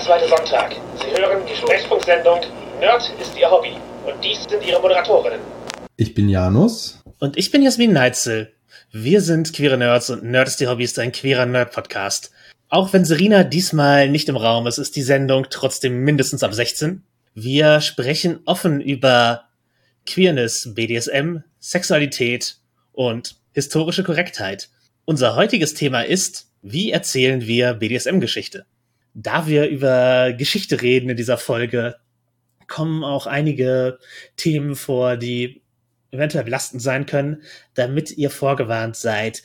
[0.00, 0.74] zweite Sonntag.
[0.96, 2.40] Sie hören die Sprechfunksendung
[2.80, 3.72] Nerd ist Ihr Hobby.
[4.06, 5.40] Und dies sind Ihre Moderatorinnen.
[5.96, 7.02] Ich bin Janus.
[7.18, 8.54] Und ich bin Jasmin Neitzel.
[8.90, 12.30] Wir sind queere Nerds und Nerd ist Ihr Hobby ist ein queerer Nerd-Podcast.
[12.70, 17.02] Auch wenn Serena diesmal nicht im Raum ist, ist die Sendung trotzdem mindestens ab 16.
[17.34, 19.44] Wir sprechen offen über
[20.06, 22.56] Queerness, BDSM, Sexualität
[22.92, 24.70] und historische Korrektheit.
[25.04, 28.64] Unser heutiges Thema ist, wie erzählen wir BDSM-Geschichte?
[29.14, 31.96] Da wir über Geschichte reden in dieser Folge,
[32.66, 33.98] kommen auch einige
[34.36, 35.62] Themen vor, die
[36.10, 37.42] eventuell belastend sein können,
[37.74, 39.42] damit ihr vorgewarnt seid.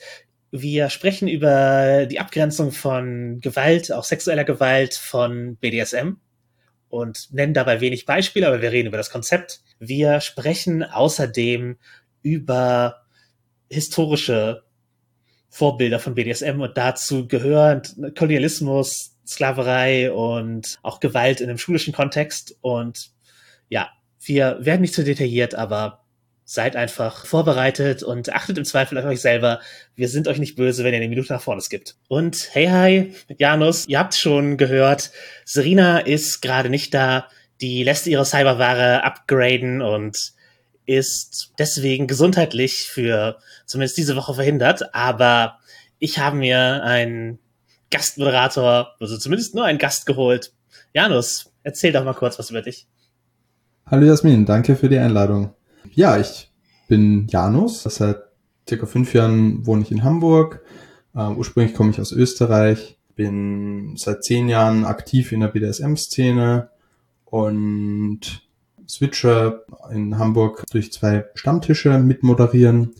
[0.50, 6.14] Wir sprechen über die Abgrenzung von Gewalt, auch sexueller Gewalt von BDSM
[6.88, 9.60] und nennen dabei wenig Beispiele, aber wir reden über das Konzept.
[9.78, 11.76] Wir sprechen außerdem
[12.22, 13.02] über
[13.68, 14.62] historische
[15.48, 17.82] Vorbilder von BDSM und dazu gehören
[18.16, 22.56] Kolonialismus, Sklaverei und auch Gewalt in einem schulischen Kontext.
[22.60, 23.10] Und
[23.68, 26.04] ja, wir werden nicht zu detailliert, aber
[26.48, 29.60] seid einfach vorbereitet und achtet im Zweifel auf euch selber.
[29.96, 31.96] Wir sind euch nicht böse, wenn ihr eine Minute nach vorne skippt.
[32.06, 35.10] Und hey, hi, Janus, ihr habt schon gehört,
[35.44, 37.28] Serena ist gerade nicht da.
[37.60, 40.34] Die lässt ihre Cyberware upgraden und
[40.86, 44.94] ist deswegen gesundheitlich für zumindest diese Woche verhindert.
[44.94, 45.58] Aber
[45.98, 47.40] ich habe mir einen
[47.90, 50.52] Gastmoderator, also zumindest nur einen Gast geholt.
[50.92, 52.88] Janus, erzähl doch mal kurz was über dich.
[53.86, 55.54] Hallo Jasmin, danke für die Einladung.
[55.94, 56.50] Ja, ich
[56.88, 57.82] bin Janus.
[57.84, 58.18] Seit
[58.68, 60.62] circa fünf Jahren wohne ich in Hamburg.
[61.14, 62.98] Uh, ursprünglich komme ich aus Österreich.
[63.14, 66.68] Bin seit zehn Jahren aktiv in der BDSM-Szene
[67.24, 68.42] und
[68.88, 72.94] Switcher in Hamburg durch zwei Stammtische mitmoderieren.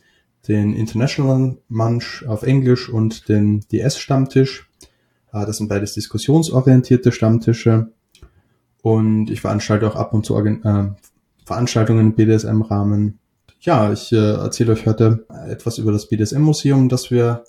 [0.48, 4.65] Den International Munch auf Englisch und den DS-Stammtisch.
[5.44, 7.88] Das sind beides diskussionsorientierte Stammtische.
[8.82, 10.88] Und ich veranstalte auch ab und zu äh,
[11.44, 13.18] Veranstaltungen im BDSM-Rahmen.
[13.60, 17.44] Ja, ich äh, erzähle euch heute etwas über das BDSM-Museum, das wir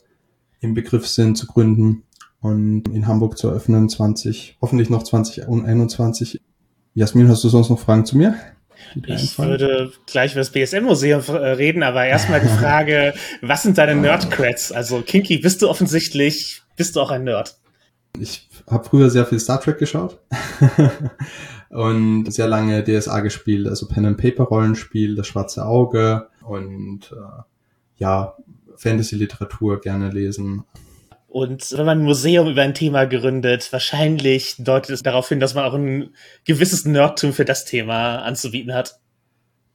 [0.62, 2.04] im Begriff sind zu gründen
[2.42, 6.42] und in Hamburg zu eröffnen, 20, hoffentlich noch 2021.
[6.94, 8.36] Jasmin, hast du sonst noch Fragen zu mir?
[9.06, 13.96] Ich würde gleich über das BSM-Museum äh, reden, aber erstmal die Frage, was sind deine
[13.96, 14.72] Nerd-Creds?
[14.72, 17.58] Also Kinky, bist du offensichtlich, bist du auch ein Nerd?
[18.20, 20.20] Ich habe früher sehr viel Star Trek geschaut
[21.70, 27.42] und sehr lange DSA gespielt, also Pen and Paper Rollenspiel, das Schwarze Auge und äh,
[27.98, 28.36] ja
[28.76, 30.64] Fantasy-Literatur gerne lesen.
[31.28, 35.56] Und wenn man ein Museum über ein Thema gründet, wahrscheinlich deutet es darauf hin, dass
[35.56, 36.12] man auch ein
[36.46, 39.00] gewisses Nerdtum für das Thema anzubieten hat.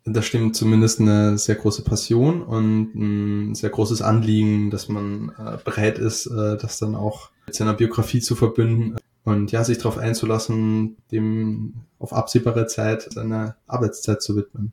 [0.04, 5.58] Das stimmt zumindest eine sehr große Passion und ein sehr großes Anliegen, dass man äh,
[5.64, 9.98] bereit ist, äh, das dann auch mit seiner Biografie zu verbünden und ja, sich darauf
[9.98, 14.72] einzulassen, dem auf absehbare Zeit seine Arbeitszeit zu widmen.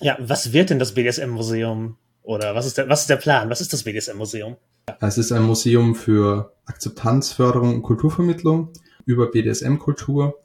[0.00, 1.96] Ja, was wird denn das BDSM-Museum?
[2.22, 3.50] Oder was ist, der, was ist der Plan?
[3.50, 4.56] Was ist das BDSM-Museum?
[5.00, 8.70] Es ist ein Museum für Akzeptanz, Förderung und Kulturvermittlung
[9.04, 10.38] über BDSM-Kultur,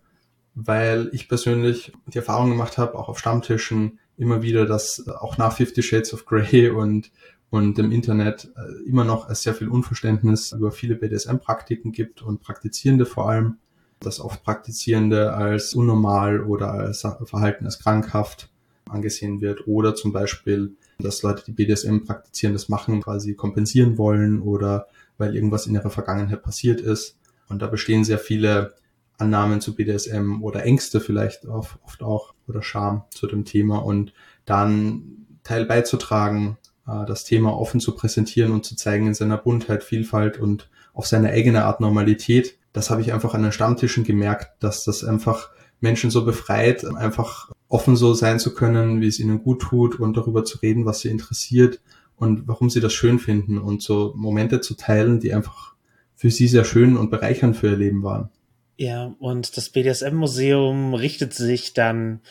[0.56, 5.54] weil ich persönlich die Erfahrung gemacht habe, auch auf Stammtischen immer wieder, dass auch nach
[5.56, 7.12] Fifty Shades of Grey und
[7.54, 13.06] und im Internet äh, immer noch sehr viel Unverständnis über viele BDSM-Praktiken gibt und Praktizierende
[13.06, 13.58] vor allem,
[14.00, 18.50] dass oft Praktizierende als unnormal oder als Verhalten als krankhaft
[18.90, 24.42] angesehen wird oder zum Beispiel, dass Leute, die BDSM praktizieren, das machen, quasi kompensieren wollen
[24.42, 24.88] oder
[25.20, 27.20] weil irgendwas in ihrer Vergangenheit passiert ist.
[27.50, 28.74] Und da bestehen sehr viele
[29.18, 34.14] Annahmen zu BDSM oder Ängste vielleicht oft auch oder Scham zu dem Thema und
[34.46, 36.58] dann Teil beizutragen,
[36.88, 41.08] äh, das Thema offen zu präsentieren und zu zeigen in seiner Buntheit, Vielfalt und auf
[41.08, 42.58] seine eigene Art Normalität.
[42.72, 47.52] Das habe ich einfach an den Stammtischen gemerkt, dass das einfach Menschen so befreit, einfach
[47.68, 51.02] offen so sein zu können, wie es ihnen gut tut und darüber zu reden, was
[51.02, 51.82] sie interessiert
[52.16, 55.74] und warum sie das schön finden und so Momente zu teilen, die einfach
[56.16, 58.30] für sie sehr schön und bereichernd für ihr Leben waren.
[58.76, 62.22] Ja, und das BDSM-Museum richtet sich dann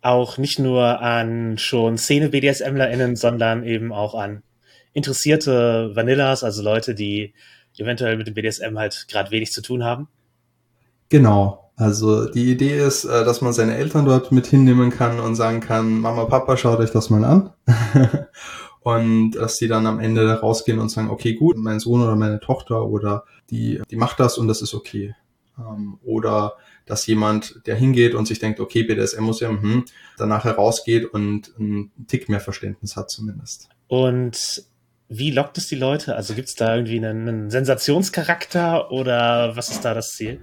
[0.00, 4.42] auch nicht nur an schon Szene-BDSMlerInnen, sondern eben auch an
[4.92, 7.32] interessierte Vanillas, also Leute, die
[7.78, 10.08] eventuell mit dem BDSM halt gerade wenig zu tun haben.
[11.08, 11.72] Genau.
[11.76, 15.60] Also die Idee ist, äh, dass man seine Eltern dort mit hinnehmen kann und sagen
[15.60, 17.50] kann, Mama, Papa, schaut euch das mal an.
[18.80, 22.38] und dass sie dann am Ende rausgehen und sagen, okay, gut, mein Sohn oder meine
[22.38, 25.14] Tochter oder die, die macht das und das ist okay.
[25.58, 26.54] Ähm, oder
[26.86, 29.84] dass jemand, der hingeht und sich denkt, okay, BDSM-Museum, hm,
[30.18, 33.68] danach herausgeht und einen Tick mehr Verständnis hat zumindest.
[33.88, 34.64] Und
[35.08, 36.16] wie lockt es die Leute?
[36.16, 40.40] Also gibt es da irgendwie einen, einen, Sensationscharakter oder was ist da das Ziel?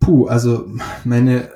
[0.00, 0.66] Puh, also
[1.04, 1.50] meine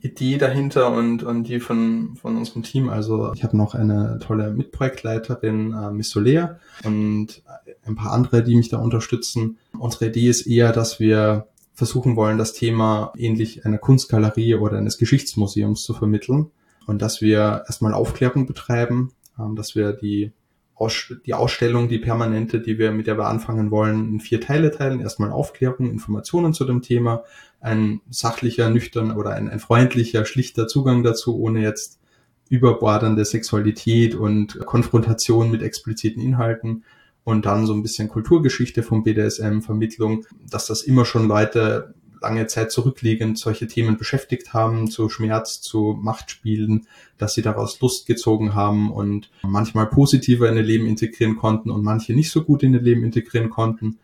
[0.00, 2.88] Idee dahinter und, und die von, von unserem Team.
[2.88, 7.42] Also ich habe noch eine tolle Mitprojektleiterin, äh, Miss Soler, und
[7.86, 9.58] ein paar andere, die mich da unterstützen.
[9.78, 14.98] Unsere Idee ist eher, dass wir versuchen wollen, das Thema ähnlich einer Kunstgalerie oder eines
[14.98, 16.50] Geschichtsmuseums zu vermitteln
[16.86, 20.32] und dass wir erstmal Aufklärung betreiben, ähm, dass wir die
[20.74, 24.70] aus, die Ausstellung, die permanente, die wir, mit der wir anfangen wollen, in vier Teile
[24.70, 25.00] teilen.
[25.00, 27.24] Erstmal Aufklärung, Informationen zu dem Thema,
[27.60, 32.00] ein sachlicher, nüchtern oder ein, ein freundlicher, schlichter Zugang dazu, ohne jetzt
[32.48, 36.84] überbordende Sexualität und Konfrontation mit expliziten Inhalten
[37.24, 41.94] und dann so ein bisschen Kulturgeschichte vom BDSM, Vermittlung, dass das immer schon Leute
[42.24, 46.86] lange Zeit zurückliegend solche Themen beschäftigt haben, zu Schmerz, zu Machtspielen,
[47.18, 51.84] dass sie daraus Lust gezogen haben und manchmal positiver in ihr Leben integrieren konnten und
[51.84, 53.98] manche nicht so gut in ihr Leben integrieren konnten.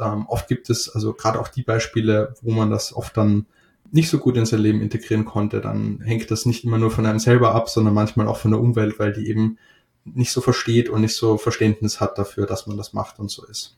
[0.00, 3.46] Ähm, oft gibt es also gerade auch die Beispiele, wo man das oft dann
[3.90, 7.06] nicht so gut in sein Leben integrieren konnte, dann hängt das nicht immer nur von
[7.06, 9.58] einem selber ab, sondern manchmal auch von der Umwelt, weil die eben
[10.04, 13.44] nicht so versteht und nicht so Verständnis hat dafür, dass man das macht und so
[13.46, 13.76] ist.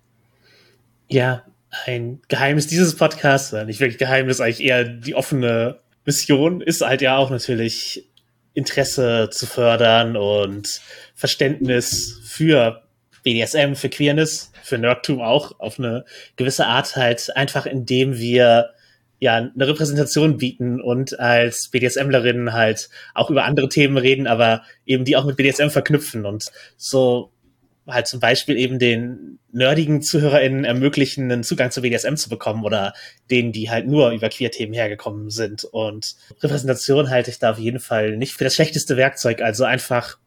[1.09, 7.03] Ja, ein Geheimnis dieses Podcasts, nicht wirklich Geheimnis, eigentlich eher die offene Mission, ist halt
[7.03, 8.09] ja auch natürlich
[8.55, 10.81] Interesse zu fördern und
[11.15, 12.83] Verständnis für
[13.23, 16.05] BDSM, für Queerness, für Nerdtum auch auf eine
[16.37, 18.71] gewisse Art halt einfach, indem wir
[19.21, 25.05] ja eine Repräsentation bieten und als BDSMlerinnen halt auch über andere Themen reden, aber eben
[25.05, 27.33] die auch mit BDSM verknüpfen und so
[27.89, 32.93] halt zum Beispiel eben den nerdigen ZuhörerInnen ermöglichen, einen Zugang zu BDSM zu bekommen oder
[33.31, 35.65] denen, die halt nur über Queer-Themen hergekommen sind.
[35.65, 39.41] Und Repräsentation halte ich da auf jeden Fall nicht für das schlechteste Werkzeug.
[39.41, 40.19] Also einfach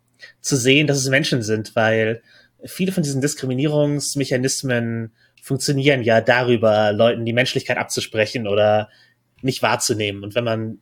[0.42, 2.22] zu sehen, dass es Menschen sind, weil
[2.66, 8.90] viele von diesen Diskriminierungsmechanismen funktionieren ja darüber, Leuten die Menschlichkeit abzusprechen oder
[9.42, 10.24] nicht wahrzunehmen.
[10.24, 10.80] Und wenn man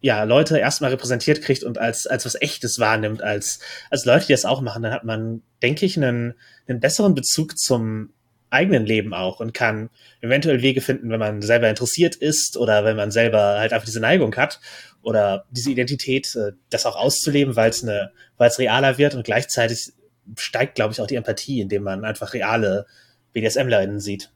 [0.00, 3.60] ja, Leute erstmal repräsentiert kriegt und als, als was Echtes wahrnimmt, als,
[3.90, 6.34] als Leute, die das auch machen, dann hat man, denke ich, einen,
[6.66, 8.12] einen besseren Bezug zum
[8.48, 12.96] eigenen Leben auch und kann eventuell Wege finden, wenn man selber interessiert ist oder wenn
[12.96, 14.60] man selber halt einfach diese Neigung hat
[15.02, 19.24] oder diese Identität, äh, das auch auszuleben, weil es eine, weil es realer wird und
[19.24, 19.92] gleichzeitig
[20.36, 22.86] steigt, glaube ich, auch die Empathie, indem man einfach reale
[23.32, 24.30] BDSMlerinnen sieht.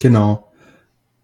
[0.00, 0.47] Genau.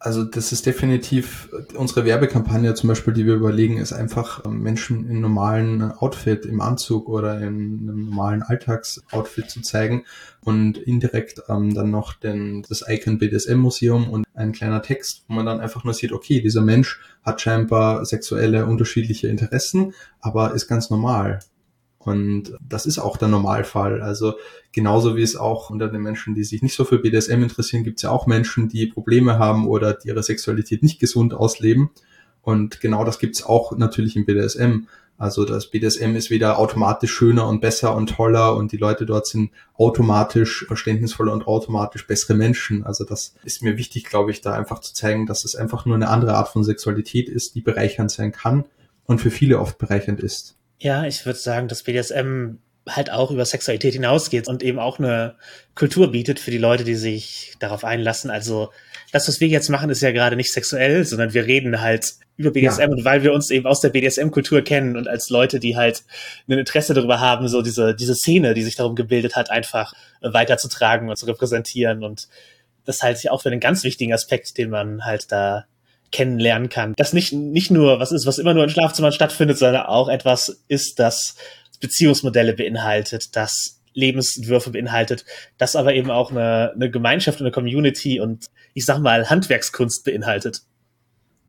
[0.05, 5.09] Also das ist definitiv unsere Werbekampagne zum Beispiel, die wir überlegen, ist einfach ähm, Menschen
[5.09, 10.05] in normalen Outfit, im Anzug oder in einem normalen Alltagsoutfit zu zeigen
[10.43, 15.33] und indirekt ähm, dann noch den, das Icon BDSM Museum und ein kleiner Text, wo
[15.37, 20.69] man dann einfach nur sieht, okay, dieser Mensch hat scheinbar sexuelle unterschiedliche Interessen, aber ist
[20.69, 21.41] ganz normal.
[22.05, 24.03] Und das ist auch der Normalfall.
[24.03, 24.35] Also
[24.73, 27.99] genauso wie es auch unter den Menschen, die sich nicht so für BDSM interessieren, gibt
[27.99, 31.91] es ja auch Menschen, die Probleme haben oder die ihre Sexualität nicht gesund ausleben.
[32.43, 34.87] Und genau das gibt es auch natürlich im BDSM.
[35.17, 39.27] Also das BDSM ist weder automatisch schöner und besser und toller und die Leute dort
[39.27, 42.85] sind automatisch verständnisvoller und automatisch bessere Menschen.
[42.85, 45.95] Also das ist mir wichtig, glaube ich, da einfach zu zeigen, dass es einfach nur
[45.95, 48.65] eine andere Art von Sexualität ist, die bereichernd sein kann
[49.07, 50.57] und für viele oft bereichernd ist.
[50.79, 52.57] Ja, ich würde sagen, dass BDSM
[52.89, 55.37] halt auch über Sexualität hinausgeht und eben auch eine
[55.75, 58.31] Kultur bietet für die Leute, die sich darauf einlassen.
[58.31, 58.71] Also
[59.13, 62.51] das, was wir jetzt machen, ist ja gerade nicht sexuell, sondern wir reden halt über
[62.51, 62.89] BDSM ja.
[62.89, 66.03] und weil wir uns eben aus der BDSM-Kultur kennen und als Leute, die halt
[66.49, 71.09] ein Interesse darüber haben, so diese, diese Szene, die sich darum gebildet hat, einfach weiterzutragen
[71.09, 72.29] und zu repräsentieren und
[72.85, 75.65] das halte ich auch für einen ganz wichtigen Aspekt, den man halt da
[76.15, 76.95] kennenlernen kann.
[76.97, 80.63] Das nicht, nicht nur was ist, was immer nur in Schlafzimmern stattfindet, sondern auch etwas
[80.69, 81.35] ist, das
[81.81, 85.25] Beziehungsmodelle beinhaltet, das Lebensentwürfe beinhaltet,
[85.59, 90.05] das aber eben auch eine, eine Gemeinschaft und eine Community und ich sag mal Handwerkskunst
[90.05, 90.63] beinhaltet.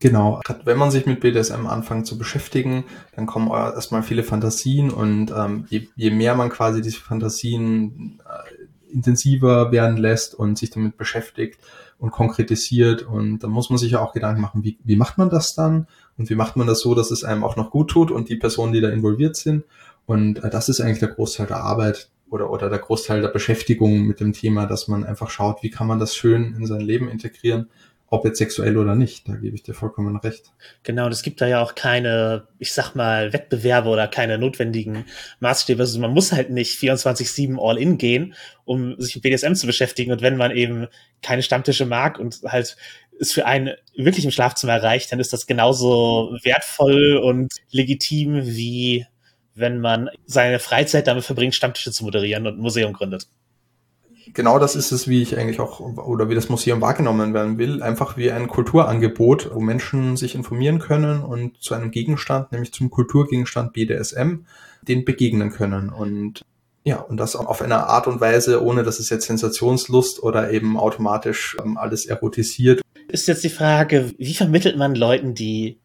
[0.00, 5.30] Genau, wenn man sich mit BDSM anfängt zu beschäftigen, dann kommen erstmal viele Fantasien und
[5.30, 10.96] ähm, je, je mehr man quasi diese Fantasien äh, intensiver werden lässt und sich damit
[10.98, 11.58] beschäftigt,
[11.98, 13.02] und konkretisiert.
[13.02, 15.86] Und da muss man sich ja auch Gedanken machen, wie, wie macht man das dann?
[16.18, 18.36] Und wie macht man das so, dass es einem auch noch gut tut und die
[18.36, 19.64] Personen, die da involviert sind.
[20.06, 24.02] Und äh, das ist eigentlich der Großteil der Arbeit oder, oder der Großteil der Beschäftigung
[24.06, 27.08] mit dem Thema, dass man einfach schaut, wie kann man das schön in sein Leben
[27.08, 27.68] integrieren
[28.08, 30.52] ob jetzt sexuell oder nicht, da gebe ich dir vollkommen recht.
[30.84, 35.06] Genau, und es gibt da ja auch keine, ich sag mal, Wettbewerbe oder keine notwendigen
[35.40, 35.82] Maßstäbe.
[35.82, 38.34] Also man muss halt nicht 24-7 all in gehen,
[38.64, 40.12] um sich mit BDSM zu beschäftigen.
[40.12, 40.86] Und wenn man eben
[41.20, 42.76] keine Stammtische mag und halt
[43.18, 49.06] es für einen wirklich im Schlafzimmer erreicht, dann ist das genauso wertvoll und legitim, wie
[49.54, 53.26] wenn man seine Freizeit damit verbringt, Stammtische zu moderieren und ein Museum gründet.
[54.32, 57.82] Genau das ist es, wie ich eigentlich auch oder wie das Museum wahrgenommen werden will.
[57.82, 62.90] Einfach wie ein Kulturangebot, wo Menschen sich informieren können und zu einem Gegenstand, nämlich zum
[62.90, 64.44] Kulturgegenstand BDSM,
[64.82, 65.90] den begegnen können.
[65.90, 66.42] Und
[66.84, 70.78] ja, und das auf eine Art und Weise, ohne dass es jetzt Sensationslust oder eben
[70.78, 72.80] automatisch ähm, alles erotisiert.
[73.08, 75.78] Ist jetzt die Frage, wie vermittelt man Leuten, die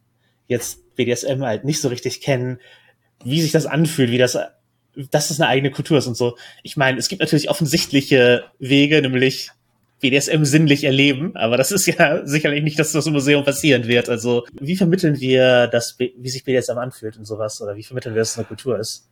[0.48, 2.60] jetzt BDSM halt nicht so richtig kennen,
[3.24, 4.38] wie sich das anfühlt, wie das
[4.96, 6.38] dass es eine eigene Kultur ist und so.
[6.64, 9.52] Ich meine, es gibt natürlich offensichtliche Wege, nämlich
[10.02, 14.10] BDSM sinnlich erleben, aber das ist ja sicherlich nicht, dass das im Museum passieren wird.
[14.10, 18.22] Also, wie vermitteln wir das, wie sich BDSM anfühlt und sowas, oder wie vermitteln wir,
[18.22, 19.08] dass es eine Kultur ist?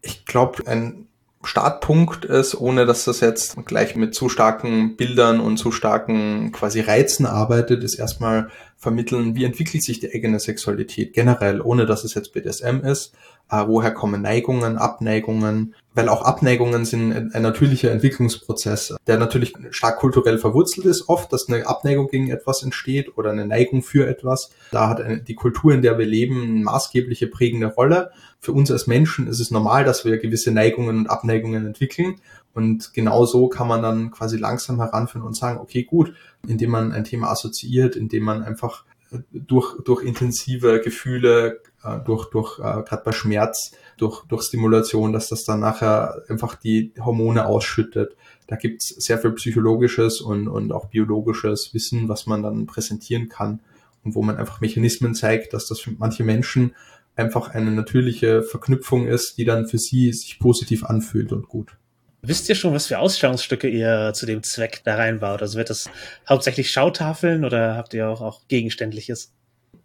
[0.00, 1.06] Ich glaube, ein
[1.44, 6.80] Startpunkt ist, ohne dass das jetzt gleich mit zu starken Bildern und zu starken quasi
[6.80, 8.48] Reizen arbeitet, ist erstmal
[8.82, 13.14] vermitteln, wie entwickelt sich die eigene Sexualität generell, ohne dass es jetzt BDSM ist,
[13.48, 19.98] äh, woher kommen Neigungen, Abneigungen, weil auch Abneigungen sind ein, natürlicher Entwicklungsprozess, der natürlich stark
[19.98, 24.50] kulturell verwurzelt ist, oft, dass eine Abneigung gegen etwas entsteht oder eine Neigung für etwas.
[24.72, 28.10] Da hat eine, die Kultur, in der wir leben, eine maßgebliche prägende Rolle.
[28.40, 32.16] Für uns als Menschen ist es normal, dass wir gewisse Neigungen und Abneigungen entwickeln.
[32.54, 36.14] Und genau so kann man dann quasi langsam heranführen und sagen, okay, gut,
[36.46, 38.84] indem man ein Thema assoziiert, indem man einfach
[39.32, 45.28] durch, durch intensive Gefühle, äh, durch, durch äh, gerade bei Schmerz, durch, durch Stimulation, dass
[45.28, 48.16] das dann nachher einfach die Hormone ausschüttet.
[48.46, 53.60] Da gibt's sehr viel psychologisches und, und auch biologisches Wissen, was man dann präsentieren kann
[54.04, 56.74] und wo man einfach Mechanismen zeigt, dass das für manche Menschen
[57.14, 61.76] einfach eine natürliche Verknüpfung ist, die dann für sie sich positiv anfühlt und gut.
[62.24, 65.42] Wisst ihr schon, was für Ausstellungsstücke ihr zu dem Zweck da reinbaut?
[65.42, 65.90] Also wird das
[66.28, 69.32] hauptsächlich Schautafeln oder habt ihr auch, auch Gegenständliches?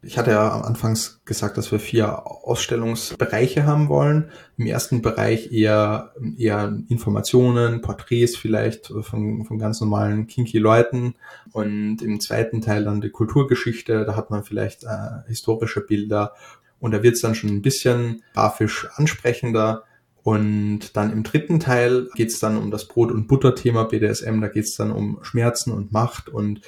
[0.04, 4.30] Ich hatte ja am Anfangs gesagt, dass wir vier Ausstellungsbereiche haben wollen.
[4.56, 11.16] Im ersten Bereich eher, eher Informationen, Porträts vielleicht von, von ganz normalen kinky Leuten.
[11.52, 14.06] Und im zweiten Teil dann die Kulturgeschichte.
[14.06, 16.36] Da hat man vielleicht äh, historische Bilder.
[16.80, 19.86] Und da wird es dann schon ein bisschen grafisch ansprechender.
[20.28, 24.50] Und dann im dritten Teil geht es dann um das Brot- und Butter-Thema BDSM, da
[24.50, 26.28] geht es dann um Schmerzen und Macht.
[26.28, 26.60] Und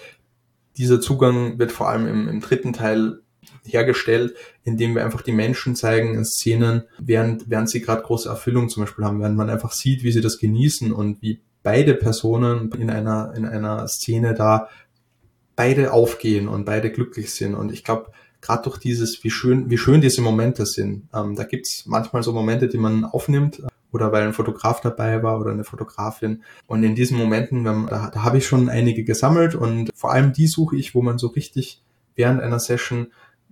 [0.78, 3.20] dieser Zugang wird vor allem im, im dritten Teil
[3.66, 8.70] hergestellt, indem wir einfach die Menschen zeigen in Szenen, während, während sie gerade große Erfüllung
[8.70, 12.72] zum Beispiel haben, während man einfach sieht, wie sie das genießen und wie beide Personen
[12.80, 14.70] in einer, in einer Szene da
[15.58, 17.56] beide aufgehen und beide glücklich sind.
[17.56, 21.08] Und ich glaube, gerade durch dieses, wie schön, wie schön diese Momente sind.
[21.14, 25.40] Ähm, da gibt's manchmal so Momente, die man aufnimmt oder weil ein Fotograf dabei war
[25.40, 26.44] oder eine Fotografin.
[26.68, 30.34] Und in diesen Momenten, wenn, da, da habe ich schon einige gesammelt und vor allem
[30.34, 31.82] die suche ich, wo man so richtig
[32.16, 33.08] während einer Session,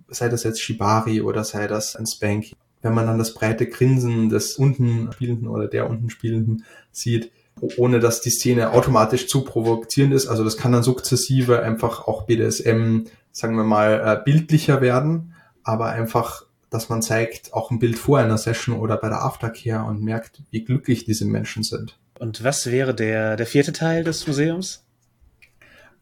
[0.08, 4.28] sei das jetzt Shibari oder sei das ein Spanky, wenn man dann das breite Grinsen
[4.28, 7.32] des unten Spielenden oder der unten Spielenden sieht,
[7.76, 10.28] ohne dass die Szene automatisch zu provozierend ist.
[10.28, 13.04] Also das kann dann sukzessive einfach auch BDSM
[13.38, 18.18] sagen wir mal, äh, bildlicher werden, aber einfach, dass man zeigt, auch ein Bild vor
[18.18, 21.98] einer Session oder bei der Aftercare und merkt, wie glücklich diese Menschen sind.
[22.18, 24.84] Und was wäre der, der vierte Teil des Museums?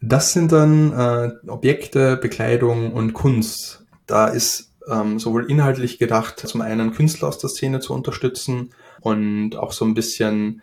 [0.01, 3.85] Das sind dann äh, Objekte, Bekleidung und Kunst.
[4.07, 9.57] Da ist ähm, sowohl inhaltlich gedacht, zum einen Künstler aus der Szene zu unterstützen und
[9.57, 10.63] auch so ein bisschen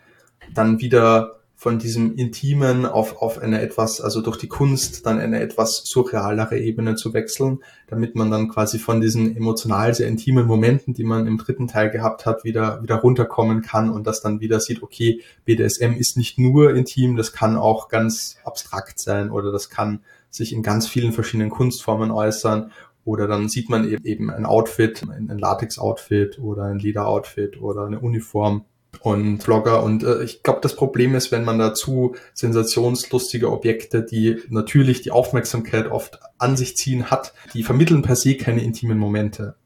[0.52, 5.40] dann wieder von diesem Intimen auf, auf eine etwas, also durch die Kunst dann eine
[5.40, 10.92] etwas surrealere Ebene zu wechseln, damit man dann quasi von diesen emotional sehr intimen Momenten,
[10.92, 14.60] die man im dritten Teil gehabt hat, wieder, wieder runterkommen kann und das dann wieder
[14.60, 19.70] sieht, okay, BDSM ist nicht nur intim, das kann auch ganz abstrakt sein oder das
[19.70, 22.72] kann sich in ganz vielen verschiedenen Kunstformen äußern
[23.06, 28.66] oder dann sieht man eben ein Outfit, ein Latex-Outfit oder ein Leder-Outfit oder eine Uniform
[29.00, 29.82] und Vlogger.
[29.82, 35.10] Und äh, ich glaube, das Problem ist, wenn man dazu sensationslustige Objekte, die natürlich die
[35.10, 39.56] Aufmerksamkeit oft an sich ziehen hat, die vermitteln per se keine intimen Momente.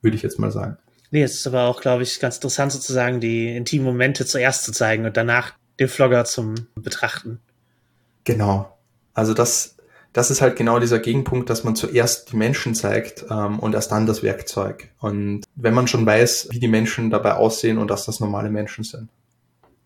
[0.00, 0.78] Würde ich jetzt mal sagen.
[1.10, 4.72] Nee, es ist aber auch, glaube ich, ganz interessant sozusagen, die intimen Momente zuerst zu
[4.72, 7.40] zeigen und danach den Vlogger zum Betrachten.
[8.24, 8.76] Genau.
[9.14, 9.75] Also das
[10.16, 13.92] das ist halt genau dieser Gegenpunkt, dass man zuerst die Menschen zeigt ähm, und erst
[13.92, 14.88] dann das Werkzeug.
[14.98, 18.82] Und wenn man schon weiß, wie die Menschen dabei aussehen und dass das normale Menschen
[18.82, 19.10] sind.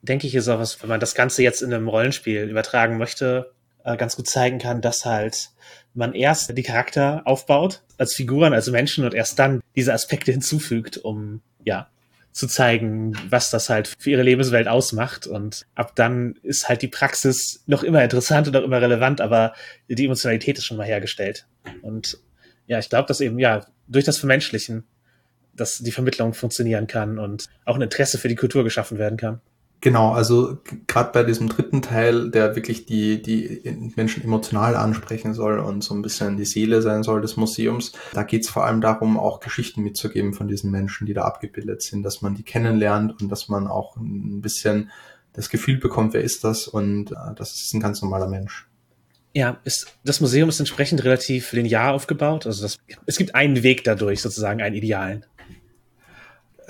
[0.02, 3.50] Denke ich, ist auch was, wenn man das Ganze jetzt in einem Rollenspiel übertragen möchte,
[3.82, 5.50] äh, ganz gut zeigen kann, dass halt
[5.94, 10.96] man erst die Charakter aufbaut als Figuren, als Menschen und erst dann diese Aspekte hinzufügt,
[10.96, 11.88] um ja
[12.32, 15.26] zu zeigen, was das halt für ihre Lebenswelt ausmacht.
[15.26, 19.54] Und ab dann ist halt die Praxis noch immer interessant und noch immer relevant, aber
[19.88, 21.46] die Emotionalität ist schon mal hergestellt.
[21.82, 22.18] Und
[22.66, 24.84] ja, ich glaube, dass eben, ja, durch das Vermenschlichen,
[25.54, 29.40] dass die Vermittlung funktionieren kann und auch ein Interesse für die Kultur geschaffen werden kann.
[29.82, 33.62] Genau, also gerade bei diesem dritten Teil, der wirklich die, die
[33.96, 38.22] Menschen emotional ansprechen soll und so ein bisschen die Seele sein soll des Museums, da
[38.22, 42.02] geht es vor allem darum, auch Geschichten mitzugeben von diesen Menschen, die da abgebildet sind,
[42.02, 44.90] dass man die kennenlernt und dass man auch ein bisschen
[45.32, 48.68] das Gefühl bekommt, wer ist das und äh, das ist ein ganz normaler Mensch.
[49.32, 52.46] Ja, ist, das Museum ist entsprechend relativ linear aufgebaut.
[52.46, 55.24] Also das, es gibt einen Weg dadurch, sozusagen einen idealen.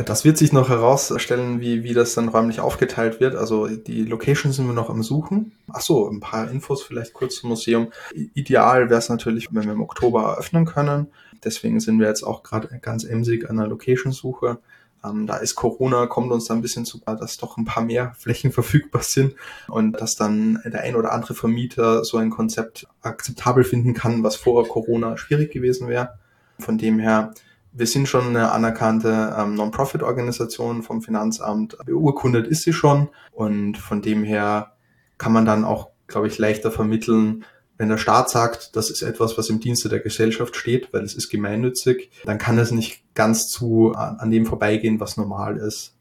[0.04, 3.35] Das wird sich noch herausstellen, wie, wie das dann räumlich aufgeteilt wird.
[3.35, 5.52] Also die Location sind wir noch am Suchen.
[5.73, 7.92] Ach so, ein paar Infos vielleicht kurz zum Museum.
[8.35, 11.09] Ideal wäre es natürlich, wenn wir im Oktober eröffnen können.
[11.45, 14.59] Deswegen sind wir jetzt auch gerade ganz emsig an der Location-Suche.
[15.04, 18.14] Ähm, da ist Corona, kommt uns da ein bisschen zu, dass doch ein paar mehr
[18.19, 19.35] Flächen verfügbar sind
[19.69, 24.37] und dass dann der ein oder andere Vermieter so ein Konzept akzeptabel finden kann, was
[24.37, 26.19] vor Corona schwierig gewesen wäre.
[26.59, 27.33] Von dem her
[27.73, 31.77] wir sind schon eine anerkannte ähm, Non-Profit-Organisation vom Finanzamt.
[31.85, 34.73] Beurkundet ist sie schon und von dem her
[35.19, 37.45] kann man dann auch, glaube ich, leichter vermitteln,
[37.81, 41.15] wenn der Staat sagt, das ist etwas, was im Dienste der Gesellschaft steht, weil es
[41.15, 45.95] ist gemeinnützig, dann kann es nicht ganz zu an, dem vorbeigehen, was normal ist.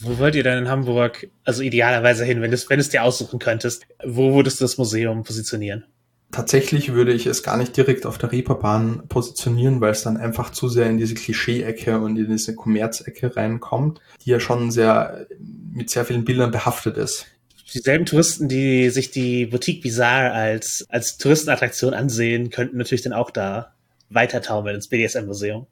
[0.00, 3.38] Wo wollt ihr denn in Hamburg, also idealerweise hin, wenn, du, wenn es dir aussuchen
[3.38, 5.84] könntest, wo würdest du das Museum positionieren?
[6.32, 10.50] Tatsächlich würde ich es gar nicht direkt auf der Reeperbahn positionieren, weil es dann einfach
[10.50, 15.26] zu sehr in diese Klischee-Ecke und in diese Kommerzecke reinkommt, die ja schon sehr
[15.74, 17.26] mit sehr vielen Bildern behaftet ist.
[17.74, 23.30] Dieselben Touristen, die sich die Boutique Bizarre als, als Touristenattraktion ansehen, könnten natürlich dann auch
[23.30, 23.72] da
[24.08, 25.66] weiter taumeln ins BDSM-Museum.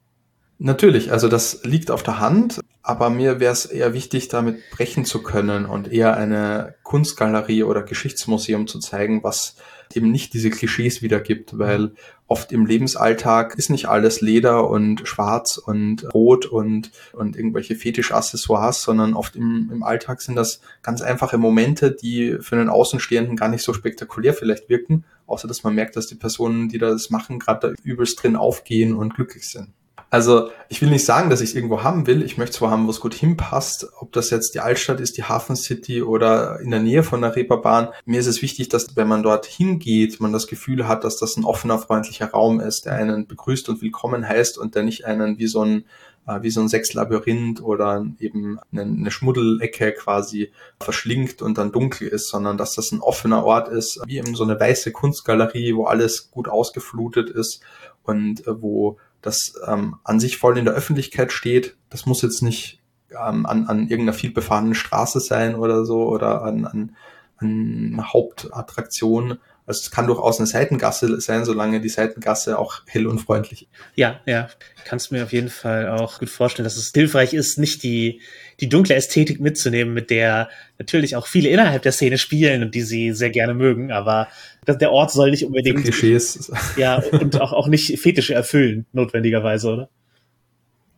[0.58, 5.04] Natürlich, also das liegt auf der Hand, aber mir wäre es eher wichtig, damit brechen
[5.04, 9.56] zu können und eher eine Kunstgalerie oder Geschichtsmuseum zu zeigen, was
[9.95, 11.92] eben nicht diese Klischees wiedergibt, weil
[12.26, 18.83] oft im Lebensalltag ist nicht alles Leder und Schwarz und Rot und, und irgendwelche Fetischaccessoires,
[18.83, 23.49] sondern oft im, im Alltag sind das ganz einfache Momente, die für einen Außenstehenden gar
[23.49, 27.38] nicht so spektakulär vielleicht wirken, außer dass man merkt, dass die Personen, die das machen,
[27.38, 29.68] gerade da übelst drin aufgehen und glücklich sind.
[30.11, 32.23] Also ich will nicht sagen, dass ich es irgendwo haben will.
[32.23, 35.25] Ich möchte zwar haben, wo es gut hinpasst, ob das jetzt die Altstadt ist, die
[35.25, 37.88] Hafen City oder in der Nähe von der Reeperbahn.
[38.07, 41.37] Mir ist es wichtig, dass wenn man dort hingeht, man das Gefühl hat, dass das
[41.37, 45.38] ein offener, freundlicher Raum ist, der einen begrüßt und willkommen heißt und der nicht einen
[45.38, 45.85] wie so ein
[46.27, 52.09] äh, wie so ein Sechslabyrinth oder eben eine, eine Schmuddelecke quasi verschlingt und dann dunkel
[52.09, 55.85] ist, sondern dass das ein offener Ort ist, wie eben so eine weiße Kunstgalerie, wo
[55.85, 57.61] alles gut ausgeflutet ist
[58.05, 61.76] und äh, wo das ähm, an sich voll in der Öffentlichkeit steht.
[61.90, 66.42] Das muss jetzt nicht ähm, an, an irgendeiner viel befahrenen Straße sein oder so oder
[66.42, 66.96] an, an,
[67.38, 73.18] an Hauptattraktion, also es kann durchaus eine Seitengasse sein, solange die Seitengasse auch hell und
[73.18, 73.70] freundlich ist.
[73.96, 74.48] Ja, ja.
[74.87, 78.22] Kannst mir auf jeden Fall auch gut vorstellen, dass es hilfreich ist, nicht die,
[78.61, 82.82] die dunkle Ästhetik mitzunehmen, mit der natürlich auch viele innerhalb der Szene spielen und die
[82.82, 84.28] sie sehr gerne mögen, aber
[84.66, 85.82] der Ort soll nicht unbedingt.
[85.82, 86.52] Klischees.
[86.76, 89.88] Ja, und auch, auch nicht Fetische erfüllen, notwendigerweise, oder?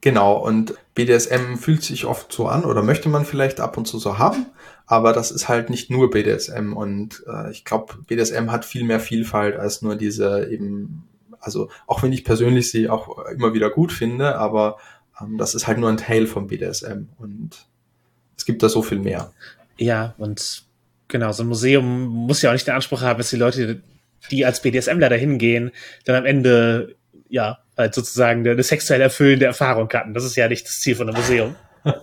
[0.03, 3.99] Genau, und BDSM fühlt sich oft so an oder möchte man vielleicht ab und zu
[3.99, 4.47] so haben,
[4.87, 9.01] aber das ist halt nicht nur BDSM und äh, ich glaube, BDSM hat viel mehr
[9.01, 11.05] Vielfalt als nur diese eben,
[11.39, 14.79] also auch wenn ich persönlich sie auch immer wieder gut finde, aber
[15.21, 17.67] ähm, das ist halt nur ein Teil vom BDSM und
[18.37, 19.33] es gibt da so viel mehr.
[19.81, 20.65] Ja, und
[21.09, 23.83] genau, so ein Museum muss ja auch nicht den Anspruch haben, dass die Leute,
[24.31, 25.71] die als BDSMler dahin gehen,
[26.05, 26.97] dann am Ende
[27.31, 30.13] ja, halt sozusagen eine sexuell erfüllende Erfahrung hatten.
[30.13, 31.57] Das ist ja nicht das Ziel von einem Museum.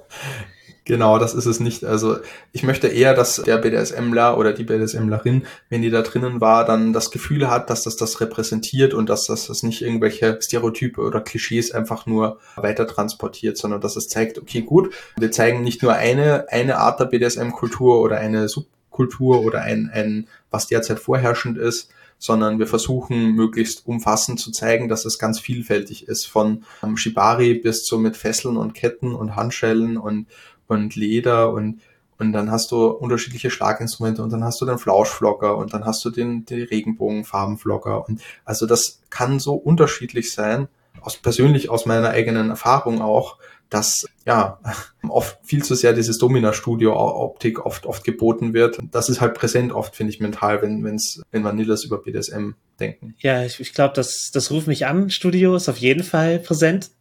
[0.88, 1.84] Genau, das ist es nicht.
[1.84, 2.16] Also
[2.54, 6.94] ich möchte eher, dass der BDSMler oder die BDSMlerin, wenn die da drinnen war, dann
[6.94, 11.20] das Gefühl hat, dass das das repräsentiert und dass das, das nicht irgendwelche Stereotype oder
[11.20, 15.92] Klischees einfach nur weiter transportiert, sondern dass es zeigt, okay, gut, wir zeigen nicht nur
[15.92, 21.90] eine, eine Art der BDSM-Kultur oder eine Subkultur oder ein, ein, was derzeit vorherrschend ist,
[22.18, 27.56] sondern wir versuchen möglichst umfassend zu zeigen, dass es ganz vielfältig ist, von ähm, Shibari
[27.56, 30.28] bis zu mit Fesseln und Ketten und Handschellen und,
[30.68, 31.82] und Leder und
[32.20, 36.04] und dann hast du unterschiedliche Schlaginstrumente und dann hast du den Flauschflocker und dann hast
[36.04, 40.68] du den, den Regenbogenfarbenflocker und also das kann so unterschiedlich sein,
[41.02, 43.38] aus, persönlich aus meiner eigenen Erfahrung auch,
[43.70, 44.60] dass ja
[45.08, 48.78] oft viel zu sehr dieses Domina-Studio-Optik oft oft geboten wird.
[48.92, 53.16] Das ist halt präsent oft, finde ich, mental, wenn wenn's, wenn Vanillas über BDSM denken.
[53.20, 56.92] Ja, ich, ich glaube, das, das ruft mich an, Studio ist auf jeden Fall präsent.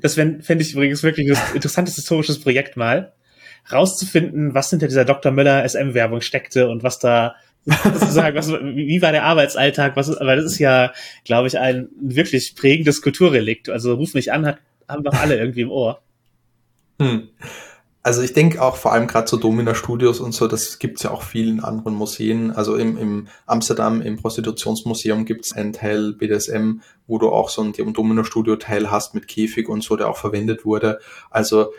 [0.00, 3.12] Das fände ich übrigens wirklich ein interessantes historisches Projekt mal,
[3.70, 5.32] rauszufinden, was hinter dieser Dr.
[5.32, 10.52] Müller SM-Werbung steckte und was da sozusagen, was, wie war der Arbeitsalltag, was, weil das
[10.52, 10.92] ist ja,
[11.24, 13.68] glaube ich, ein wirklich prägendes Kulturrelikt.
[13.68, 16.00] Also ruf mich an, hat haben doch alle irgendwie im Ohr.
[17.00, 17.28] Hm.
[18.06, 21.10] Also ich denke auch vor allem gerade so Domina Studios und so, das gibt's ja
[21.10, 22.52] auch vielen anderen Museen.
[22.52, 27.72] Also im, im Amsterdam, im Prostitutionsmuseum gibt's einen Teil BDSM, wo du auch so ein
[27.72, 31.00] Domina Studio Teil hast mit Käfig und so, der auch verwendet wurde.
[31.32, 31.72] Also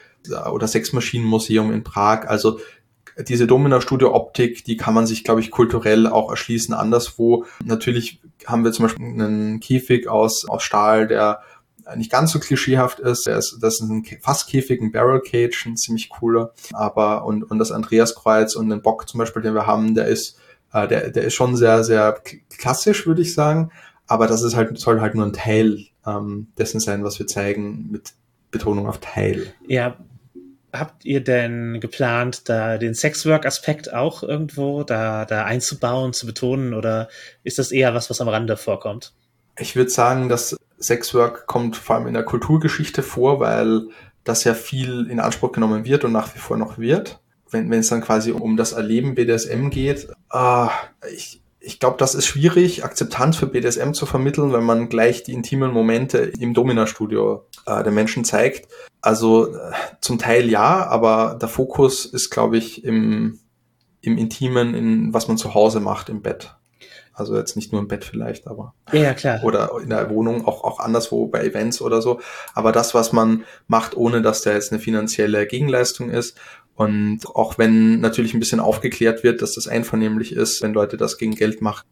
[0.52, 2.28] oder Sexmaschinenmuseum in Prag.
[2.28, 2.60] Also
[3.26, 7.46] diese Domina Studio Optik, die kann man sich, glaube ich, kulturell auch erschließen anderswo.
[7.64, 11.40] Natürlich haben wir zum Beispiel einen Käfig aus, aus Stahl, der
[11.96, 13.28] nicht ganz so klischeehaft ist.
[13.28, 16.54] Ist das ist ein Fasskäfig, ein Barrel Cage, ein ziemlich cooler.
[16.74, 20.38] Aber und, und das Andreaskreuz und den Bock zum Beispiel, den wir haben, der ist,
[20.74, 22.22] äh, der, der ist schon sehr, sehr
[22.58, 23.72] klassisch, würde ich sagen.
[24.08, 27.90] Aber das ist halt, soll halt nur ein Teil ähm, dessen sein, was wir zeigen,
[27.92, 28.14] mit
[28.52, 29.54] Betonung auf Teil.
[29.68, 29.98] Ja,
[30.74, 37.10] habt ihr denn geplant, da den Sexwork-Aspekt auch irgendwo da, da einzubauen, zu betonen, oder
[37.44, 39.14] ist das eher was, was am Rande vorkommt?
[39.60, 43.88] Ich würde sagen, dass Sexwork kommt vor allem in der Kulturgeschichte vor, weil
[44.24, 47.20] das ja viel in Anspruch genommen wird und nach wie vor noch wird.
[47.50, 50.68] Wenn, es dann quasi um das Erleben BDSM geht, äh,
[51.14, 55.34] ich, ich glaube, das ist schwierig, Akzeptanz für BDSM zu vermitteln, wenn man gleich die
[55.34, 58.68] intimen Momente im Domina-Studio äh, der Menschen zeigt.
[59.02, 63.40] Also äh, zum Teil ja, aber der Fokus ist, glaube ich, im,
[64.02, 66.57] im Intimen, in was man zu Hause macht im Bett.
[67.18, 68.76] Also jetzt nicht nur im Bett vielleicht, aber.
[68.94, 69.44] Ja, ja, klar.
[69.44, 72.20] Oder in der Wohnung, auch, auch anderswo bei Events oder so.
[72.54, 76.38] Aber das, was man macht, ohne dass da jetzt eine finanzielle Gegenleistung ist.
[76.76, 81.18] Und auch wenn natürlich ein bisschen aufgeklärt wird, dass das einvernehmlich ist, wenn Leute das
[81.18, 81.88] gegen Geld machen,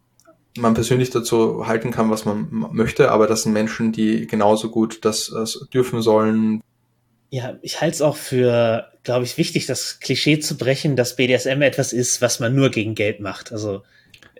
[0.57, 5.03] man persönlich dazu halten kann, was man möchte, aber das sind Menschen, die genauso gut
[5.03, 6.61] das, das dürfen sollen.
[7.31, 11.61] Ja, ich halte es auch für, glaube ich, wichtig, das Klischee zu brechen, dass BDSM
[11.63, 13.51] etwas ist, was man nur gegen Geld macht.
[13.51, 13.81] Also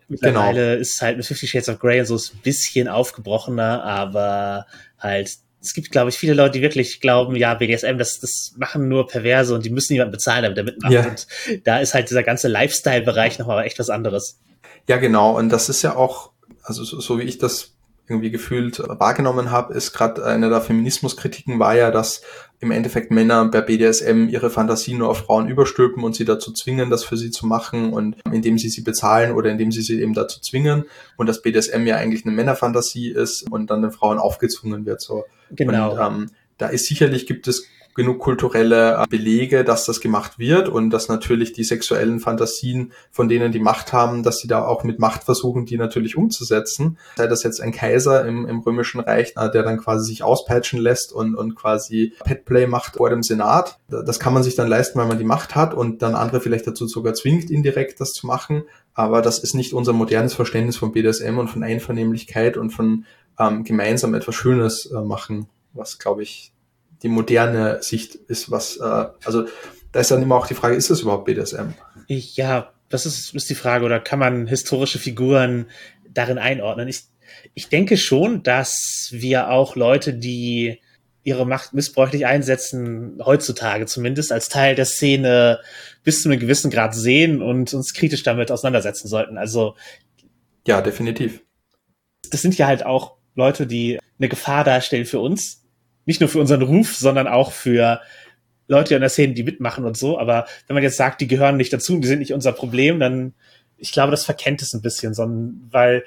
[0.08, 0.82] Mittlerweile genau.
[0.82, 4.68] ist halt mit Fifty Shades of Grey so ein bisschen aufgebrochener, aber
[5.00, 5.30] halt,
[5.62, 9.08] es gibt, glaube ich, viele Leute, die wirklich glauben, ja, BDSM, das, das machen nur
[9.08, 10.94] Perverse und die müssen jemanden bezahlen, damit er mitmacht.
[10.94, 11.06] Ja.
[11.08, 11.28] Und
[11.64, 14.40] da ist halt dieser ganze Lifestyle-Bereich nochmal echt was anderes.
[14.88, 15.36] Ja, genau.
[15.38, 17.75] Und das ist ja auch, also so, so wie ich das
[18.08, 22.22] irgendwie gefühlt wahrgenommen habe, ist gerade eine der Feminismuskritiken war ja, dass
[22.60, 26.90] im Endeffekt Männer bei BDSM ihre Fantasie nur auf Frauen überstülpen und sie dazu zwingen,
[26.90, 30.14] das für sie zu machen und indem sie sie bezahlen oder indem sie sie eben
[30.14, 30.86] dazu zwingen
[31.18, 35.26] und dass BDSM ja eigentlich eine Männerfantasie ist und dann den Frauen aufgezwungen wird so.
[35.52, 35.94] Genau.
[35.94, 40.68] Und, ähm, da ist sicherlich gibt es genug kulturelle äh, Belege, dass das gemacht wird
[40.68, 44.84] und dass natürlich die sexuellen Fantasien von denen die Macht haben, dass sie da auch
[44.84, 46.98] mit Macht versuchen, die natürlich umzusetzen.
[47.16, 50.80] Sei das jetzt ein Kaiser im, im Römischen Reich, äh, der dann quasi sich auspatchen
[50.80, 53.80] lässt und, und quasi Petplay macht vor dem Senat.
[53.88, 56.68] Das kann man sich dann leisten, weil man die Macht hat und dann andere vielleicht
[56.68, 58.64] dazu sogar zwingt, indirekt das zu machen.
[58.94, 63.06] Aber das ist nicht unser modernes Verständnis von BDSM und von Einvernehmlichkeit und von
[63.40, 66.54] ähm, gemeinsam etwas Schönes äh, machen, was, glaube ich,
[67.04, 69.46] die moderne Sicht ist, was, äh, also
[69.92, 71.74] da ist dann immer auch die Frage, ist das überhaupt BDSM?
[72.08, 75.68] Ich, ja, das ist, ist die Frage, oder kann man historische Figuren
[76.10, 76.88] darin einordnen?
[76.88, 77.04] Ich,
[77.54, 80.82] ich denke schon, dass wir auch Leute, die
[81.24, 85.60] ihre Macht missbräuchlich einsetzen, heutzutage zumindest als Teil der Szene
[86.04, 89.38] bis zu einem gewissen Grad sehen und uns kritisch damit auseinandersetzen sollten.
[89.38, 89.76] Also
[90.68, 91.42] ja, definitiv.
[92.30, 95.65] Das sind ja halt auch Leute, die eine Gefahr darstellen für uns,
[96.06, 98.02] nicht nur für unseren Ruf, sondern auch für
[98.68, 100.20] Leute in der Szene, die mitmachen und so.
[100.20, 103.34] Aber wenn man jetzt sagt, die gehören nicht dazu, die sind nicht unser Problem, dann,
[103.78, 106.04] ich glaube, das verkennt es ein bisschen, sondern, weil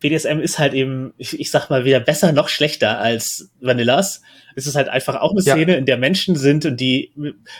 [0.00, 4.22] BDSM ist halt eben, ich, ich sag mal, weder besser noch schlechter als Vanillas.
[4.54, 5.78] Es ist halt einfach auch eine Szene, ja.
[5.78, 7.12] in der Menschen sind und die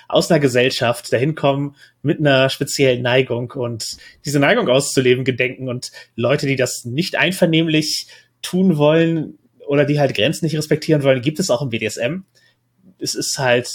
[0.09, 5.91] aus einer Gesellschaft dahin kommen mit einer speziellen Neigung und diese Neigung auszuleben gedenken und
[6.15, 8.07] Leute, die das nicht einvernehmlich
[8.41, 12.23] tun wollen, oder die halt Grenzen nicht respektieren wollen, gibt es auch im BDSM.
[12.99, 13.69] Es ist halt,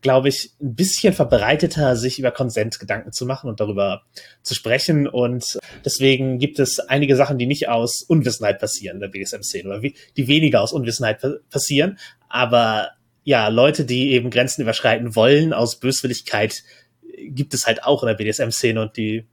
[0.00, 4.02] glaube ich, ein bisschen verbreiteter, sich über Konsent Gedanken zu machen und darüber
[4.42, 5.06] zu sprechen.
[5.06, 9.80] Und deswegen gibt es einige Sachen, die nicht aus Unwissenheit passieren in der BDSM-Szene oder
[9.80, 11.98] die weniger aus Unwissenheit passieren.
[12.30, 16.62] Aber ja, Leute, die eben Grenzen überschreiten wollen aus Böswilligkeit,
[17.18, 19.26] gibt es halt auch in der BDSM-Szene und die,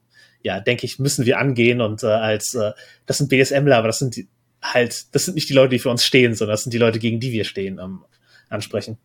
[0.43, 2.73] ja, denke ich, müssen wir angehen und äh, als, äh,
[3.05, 4.27] das sind BDSMler, aber das sind die,
[4.61, 6.99] halt, das sind nicht die Leute, die für uns stehen, sondern das sind die Leute,
[6.99, 8.03] gegen die wir stehen, ähm,
[8.49, 8.97] ansprechen.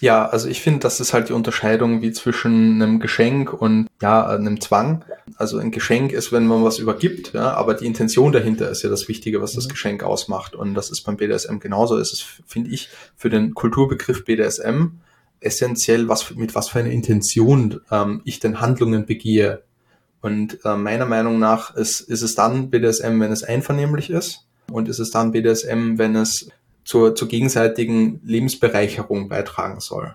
[0.00, 4.24] Ja, also ich finde, das ist halt die Unterscheidung wie zwischen einem Geschenk und ja,
[4.28, 5.04] einem Zwang.
[5.36, 8.90] Also ein Geschenk ist, wenn man was übergibt, ja, aber die Intention dahinter ist ja
[8.90, 9.70] das Wichtige, was das mhm.
[9.70, 10.54] Geschenk ausmacht.
[10.54, 11.98] Und das ist beim BDSM genauso.
[11.98, 15.00] Es ist, finde ich, für den Kulturbegriff BDSM
[15.40, 19.64] essentiell, was mit was für einer Intention ähm, ich den Handlungen begehe.
[20.20, 24.88] Und äh, meiner Meinung nach ist, ist es dann BDSM, wenn es einvernehmlich ist und
[24.88, 26.48] ist es dann BDSM, wenn es
[26.84, 30.14] zur, zur gegenseitigen Lebensbereicherung beitragen soll.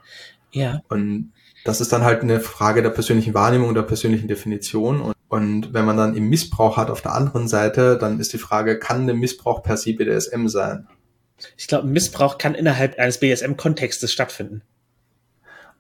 [0.52, 0.82] Ja.
[0.90, 1.32] Und
[1.66, 5.02] Das ist dann halt eine Frage der persönlichen Wahrnehmung, der persönlichen Definition.
[5.02, 8.38] Und, und wenn man dann im Missbrauch hat auf der anderen Seite, dann ist die
[8.38, 10.88] Frage, kann der Missbrauch per se BDSM sein?
[11.58, 14.62] Ich glaube, Missbrauch kann innerhalb eines BDSM-Kontextes stattfinden.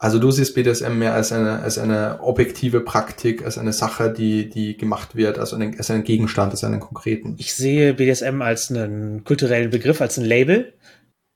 [0.04, 4.50] Also du siehst BDSM mehr als eine, als eine objektive Praktik, als eine Sache, die,
[4.50, 7.36] die gemacht wird, also einen, als einen Gegenstand, als einen konkreten.
[7.38, 10.74] Ich sehe BDSM als einen kulturellen Begriff, als ein Label.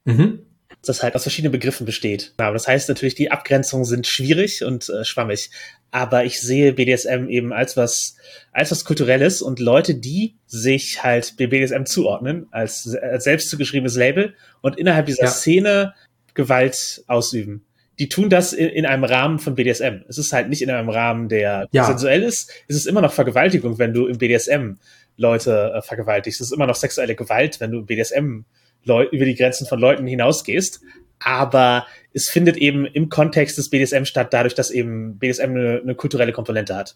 [0.03, 0.39] Mhm
[0.85, 2.33] das halt aus verschiedenen Begriffen besteht.
[2.37, 5.49] Aber das heißt natürlich, die Abgrenzungen sind schwierig und äh, schwammig.
[5.91, 8.15] Aber ich sehe BDSM eben als was,
[8.51, 14.35] als was Kulturelles und Leute, die sich halt BDSM zuordnen, als, als selbst zugeschriebenes Label
[14.61, 15.29] und innerhalb dieser ja.
[15.29, 15.93] Szene
[16.33, 17.66] Gewalt ausüben.
[17.99, 20.03] Die tun das in, in, einem Rahmen von BDSM.
[20.07, 21.85] Es ist halt nicht in einem Rahmen, der ja.
[21.85, 22.51] sensuell ist.
[22.67, 24.73] Es ist immer noch Vergewaltigung, wenn du im BDSM
[25.17, 26.39] Leute äh, vergewaltigst.
[26.39, 28.41] Es ist immer noch sexuelle Gewalt, wenn du im BDSM
[28.83, 30.81] Leu über die Grenzen von Leuten hinausgehst.
[31.19, 35.95] Aber es findet eben im Kontext des BDSM statt, dadurch, dass eben BDSM eine, eine
[35.95, 36.95] kulturelle Komponente hat.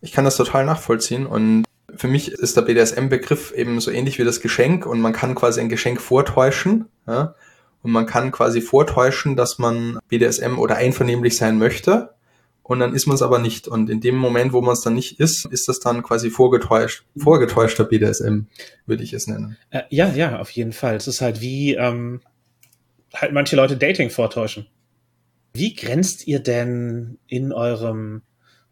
[0.00, 1.64] Ich kann das total nachvollziehen und
[1.94, 5.60] für mich ist der BDSM-Begriff eben so ähnlich wie das Geschenk und man kann quasi
[5.60, 6.86] ein Geschenk vortäuschen.
[7.06, 7.34] Ja?
[7.82, 12.10] Und man kann quasi vortäuschen, dass man BDSM oder einvernehmlich sein möchte
[12.68, 13.68] und dann ist man es aber nicht.
[13.68, 17.04] Und in dem Moment, wo man es dann nicht ist, ist das dann quasi vorgetäuscht,
[17.16, 18.40] vorgetäuschter BDSM,
[18.86, 19.56] würde ich es nennen.
[19.70, 20.96] Äh, ja, ja, auf jeden Fall.
[20.96, 22.22] Es ist halt wie ähm,
[23.14, 24.66] halt manche Leute Dating vortäuschen.
[25.52, 28.22] Wie grenzt ihr denn in eurem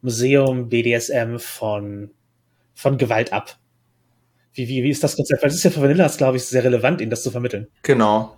[0.02, 2.10] Museum BDSM von,
[2.74, 3.58] von Gewalt ab?
[4.54, 5.42] Wie, wie, wie ist das Konzept?
[5.42, 7.68] Weil das ist ja für Vanillas, glaube ich, sehr relevant, ihnen das zu vermitteln.
[7.82, 8.36] Genau.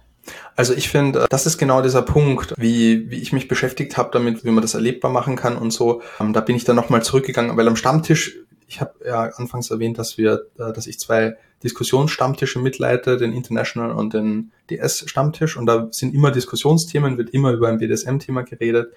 [0.55, 4.45] Also ich finde, das ist genau dieser Punkt, wie, wie ich mich beschäftigt habe damit,
[4.45, 6.03] wie man das erlebbar machen kann und so.
[6.21, 9.99] Ähm, da bin ich dann nochmal zurückgegangen, weil am Stammtisch, ich habe ja anfangs erwähnt,
[9.99, 15.57] dass wir, äh, dass ich zwei Diskussionsstammtische mitleite, den International und den DS-Stammtisch.
[15.57, 18.93] Und da sind immer Diskussionsthemen, wird immer über ein BDSM-Thema geredet.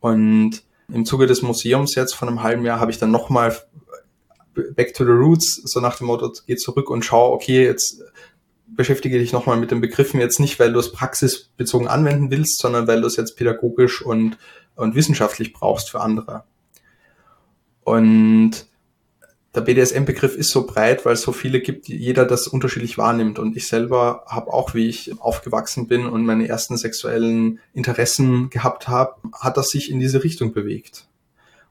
[0.00, 3.56] Und im Zuge des Museums jetzt von einem halben Jahr habe ich dann nochmal
[4.54, 8.02] Back to the Roots, so nach dem Motto, geh zurück und schau, okay, jetzt
[8.66, 12.86] beschäftige dich nochmal mit den Begriffen jetzt nicht, weil du es praxisbezogen anwenden willst, sondern
[12.86, 14.38] weil du es jetzt pädagogisch und,
[14.74, 16.44] und wissenschaftlich brauchst für andere.
[17.84, 18.66] Und
[19.54, 23.38] der BDSM-Begriff ist so breit, weil es so viele gibt, jeder das unterschiedlich wahrnimmt.
[23.38, 28.88] Und ich selber habe auch, wie ich aufgewachsen bin und meine ersten sexuellen Interessen gehabt
[28.88, 31.06] habe, hat das sich in diese Richtung bewegt.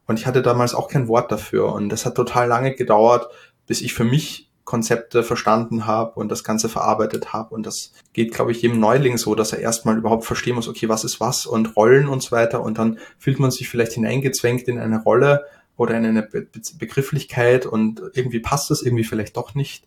[0.05, 1.73] Und ich hatte damals auch kein Wort dafür.
[1.73, 3.27] Und das hat total lange gedauert,
[3.67, 7.53] bis ich für mich Konzepte verstanden habe und das Ganze verarbeitet habe.
[7.53, 10.89] Und das geht, glaube ich, jedem Neuling so, dass er erstmal überhaupt verstehen muss, okay,
[10.89, 12.61] was ist was und Rollen und so weiter.
[12.61, 15.45] Und dann fühlt man sich vielleicht hineingezwängt in eine Rolle
[15.75, 16.47] oder in eine Be
[16.77, 19.85] Begrifflichkeit und irgendwie passt es irgendwie vielleicht doch nicht.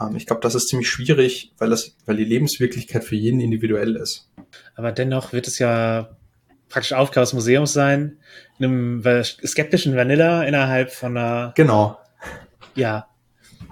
[0.00, 3.96] Ähm, ich glaube, das ist ziemlich schwierig, weil das, weil die Lebenswirklichkeit für jeden individuell
[3.96, 4.28] ist.
[4.74, 6.16] Aber dennoch wird es ja
[6.68, 8.18] praktisch Aufgabe des Museums sein,
[8.58, 11.98] einem skeptischen Vanilla innerhalb von einer genau
[12.76, 13.08] ja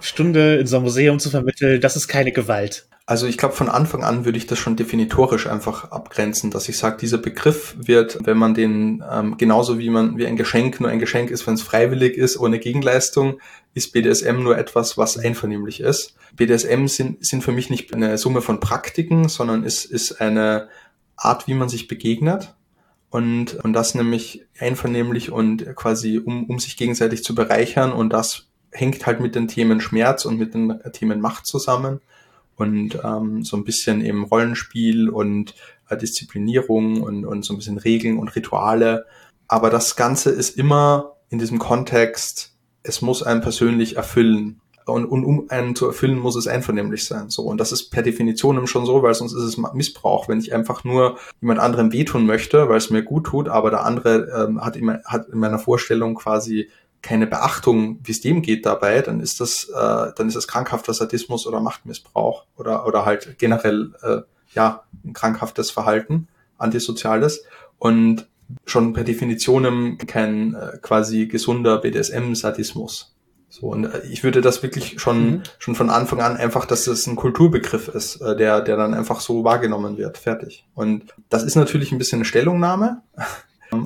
[0.05, 2.87] Stunde in so einem Museum zu vermitteln, das ist keine Gewalt.
[3.07, 6.79] Also ich glaube, von Anfang an würde ich das schon definitorisch einfach abgrenzen, dass ich
[6.79, 10.90] sage, dieser Begriff wird, wenn man den ähm, genauso wie man wie ein Geschenk nur
[10.90, 13.40] ein Geschenk ist, wenn es freiwillig ist, ohne Gegenleistung,
[13.75, 16.14] ist BDSM nur etwas, was einvernehmlich ist.
[16.35, 20.69] BDSM sind, sind für mich nicht eine Summe von Praktiken, sondern es ist eine
[21.17, 22.55] Art, wie man sich begegnet.
[23.11, 28.49] Und, und das nämlich einvernehmlich und quasi, um, um sich gegenseitig zu bereichern und das
[28.75, 32.01] hängt halt mit den Themen Schmerz und mit den Themen Macht zusammen
[32.57, 35.55] und ähm, so ein bisschen eben Rollenspiel und
[35.89, 39.07] äh, Disziplinierung und, und so ein bisschen Regeln und Rituale.
[39.49, 44.61] Aber das Ganze ist immer in diesem Kontext, es muss einen persönlich erfüllen.
[44.87, 47.31] Und, und um einen zu erfüllen, muss es einvernehmlich sein.
[47.31, 47.43] So.
[47.45, 50.29] Und das ist per Definition schon so, weil sonst ist es Missbrauch.
[50.29, 53.87] Wenn ich einfach nur jemand anderem wehtun möchte, weil es mir gut tut, aber der
[53.87, 56.69] andere ähm, hat, in, hat in meiner Vorstellung quasi
[57.05, 60.95] keine Beachtung, wie es dem geht dabei, dann ist das, äh, dann ist das krankhafter
[60.95, 64.23] Sadismus oder Machtmissbrauch oder, oder halt generell, äh,
[64.55, 67.45] ja, ein krankhaftes Verhalten, antisoziales
[67.79, 68.27] und
[68.64, 73.14] schon per Definition kein äh, quasi gesunder BDSM-Sadismus.
[73.51, 75.43] So, und äh, ich würde das wirklich schon, mhm.
[75.59, 79.21] schon von Anfang an einfach, dass das ein Kulturbegriff ist, äh, der, der dann einfach
[79.21, 80.17] so wahrgenommen wird.
[80.17, 80.67] Fertig.
[80.75, 83.03] Und das ist natürlich ein bisschen eine Stellungnahme.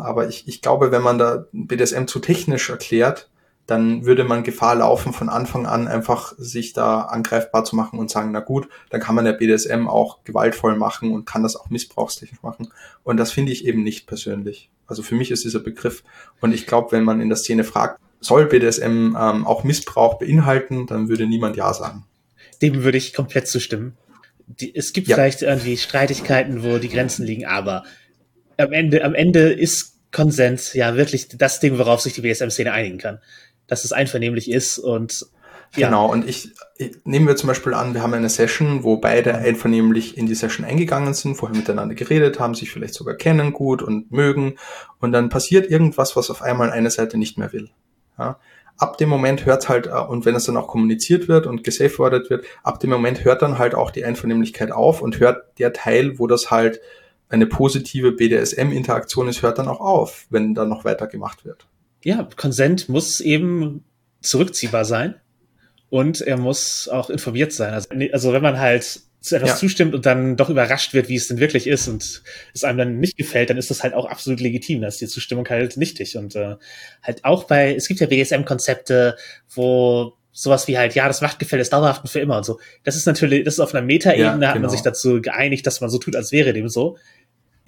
[0.01, 3.29] Aber ich, ich glaube, wenn man da BDSM zu technisch erklärt,
[3.69, 8.11] dann würde man Gefahr laufen, von Anfang an einfach sich da angreifbar zu machen und
[8.11, 11.69] sagen, na gut, dann kann man der BDSM auch gewaltvoll machen und kann das auch
[11.69, 12.73] missbrauchstechnisch machen.
[13.05, 14.71] Und das finde ich eben nicht persönlich.
[14.87, 16.03] Also für mich ist dieser Begriff,
[16.41, 20.87] und ich glaube, wenn man in der Szene fragt, soll BDSM ähm, auch Missbrauch beinhalten,
[20.87, 22.07] dann würde niemand Ja sagen.
[22.63, 23.99] Dem würde ich komplett zustimmen.
[24.47, 25.17] Die, es gibt ja.
[25.17, 27.85] vielleicht irgendwie Streitigkeiten, wo die Grenzen liegen, aber
[28.59, 32.99] am Ende, am Ende ist Konsens, ja, wirklich das Ding, worauf sich die BSM-Szene einigen
[32.99, 33.21] kann.
[33.67, 35.27] Dass es einvernehmlich ist und
[35.77, 35.89] ja.
[35.89, 39.35] Genau, und ich, ich nehmen wir zum Beispiel an, wir haben eine Session, wo beide
[39.35, 43.83] einvernehmlich in die Session eingegangen sind, vorher miteinander geredet haben, sich vielleicht sogar kennen gut
[43.83, 44.55] und mögen,
[45.01, 47.69] und dann passiert irgendwas, was auf einmal eine Seite nicht mehr will.
[48.19, 48.39] Ja?
[48.79, 52.31] Ab dem Moment hört halt, äh, und wenn es dann auch kommuniziert wird und gesafewordet
[52.31, 56.19] wird, ab dem Moment hört dann halt auch die Einvernehmlichkeit auf und hört der Teil,
[56.19, 56.81] wo das halt
[57.29, 61.67] eine positive BDSM-Interaktion ist, hört dann auch auf, wenn dann noch weiter gemacht wird.
[62.03, 63.85] Ja, Consent muss eben
[64.21, 65.15] zurückziehbar sein
[65.91, 67.75] und er muss auch informiert sein.
[67.75, 69.57] Also, also wenn man halt zu etwas ja.
[69.57, 72.23] zustimmt und dann doch überrascht wird, wie es denn wirklich ist und
[72.55, 74.81] es einem dann nicht gefällt, dann ist das halt auch absolut legitim.
[74.81, 76.17] Da ist die Zustimmung halt nichtig.
[76.17, 76.57] Und äh,
[77.03, 79.17] halt auch bei, es gibt ja BDSM-Konzepte,
[79.55, 82.61] wo sowas wie halt, ja, das Machtgefälle ist dauerhaft und für immer und so.
[82.85, 84.47] Das ist natürlich, das ist auf einer Metaebene, ja, genau.
[84.47, 86.97] hat man sich dazu geeinigt, dass man so tut, als wäre dem so.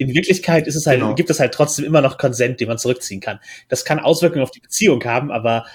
[0.01, 1.13] In Wirklichkeit ist es halt, genau.
[1.13, 3.39] gibt es halt trotzdem immer noch Konsent, den man zurückziehen kann.
[3.69, 5.65] Das kann Auswirkungen auf die Beziehung haben, aber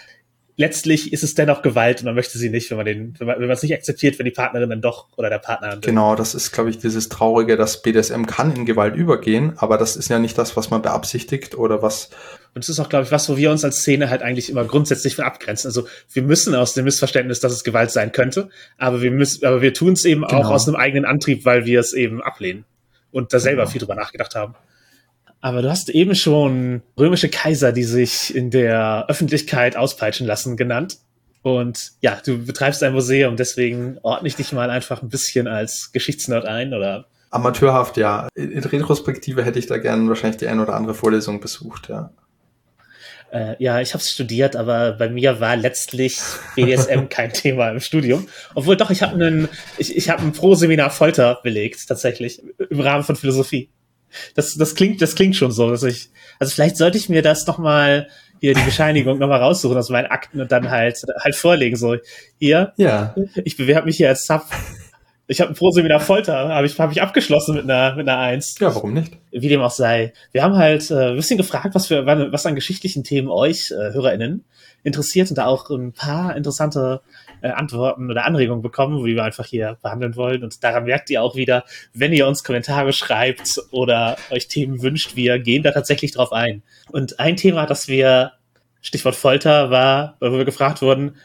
[0.57, 3.39] letztlich ist es dennoch Gewalt und man möchte sie nicht, wenn man den, wenn man,
[3.39, 5.69] wenn man es nicht akzeptiert, wenn die Partnerin dann doch oder der Partner.
[5.69, 9.79] Dann genau, das ist, glaube ich, dieses Traurige, dass BDSM kann in Gewalt übergehen, aber
[9.79, 12.11] das ist ja nicht das, was man beabsichtigt oder was.
[12.55, 14.65] Und es ist auch, glaube ich, was, wo wir uns als Szene halt eigentlich immer
[14.65, 15.69] grundsätzlich von abgrenzen.
[15.69, 19.62] Also wir müssen aus dem Missverständnis, dass es Gewalt sein könnte, aber wir müssen, aber
[19.62, 20.41] wir tun es eben genau.
[20.41, 22.65] auch aus einem eigenen Antrieb, weil wir es eben ablehnen
[23.12, 23.73] und da selber genau.
[23.73, 24.55] viel drüber nachgedacht haben.
[25.40, 30.99] Aber du hast eben schon römische Kaiser, die sich in der Öffentlichkeit auspeitschen lassen, genannt.
[31.42, 35.92] Und ja, du betreibst ein Museum, deswegen ordne ich dich mal einfach ein bisschen als
[35.92, 37.07] Geschichtsnerd ein, oder?
[37.31, 38.29] Amateurhaft, ja.
[38.35, 42.11] In Retrospektive hätte ich da gerne wahrscheinlich die ein oder andere Vorlesung besucht, ja.
[43.33, 46.19] Äh, ja, ich habe es studiert, aber bei mir war letztlich
[46.55, 48.29] BDSM kein Thema im Studium.
[48.55, 53.05] Obwohl doch, ich habe einen, ich, ich habe ein Pro-Seminar Folter belegt, tatsächlich, im Rahmen
[53.05, 53.71] von Philosophie.
[54.35, 57.47] Das, das klingt, das klingt schon so, dass ich, also vielleicht sollte ich mir das
[57.47, 58.09] noch mal
[58.41, 61.97] hier die Bescheinigung noch mal raussuchen aus meinen Akten und dann halt halt vorlegen so
[62.39, 62.73] hier.
[62.77, 63.15] Ja.
[63.45, 64.45] Ich bewerbe mich hier als Sub.
[65.29, 68.57] Ich habe ein Pro-Seminar Folter, habe ich, hab ich abgeschlossen mit einer, mit einer Eins.
[68.61, 69.12] Ja, warum nicht?
[69.33, 70.12] Wie dem auch sei.
[70.31, 73.93] Wir haben halt äh, ein bisschen gefragt, was für was an geschichtlichen Themen euch, äh,
[73.93, 74.45] HörerInnen,
[74.85, 77.01] interessiert und da auch ein paar interessante
[77.43, 80.45] äh, Antworten oder Anregungen bekommen, wie wir einfach hier behandeln wollen.
[80.45, 85.17] Und daran merkt ihr auch wieder, wenn ihr uns Kommentare schreibt oder euch Themen wünscht,
[85.17, 86.62] wir gehen da tatsächlich drauf ein.
[86.93, 88.33] Und ein Thema, das wir,
[88.81, 91.17] Stichwort Folter, war, wo wir gefragt wurden,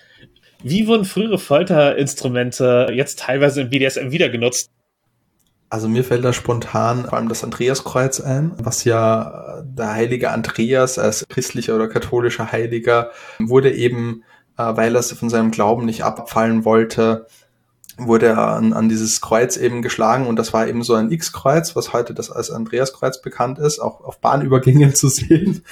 [0.63, 4.69] wie wurden frühere Folterinstrumente jetzt teilweise im BDSM wieder genutzt?
[5.69, 11.00] Also mir fällt da spontan vor allem das Andreaskreuz ein, was ja der heilige Andreas
[11.00, 14.24] als christlicher oder katholischer Heiliger wurde eben
[14.58, 17.28] äh, weil er von seinem Glauben nicht abfallen wollte,
[18.08, 21.76] wurde er an, an dieses Kreuz eben geschlagen und das war eben so ein X-Kreuz,
[21.76, 25.64] was heute das als Andreaskreuz bekannt ist, auch auf Bahnübergängen zu sehen.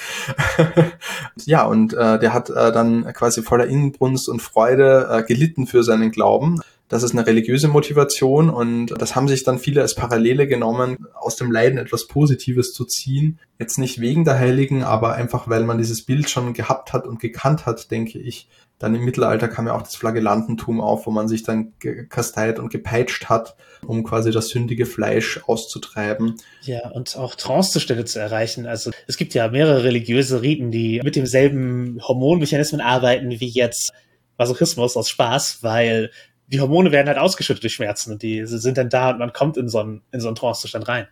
[1.44, 5.82] ja, und äh, der hat äh, dann quasi voller Inbrunst und Freude äh, gelitten für
[5.82, 6.60] seinen Glauben.
[6.90, 11.36] Das ist eine religiöse Motivation und das haben sich dann viele als Parallele genommen, aus
[11.36, 13.38] dem Leiden etwas Positives zu ziehen.
[13.60, 17.20] Jetzt nicht wegen der Heiligen, aber einfach weil man dieses Bild schon gehabt hat und
[17.20, 18.48] gekannt hat, denke ich,
[18.80, 22.72] dann im Mittelalter kam ja auch das Flagellantentum auf, wo man sich dann gekasteilt und
[22.72, 23.54] gepeitscht hat,
[23.86, 26.36] um quasi das sündige Fleisch auszutreiben.
[26.62, 28.66] Ja, und auch Trancezustände zu erreichen.
[28.66, 33.92] Also es gibt ja mehrere religiöse Riten, die mit demselben Hormonmechanismen arbeiten wie jetzt
[34.38, 36.10] Masochismus aus Spaß, weil
[36.52, 39.56] die Hormone werden halt ausgeschüttet durch Schmerzen und die sind dann da und man kommt
[39.56, 41.06] in so einen, in so einen Trancezustand rein.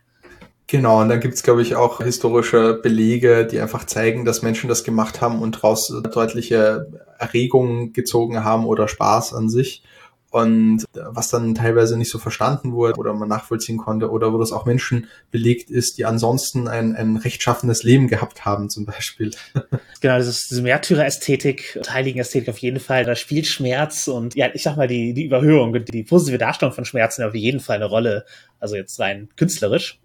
[0.67, 4.83] Genau, und dann gibt's glaube ich, auch historische Belege, die einfach zeigen, dass Menschen das
[4.83, 9.81] gemacht haben und daraus deutliche Erregungen gezogen haben oder Spaß an sich.
[10.31, 14.51] Und was dann teilweise nicht so verstanden wurde oder man nachvollziehen konnte oder wo das
[14.51, 19.31] auch Menschen belegt ist, die ansonsten ein, ein rechtschaffenes Leben gehabt haben zum Beispiel.
[20.01, 23.03] Genau, das ist diese Märtyrer-Ästhetik und Heiligen-Ästhetik auf jeden Fall.
[23.03, 26.85] Da spielt Schmerz und ja, ich sag mal, die, die Überhöhung, die positive Darstellung von
[26.85, 28.23] Schmerzen auf jeden Fall eine Rolle.
[28.61, 29.99] Also jetzt rein künstlerisch.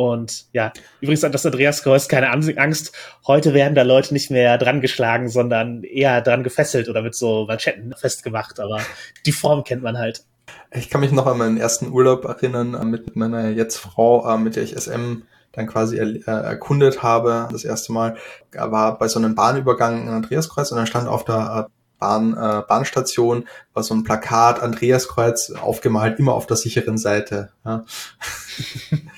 [0.00, 0.72] Und ja,
[1.02, 2.92] übrigens an das Andreas-Kreuz, keine Angst.
[3.26, 7.44] Heute werden da Leute nicht mehr dran geschlagen, sondern eher dran gefesselt oder mit so
[7.44, 8.60] Manschetten festgemacht.
[8.60, 8.80] Aber
[9.26, 10.24] die Form kennt man halt.
[10.72, 14.38] Ich kann mich noch an meinen ersten Urlaub erinnern äh, mit meiner jetzt Frau, äh,
[14.38, 17.50] mit der ich SM dann quasi er, äh, erkundet habe.
[17.52, 18.16] Das erste Mal
[18.52, 23.46] war bei so einem Bahnübergang in Andreaskreuz und dann stand auf der Bahn, äh, Bahnstation
[23.74, 27.50] war so ein Plakat Andreaskreuz aufgemalt, immer auf der sicheren Seite.
[27.66, 27.84] Ja.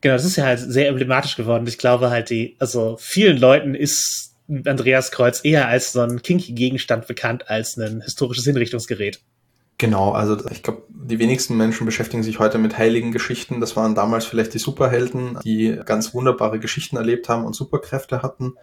[0.00, 1.66] Genau, das ist ja halt sehr emblematisch geworden.
[1.66, 4.34] Ich glaube halt, die, also vielen Leuten ist
[4.64, 9.20] Andreas Kreuz eher als so ein kinky Gegenstand bekannt als ein historisches Hinrichtungsgerät.
[9.80, 13.60] Genau, also ich glaube, die wenigsten Menschen beschäftigen sich heute mit heiligen Geschichten.
[13.60, 18.54] Das waren damals vielleicht die Superhelden, die ganz wunderbare Geschichten erlebt haben und Superkräfte hatten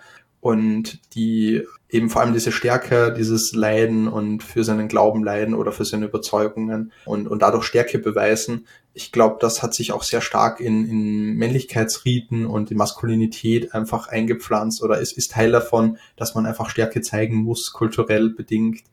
[0.45, 5.71] und die eben vor allem diese Stärke, dieses Leiden und für seinen Glauben leiden oder
[5.71, 8.67] für seine Überzeugungen und, und dadurch Stärke beweisen.
[8.93, 14.07] Ich glaube, das hat sich auch sehr stark in, in Männlichkeitsriten und in Maskulinität einfach
[14.07, 18.83] eingepflanzt oder es ist Teil davon, dass man einfach Stärke zeigen muss, kulturell bedingt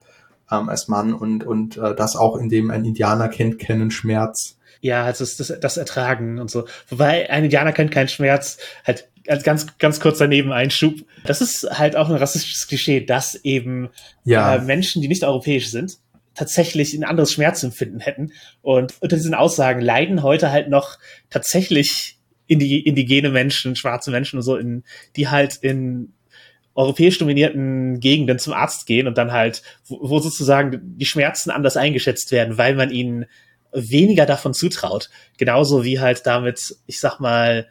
[0.50, 4.56] ähm, als Mann und, und äh, das auch, indem ein Indianer kennt keinen Schmerz.
[4.82, 6.66] Ja, also das, das, das Ertragen und so.
[6.88, 11.06] Wobei ein Indianer kennt keinen Schmerz, halt als ganz, ganz kurzer Nebeneinschub.
[11.24, 13.90] Das ist halt auch ein rassistisches Klischee, dass eben
[14.24, 14.56] ja.
[14.56, 15.98] äh, Menschen, die nicht europäisch sind,
[16.34, 18.32] tatsächlich ein anderes Schmerzempfinden hätten.
[18.60, 20.98] Und unter diesen Aussagen leiden heute halt noch
[21.30, 22.18] tatsächlich
[22.48, 24.82] indigene Menschen, schwarze Menschen und so, in,
[25.14, 26.12] die halt in
[26.74, 31.76] europäisch dominierten Gegenden zum Arzt gehen und dann halt, wo, wo sozusagen die Schmerzen anders
[31.76, 33.26] eingeschätzt werden, weil man ihnen
[33.72, 35.10] weniger davon zutraut.
[35.38, 37.68] Genauso wie halt damit, ich sag mal,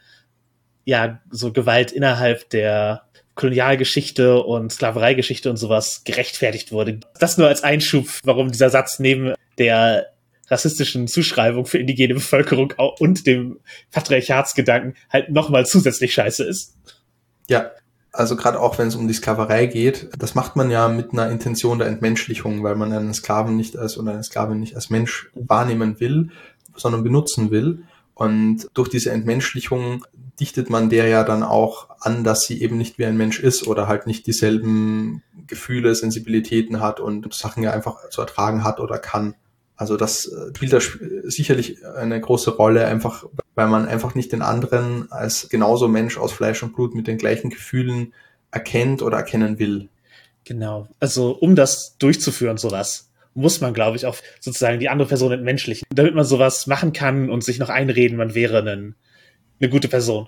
[0.84, 3.04] ja, so Gewalt innerhalb der
[3.36, 7.00] Kolonialgeschichte und Sklavereigeschichte und sowas gerechtfertigt wurde.
[7.20, 10.08] Das nur als Einschub, warum dieser Satz neben der
[10.48, 13.60] rassistischen Zuschreibung für indigene Bevölkerung und dem
[13.92, 16.76] Patriarchatsgedanken halt nochmal zusätzlich scheiße ist.
[17.48, 17.72] Ja,
[18.12, 21.30] also gerade auch wenn es um die Sklaverei geht, das macht man ja mit einer
[21.30, 25.30] Intention der Entmenschlichung, weil man einen Sklaven nicht als oder eine Sklavin nicht als Mensch
[25.34, 26.30] wahrnehmen will,
[26.76, 27.84] sondern benutzen will.
[28.14, 30.06] Und durch diese Entmenschlichung
[30.40, 33.68] dichtet man der ja dann auch an, dass sie eben nicht wie ein Mensch ist
[33.68, 38.98] oder halt nicht dieselben Gefühle, Sensibilitäten hat und Sachen ja einfach zu ertragen hat oder
[39.00, 39.36] kann.
[39.82, 40.80] Also das äh, spielt da
[41.24, 43.26] sicherlich eine große Rolle, einfach
[43.56, 47.18] weil man einfach nicht den anderen als genauso Mensch aus Fleisch und Blut mit den
[47.18, 48.14] gleichen Gefühlen
[48.52, 49.90] erkennt oder erkennen will.
[50.44, 50.88] Genau.
[51.00, 55.88] Also um das durchzuführen, sowas, muss man, glaube ich, auch sozusagen die andere Person entmenschlichen,
[55.90, 58.94] damit man sowas machen kann und sich noch einreden, man wäre ein,
[59.60, 60.28] eine gute Person.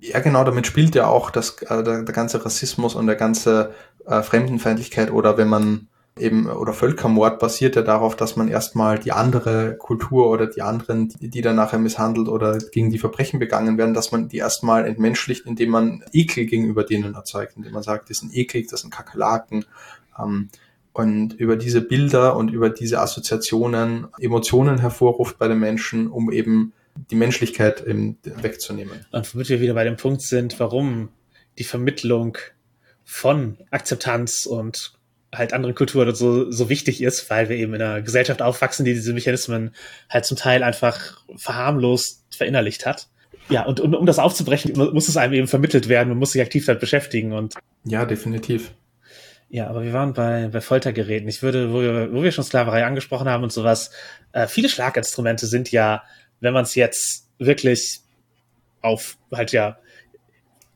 [0.00, 3.72] Ja, genau, damit spielt ja auch das, äh, der, der ganze Rassismus und der ganze
[4.04, 5.88] äh, Fremdenfeindlichkeit oder wenn man
[6.18, 11.08] eben oder Völkermord basiert ja darauf, dass man erstmal die andere Kultur oder die anderen,
[11.08, 14.86] die, die dann nachher misshandelt oder gegen die Verbrechen begangen werden, dass man die erstmal
[14.86, 18.90] entmenschlicht, indem man Ekel gegenüber denen erzeugt, indem man sagt, das sind eklig, das sind
[18.92, 19.64] Kakerlaken.
[20.18, 20.48] Ähm,
[20.92, 26.72] und über diese Bilder und über diese Assoziationen Emotionen hervorruft bei den Menschen, um eben
[27.10, 29.06] die Menschlichkeit eben wegzunehmen.
[29.12, 31.10] Und womit wir wieder bei dem Punkt sind, warum
[31.58, 32.36] die Vermittlung
[33.04, 34.97] von Akzeptanz und
[35.38, 38.94] halt anderen Kulturen so, so wichtig ist, weil wir eben in einer Gesellschaft aufwachsen, die
[38.94, 39.74] diese Mechanismen
[40.10, 43.08] halt zum Teil einfach verharmlost verinnerlicht hat.
[43.48, 46.42] Ja, und, und um das aufzubrechen, muss es einem eben vermittelt werden, man muss sich
[46.42, 47.54] aktiv damit beschäftigen und.
[47.84, 48.72] Ja, definitiv.
[49.50, 51.26] Ja, aber wir waren bei, bei Foltergeräten.
[51.28, 53.90] Ich würde, wo wir, wo wir schon Sklaverei angesprochen haben und sowas,
[54.32, 56.02] äh, viele Schlaginstrumente sind ja,
[56.40, 58.00] wenn man es jetzt wirklich
[58.82, 59.78] auf halt ja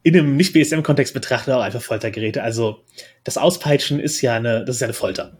[0.02, 2.42] in einem nicht BSM-Kontext betrachtet, auch einfach Foltergeräte.
[2.42, 2.82] Also
[3.24, 5.36] das Auspeitschen ist ja eine, das ist ja eine Folter.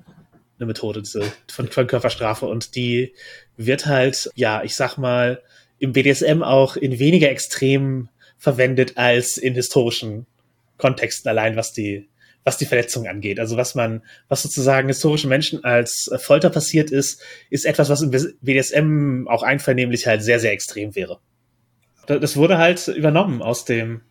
[0.58, 1.02] Eine Methode
[1.50, 2.46] von, von Körperstrafe.
[2.46, 3.14] Und die
[3.56, 5.42] wird halt, ja, ich sag mal,
[5.78, 8.08] im BDSM auch in weniger extrem
[8.38, 10.26] verwendet als in historischen
[10.78, 12.08] Kontexten allein, was die,
[12.44, 13.40] was die Verletzung angeht.
[13.40, 18.10] Also was man, was sozusagen historischen Menschen als Folter passiert ist, ist etwas, was im
[18.40, 21.18] BDSM auch einvernehmlich halt sehr, sehr extrem wäre.
[22.06, 24.02] Das wurde halt übernommen aus dem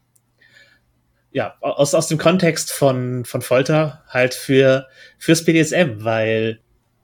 [1.31, 6.59] ja, aus, aus dem Kontext von, von Folter halt für, fürs BDSM, weil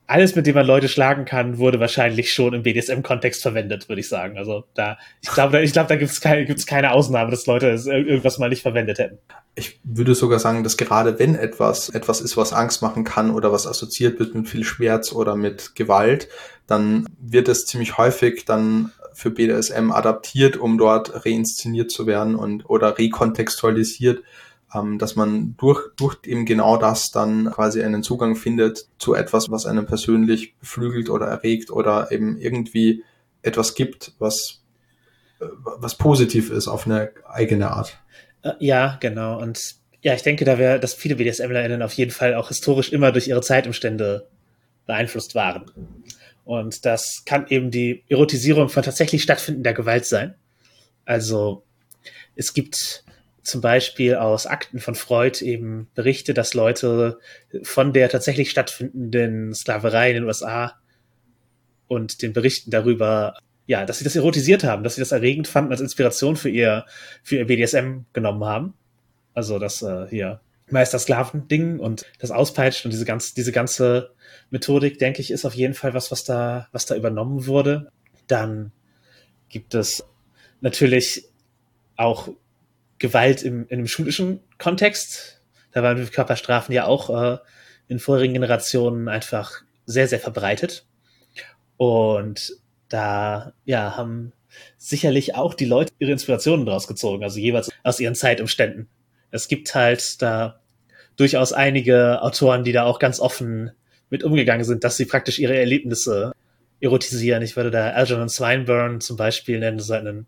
[0.08, 4.08] alles, mit dem man Leute schlagen kann, wurde wahrscheinlich schon im BDSM-Kontext verwendet, würde ich
[4.08, 4.38] sagen.
[4.38, 7.68] Also da, ich glaube, ich glaube, da gibt es keine, gibt's keine Ausnahme, dass Leute
[7.68, 9.18] irgendwas mal nicht verwendet hätten.
[9.56, 13.52] Ich würde sogar sagen, dass gerade wenn etwas etwas ist, was Angst machen kann oder
[13.52, 16.30] was assoziiert wird mit viel Schmerz oder mit Gewalt,
[16.68, 22.70] dann wird es ziemlich häufig dann für BDSM adaptiert, um dort reinszeniert zu werden und
[22.70, 24.24] oder rekontextualisiert,
[24.74, 29.50] ähm, dass man durch, durch eben genau das dann quasi einen Zugang findet zu etwas,
[29.50, 33.04] was einen persönlich beflügelt oder erregt oder eben irgendwie
[33.42, 34.62] etwas gibt, was,
[35.40, 37.98] äh, was positiv ist auf eine eigene Art.
[38.44, 39.40] Äh, ja, genau.
[39.42, 43.12] Und ja, ich denke, da wäre, dass viele BDSMlerInnen auf jeden Fall auch historisch immer
[43.12, 44.28] durch ihre Zeitumstände
[44.86, 45.66] beeinflusst waren.
[46.44, 50.36] Und das kann eben die Erotisierung von tatsächlich stattfindender Gewalt sein.
[51.04, 51.64] Also
[52.36, 53.04] es gibt
[53.48, 57.20] zum Beispiel aus Akten von Freud eben Berichte, dass Leute
[57.64, 60.76] von der tatsächlich stattfindenden Sklaverei in den USA
[61.88, 63.36] und den Berichten darüber,
[63.66, 66.86] ja, dass sie das erotisiert haben, dass sie das erregend fanden, als Inspiration für ihr,
[67.24, 68.74] für ihr BDSM genommen haben.
[69.34, 74.12] Also, dass äh, hier Meister-Sklaven-Ding und das Auspeitschen und diese ganze, diese ganze
[74.50, 77.92] Methodik, denke ich, ist auf jeden Fall was, was da, was da übernommen wurde.
[78.28, 78.74] Dann
[79.48, 80.04] gibt es
[80.60, 81.30] natürlich
[81.96, 82.30] auch
[83.00, 85.42] Gewalt im, in einem schulischen Kontext.
[85.72, 87.38] Da waren Körperstrafen ja auch äh,
[87.88, 90.86] in vorherigen Generationen einfach sehr, sehr verbreitet.
[91.78, 92.54] Und
[92.90, 94.34] da, ja, haben
[94.78, 98.88] sicherlich auch die Leute ihre Inspirationen daraus gezogen, also jeweils aus ihren Zeitumständen.
[99.30, 100.60] Es gibt halt da
[101.16, 103.72] durchaus einige Autoren, die da auch ganz offen
[104.10, 106.32] mit umgegangen sind, dass sie praktisch ihre Erlebnisse
[106.80, 107.44] erotisieren.
[107.44, 110.28] Ich würde da Algernon Swinburne zum Beispiel nennen, so einen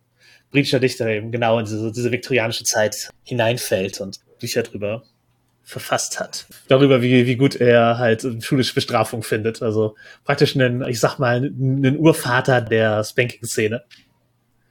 [0.52, 5.04] britischer Dichter eben genau in diese, diese viktorianische Zeit hineinfällt und Bücher drüber
[5.64, 6.48] verfasst hat.
[6.68, 9.62] Darüber, wie, wie gut er halt schulische Bestrafung findet.
[9.62, 9.96] Also
[10.26, 13.84] praktisch einen, ich sag mal, einen Urvater der Spanking-Szene.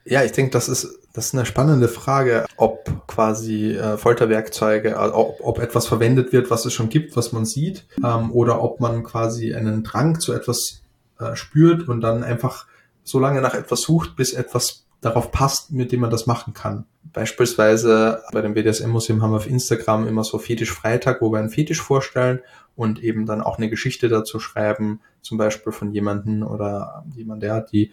[0.05, 4.95] Ja, ich denke, das ist, das ist eine spannende Frage, ob quasi äh, Folterwerkzeuge, äh,
[4.95, 8.81] ob, ob etwas verwendet wird, was es schon gibt, was man sieht, ähm, oder ob
[8.81, 10.81] man quasi einen Drang zu etwas
[11.21, 12.67] äh, spürt und dann einfach
[13.05, 16.85] so lange nach etwas sucht, bis etwas darauf passt, mit dem man das machen kann.
[17.13, 21.51] Beispielsweise bei dem BDSM-Museum haben wir auf Instagram immer so Fetisch Freitag, wo wir einen
[21.51, 22.41] Fetisch vorstellen
[22.77, 27.61] und eben dann auch eine Geschichte dazu schreiben, zum Beispiel von jemanden oder jemand, der
[27.61, 27.93] die,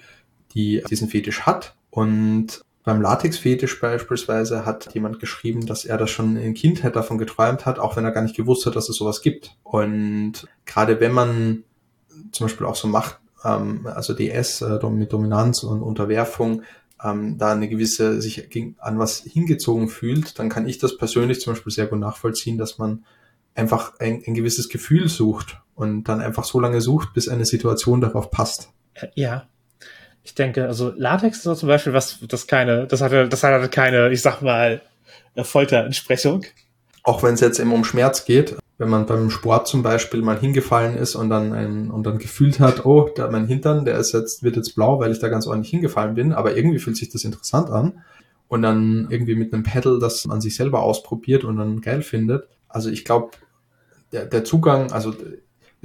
[0.53, 6.37] die diesen Fetisch hat und beim Latex-Fetisch beispielsweise hat jemand geschrieben, dass er das schon
[6.37, 9.23] in Kindheit davon geträumt hat, auch wenn er gar nicht gewusst hat, dass es sowas
[9.23, 9.57] gibt.
[9.63, 11.63] Und gerade wenn man
[12.31, 16.61] zum Beispiel auch so macht, ähm, also DS äh, mit Dominanz und Unterwerfung,
[17.05, 18.49] ähm, da eine gewisse sich
[18.79, 22.77] an was hingezogen fühlt, dann kann ich das persönlich zum Beispiel sehr gut nachvollziehen, dass
[22.77, 23.05] man
[23.53, 28.01] einfach ein, ein gewisses Gefühl sucht und dann einfach so lange sucht, bis eine Situation
[28.01, 28.69] darauf passt.
[29.13, 29.47] Ja,
[30.23, 34.09] ich denke, also Latex ist zum Beispiel was, das keine, das hatte, das hatte keine,
[34.11, 34.81] ich sag mal,
[35.37, 36.43] Folterentsprechung.
[37.03, 40.37] Auch wenn es jetzt eben um Schmerz geht, wenn man beim Sport zum Beispiel mal
[40.37, 44.11] hingefallen ist und dann ein, und dann gefühlt hat, oh, da mein Hintern, der ist
[44.11, 47.09] jetzt, wird jetzt blau, weil ich da ganz ordentlich hingefallen bin, aber irgendwie fühlt sich
[47.09, 48.03] das interessant an
[48.47, 52.47] und dann irgendwie mit einem Pedal das an sich selber ausprobiert und dann geil findet.
[52.67, 53.31] Also ich glaube,
[54.11, 55.13] der, der Zugang, also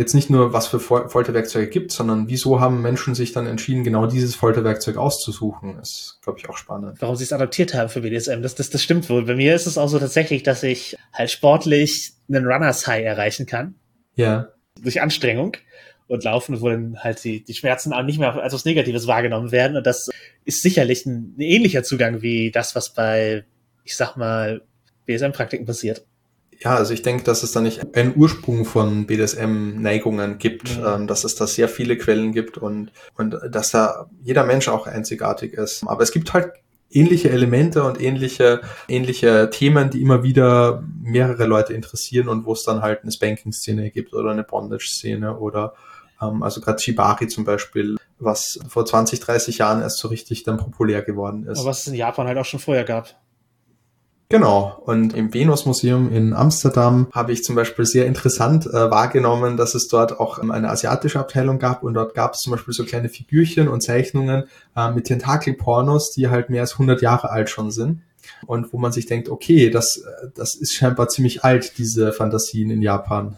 [0.01, 4.07] jetzt nicht nur, was für Folterwerkzeuge gibt, sondern wieso haben Menschen sich dann entschieden, genau
[4.07, 6.97] dieses Folterwerkzeug auszusuchen, ist, glaube ich, auch spannend.
[7.01, 9.25] Warum sie es adaptiert haben für BDSM, das, das, das stimmt wohl.
[9.27, 13.47] Bei mir ist es auch so tatsächlich, dass ich halt sportlich einen Runners High erreichen
[13.47, 13.75] kann.
[14.17, 14.49] Ja.
[14.81, 15.57] Durch Anstrengung
[16.09, 19.53] und Laufen, wo dann halt die, die Schmerzen auch nicht mehr als was Negatives wahrgenommen
[19.53, 19.77] werden.
[19.77, 20.09] Und das
[20.45, 23.45] ist sicherlich ein, ein ähnlicher Zugang wie das, was bei,
[23.85, 24.63] ich sag mal,
[25.07, 26.05] BSM-Praktiken passiert.
[26.63, 30.85] Ja, also ich denke, dass es da nicht einen Ursprung von BDSM-Neigungen gibt, mhm.
[30.87, 34.87] ähm, dass es da sehr viele Quellen gibt und, und dass da jeder Mensch auch
[34.87, 35.85] einzigartig ist.
[35.87, 36.53] Aber es gibt halt
[36.91, 42.63] ähnliche Elemente und ähnliche, ähnliche Themen, die immer wieder mehrere Leute interessieren und wo es
[42.63, 45.75] dann halt eine Spanking-Szene gibt oder eine Bondage-Szene oder
[46.21, 50.59] ähm, also gerade Shibari zum Beispiel, was vor 20, 30 Jahren erst so richtig dann
[50.59, 51.61] populär geworden ist.
[51.61, 53.17] Aber was es in Japan halt auch schon vorher gab.
[54.31, 54.81] Genau.
[54.87, 59.89] Und im Venus-Museum in Amsterdam habe ich zum Beispiel sehr interessant äh, wahrgenommen, dass es
[59.89, 63.09] dort auch ähm, eine asiatische Abteilung gab und dort gab es zum Beispiel so kleine
[63.09, 64.45] Figürchen und Zeichnungen
[64.77, 68.03] äh, mit Tentakelpornos, die halt mehr als 100 Jahre alt schon sind.
[68.47, 72.71] Und wo man sich denkt, okay, das, äh, das ist scheinbar ziemlich alt, diese Fantasien
[72.71, 73.37] in Japan.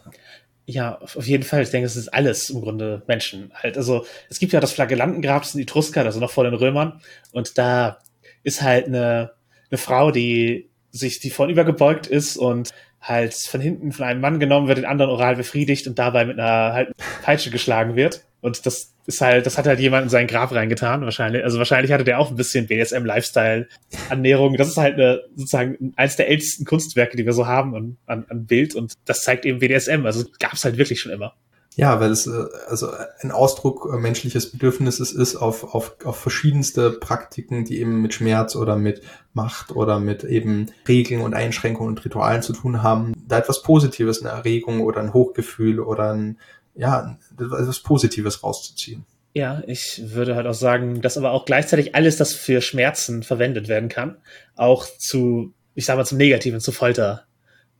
[0.67, 1.63] Ja, auf jeden Fall.
[1.63, 3.79] Ich denke, es ist alles im Grunde Menschen halt.
[3.79, 7.01] Also es gibt ja das Flagellantengrab, das sind Etrusker, also noch vor den Römern.
[7.33, 7.97] Und da
[8.43, 9.33] ist halt eine,
[9.71, 12.71] eine Frau, die sich die vorn gebeugt ist und
[13.01, 16.39] halt von hinten von einem Mann genommen wird, den anderen oral befriedigt und dabei mit
[16.39, 18.25] einer halt Peitsche geschlagen wird.
[18.41, 21.43] Und das ist halt, das hat halt jemand in sein Grab reingetan, wahrscheinlich.
[21.43, 24.57] Also wahrscheinlich hatte der auch ein bisschen BSM-Lifestyle-Annäherung.
[24.57, 28.25] Das ist halt eine, sozusagen eins der ältesten Kunstwerke, die wir so haben an, an,
[28.29, 30.07] an Bild und das zeigt eben BDSM.
[30.07, 31.35] Also gab es halt wirklich schon immer.
[31.75, 36.91] Ja, weil es äh, also ein Ausdruck äh, menschliches Bedürfnisses ist auf, auf, auf verschiedenste
[36.91, 39.03] Praktiken, die eben mit Schmerz oder mit
[39.33, 44.21] Macht oder mit eben Regeln und Einschränkungen und Ritualen zu tun haben, da etwas Positives,
[44.21, 46.39] eine Erregung oder ein Hochgefühl oder ein,
[46.75, 49.07] ja, etwas Positives rauszuziehen.
[49.35, 53.67] Ja, ich würde halt auch sagen, dass aber auch gleichzeitig alles, das für Schmerzen verwendet
[53.69, 54.19] werden kann,
[54.57, 57.25] auch zu, ich sag mal, zum Negativen, zu Folter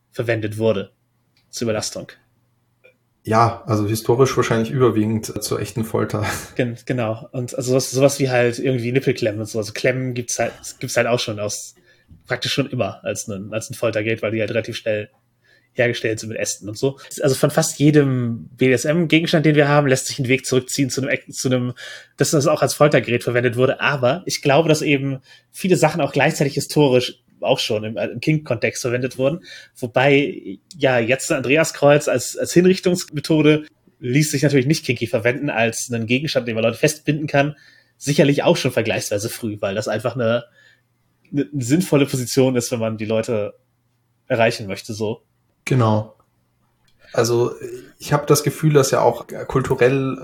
[0.09, 0.91] verwendet wurde.
[1.51, 2.07] Zur Überlastung.
[3.25, 6.25] Ja, also historisch wahrscheinlich überwiegend zur echten Folter.
[6.55, 7.29] Gen genau.
[7.31, 9.59] Und also sowas, sowas wie halt irgendwie Nippelklemmen und so.
[9.59, 11.75] Also Klemmen gibt's halt, gibt's halt auch schon aus,
[12.27, 15.09] praktisch schon immer als ein, als ein Foltergeld, weil die halt relativ schnell
[15.73, 16.99] hergestellt sind mit Ästen und so.
[17.21, 21.31] Also von fast jedem BDSM-Gegenstand, den wir haben, lässt sich ein Weg zurückziehen zu einem,
[21.31, 21.73] zu einem,
[22.17, 23.81] dass das auch als Foltergerät verwendet wurde.
[23.81, 25.19] Aber ich glaube, dass eben
[25.51, 29.43] viele Sachen auch gleichzeitig historisch auch schon im, im King-Kontext verwendet wurden.
[29.75, 33.65] Wobei ja jetzt ein Andreaskreuz als, als Hinrichtungsmethode
[33.99, 37.55] ließ sich natürlich nicht kinky verwenden als einen Gegenstand, den man Leute festbinden kann.
[37.97, 40.45] Sicherlich auch schon vergleichsweise früh, weil das einfach eine,
[41.31, 43.53] eine sinnvolle Position ist, wenn man die Leute
[44.27, 45.21] erreichen möchte, so.
[45.65, 46.15] Genau.
[47.13, 47.51] Also
[47.99, 50.17] ich habe das Gefühl, dass ja auch kulturell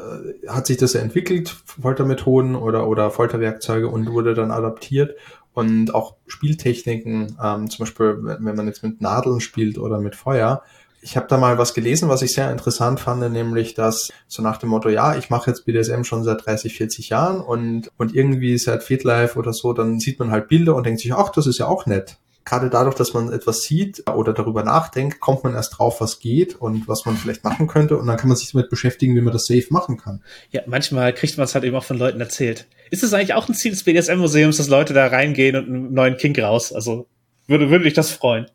[0.44, 5.16] äh, hat sich das ja entwickelt, Foltermethoden oder, oder Folterwerkzeuge und wurde dann adaptiert.
[5.54, 10.64] Und auch Spieltechniken, ähm, zum Beispiel, wenn man jetzt mit Nadeln spielt oder mit Feuer.
[11.02, 14.58] Ich habe da mal was gelesen, was ich sehr interessant fand, nämlich dass so nach
[14.58, 18.58] dem Motto, ja, ich mache jetzt BDSM schon seit 30, 40 Jahren und, und irgendwie
[18.58, 21.58] seit FitLife oder so, dann sieht man halt Bilder und denkt sich, ach, das ist
[21.58, 22.18] ja auch nett
[22.50, 26.56] gerade dadurch, dass man etwas sieht oder darüber nachdenkt, kommt man erst drauf, was geht
[26.56, 27.98] und was man vielleicht machen könnte.
[27.98, 30.24] Und dann kann man sich damit beschäftigen, wie man das safe machen kann.
[30.52, 32.66] Ja, manchmal kriegt man es halt eben auch von Leuten erzählt.
[32.92, 36.18] Ist es eigentlich auch ein Ziel des BDSM-Museums, dass Leute da reingehen und einen neuen
[36.18, 36.74] Kink raus?
[36.74, 37.08] Also
[37.48, 38.48] würde, würde dich das freuen?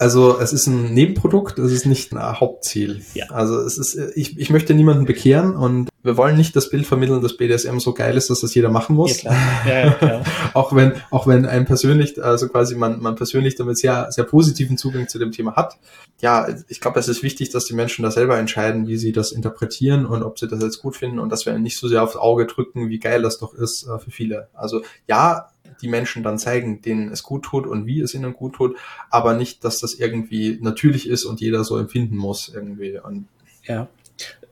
[0.00, 3.02] Also es ist ein Nebenprodukt, es ist nicht ein Hauptziel.
[3.12, 3.26] Ja.
[3.26, 7.20] Also es ist, ich, ich möchte niemanden bekehren und wir wollen nicht das Bild vermitteln,
[7.20, 9.22] dass BDSM so geil ist, dass das jeder machen muss.
[9.22, 9.36] Ja,
[9.68, 10.22] ja, ja,
[10.54, 14.78] auch wenn, auch wenn ein persönlich, also quasi man, man persönlich damit sehr, sehr positiven
[14.78, 15.76] Zugang zu dem Thema hat.
[16.22, 19.32] Ja, ich glaube, es ist wichtig, dass die Menschen da selber entscheiden, wie sie das
[19.32, 22.16] interpretieren und ob sie das jetzt gut finden und dass wir nicht so sehr aufs
[22.16, 24.48] Auge drücken, wie geil das doch ist äh, für viele.
[24.54, 25.49] Also ja,
[25.80, 28.76] die Menschen dann zeigen, denen es gut tut und wie es ihnen gut tut,
[29.10, 32.98] aber nicht, dass das irgendwie natürlich ist und jeder so empfinden muss irgendwie.
[32.98, 33.26] Und
[33.64, 33.88] ja,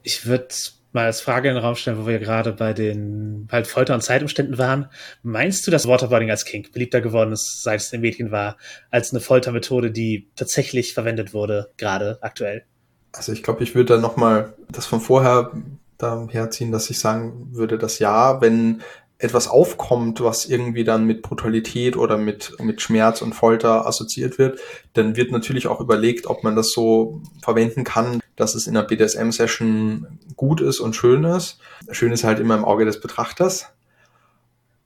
[0.02, 0.48] ich würde
[0.92, 4.00] mal als Frage in den Raum stellen, wo wir gerade bei den halt Folter- und
[4.00, 4.88] Zeitumständen waren.
[5.22, 8.56] Meinst du, dass Waterboarding als Kink beliebter geworden ist, seit es in Medien war,
[8.90, 12.64] als eine Foltermethode, die tatsächlich verwendet wurde, gerade aktuell?
[13.12, 15.52] Also ich glaube, ich würde da nochmal das von vorher
[15.98, 18.82] da herziehen, dass ich sagen würde, dass ja, wenn
[19.18, 24.60] etwas aufkommt, was irgendwie dann mit Brutalität oder mit, mit Schmerz und Folter assoziiert wird,
[24.92, 28.86] dann wird natürlich auch überlegt, ob man das so verwenden kann, dass es in einer
[28.86, 30.06] BDSM-Session
[30.36, 31.58] gut ist und schön ist.
[31.90, 33.66] Schön ist halt immer im Auge des Betrachters.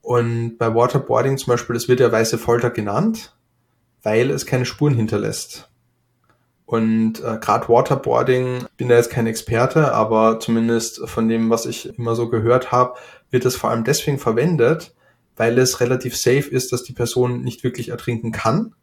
[0.01, 3.35] Und bei Waterboarding zum Beispiel, es wird ja weiße Folter genannt,
[4.01, 5.69] weil es keine Spuren hinterlässt.
[6.65, 11.97] Und äh, gerade Waterboarding, bin da jetzt kein Experte, aber zumindest von dem, was ich
[11.99, 12.95] immer so gehört habe,
[13.33, 14.93] wird es vor allem deswegen verwendet,
[15.35, 18.75] weil es relativ safe ist, dass die Person nicht wirklich ertrinken kann,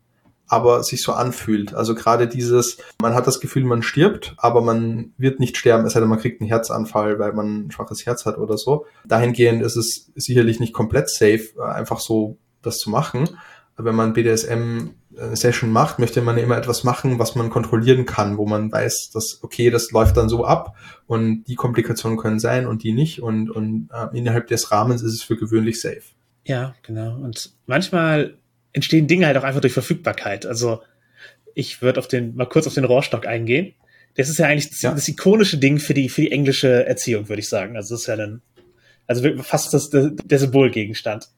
[0.49, 1.75] aber sich so anfühlt.
[1.75, 5.93] Also gerade dieses, man hat das Gefühl, man stirbt, aber man wird nicht sterben, es
[5.93, 8.87] sei denn, man kriegt einen Herzanfall, weil man ein schwaches Herz hat oder so.
[9.07, 13.29] Dahingehend ist es sicherlich nicht komplett safe, äh, einfach so das zu machen.
[13.77, 14.91] Wenn man BDSM
[15.33, 19.41] Session macht, möchte man immer etwas machen, was man kontrollieren kann, wo man weiß, dass,
[19.43, 23.51] okay, das läuft dann so ab und die Komplikationen können sein und die nicht und,
[23.51, 26.03] und äh, innerhalb des Rahmens ist es für gewöhnlich safe.
[26.45, 27.17] Ja, genau.
[27.17, 28.39] Und manchmal
[28.73, 30.47] entstehen Dinge halt auch einfach durch Verfügbarkeit.
[30.47, 30.81] Also
[31.55, 33.75] ich würde auf den, mal kurz auf den Rohrstock eingehen.
[34.15, 34.93] Das ist ja eigentlich das, ja.
[34.93, 37.77] das ikonische Ding für die, für die englische Erziehung, würde ich sagen.
[37.77, 38.43] Also das ist ja dann,
[39.07, 41.31] also fast das, der Symbolgegenstand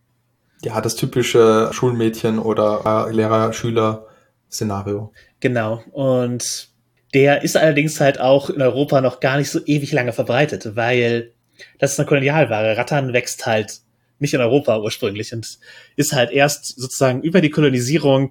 [0.65, 5.13] ja, das typische Schulmädchen oder äh, Lehrer-Schüler-Szenario.
[5.41, 5.83] Genau.
[5.91, 6.69] Und
[7.15, 11.33] der ist allerdings halt auch in Europa noch gar nicht so ewig lange verbreitet, weil
[11.79, 12.77] das ist eine Kolonialware.
[12.77, 13.81] Rattern wächst halt
[14.19, 15.59] nicht in Europa ursprünglich und
[15.97, 18.31] ist halt erst sozusagen über die Kolonisierung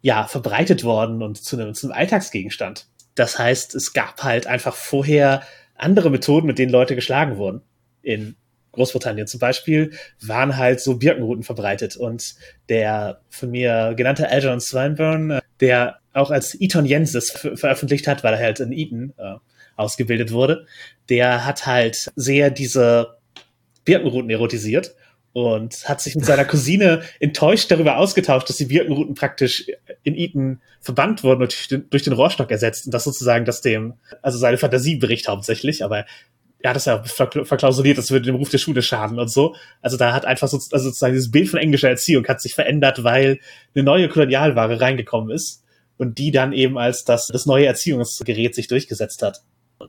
[0.00, 2.86] ja verbreitet worden und zu einem, zu einem Alltagsgegenstand.
[3.14, 5.42] Das heißt, es gab halt einfach vorher
[5.74, 7.62] andere Methoden, mit denen Leute geschlagen wurden
[8.02, 8.36] in
[8.74, 11.96] Großbritannien zum Beispiel, waren halt so Birkenruten verbreitet.
[11.96, 12.34] Und
[12.68, 18.40] der von mir genannte Algernon Swinburne, der auch als Eton Jensis veröffentlicht hat, weil er
[18.40, 19.34] halt in Eton äh,
[19.76, 20.66] ausgebildet wurde,
[21.08, 23.16] der hat halt sehr diese
[23.84, 24.94] Birkenruten erotisiert
[25.32, 29.66] und hat sich mit seiner Cousine enttäuscht darüber ausgetauscht, dass die Birkenruten praktisch
[30.02, 33.60] in Eton verbannt wurden und durch den, durch den Rohrstock ersetzt und das sozusagen das
[33.60, 36.06] dem, also seine Fantasie bericht hauptsächlich, aber
[36.70, 39.54] hat das ja verklausuliert, das würde dem Ruf der Schule schaden und so.
[39.82, 43.04] Also da hat einfach so, also sozusagen dieses Bild von englischer Erziehung hat sich verändert,
[43.04, 43.38] weil
[43.74, 45.62] eine neue Kolonialware reingekommen ist
[45.98, 49.42] und die dann eben als das, das neue Erziehungsgerät sich durchgesetzt hat.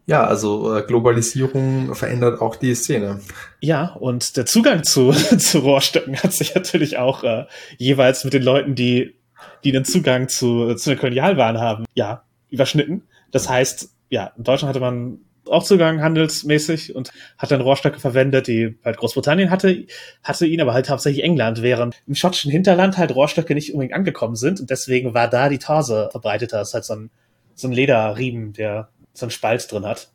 [0.07, 3.21] Ja, also äh, Globalisierung verändert auch die Szene.
[3.61, 7.45] Ja, und der Zugang zu, zu Rohrstöcken hat sich natürlich auch äh,
[7.77, 9.15] jeweils mit den Leuten, die,
[9.63, 13.03] die den Zugang zu, zu den Kolonialwaren haben, ja, überschnitten.
[13.31, 15.19] Das heißt, ja, in Deutschland hatte man
[15.49, 19.85] auch Zugang handelsmäßig und hat dann Rohrstöcke verwendet, die halt Großbritannien hatte,
[20.23, 24.35] hatte ihn aber halt hauptsächlich England, während im schottischen Hinterland halt Rohrstöcke nicht unbedingt angekommen
[24.35, 26.59] sind und deswegen war da die Torse verbreiteter.
[26.59, 27.09] Das ist halt so ein,
[27.55, 30.09] so ein Lederriemen, der so einen Spalt drin hat.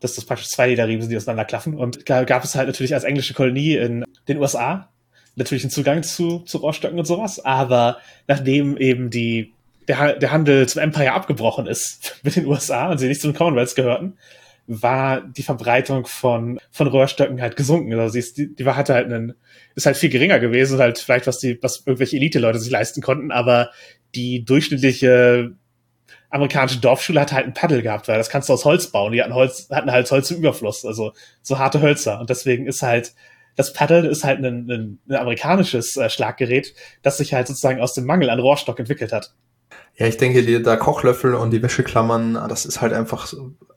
[0.00, 3.34] Das ist praktisch zwei Lederriemen, die auseinanderklaffen und da gab es halt natürlich als englische
[3.34, 4.88] Kolonie in den USA
[5.36, 7.44] natürlichen Zugang zu, zu Rohrstöcken und sowas.
[7.44, 9.52] Aber nachdem eben die,
[9.88, 13.74] der, der Handel zum Empire abgebrochen ist mit den USA und sie nicht zum Commonwealth
[13.74, 14.18] gehörten,
[14.80, 17.92] war die Verbreitung von, von Rohrstöcken halt gesunken.
[17.92, 19.34] Also sie ist, die, die war hatte halt einen,
[19.74, 23.30] ist halt viel geringer gewesen, halt vielleicht was die, was irgendwelche Elite-Leute sich leisten konnten,
[23.32, 23.70] aber
[24.14, 25.56] die durchschnittliche
[26.30, 29.12] amerikanische Dorfschule hat halt ein Paddel gehabt, weil das kannst du aus Holz bauen.
[29.12, 31.12] Die hatten Holz, hatten halt Holz im Überfluss, also
[31.42, 32.18] so harte Hölzer.
[32.20, 33.14] Und deswegen ist halt,
[33.54, 37.92] das Paddle ist halt ein, ein, ein amerikanisches äh, Schlaggerät, das sich halt sozusagen aus
[37.92, 39.34] dem Mangel an Rohrstock entwickelt hat.
[39.96, 43.32] Ja, ich denke, die, der Kochlöffel und die Wäscheklammern, das ist halt einfach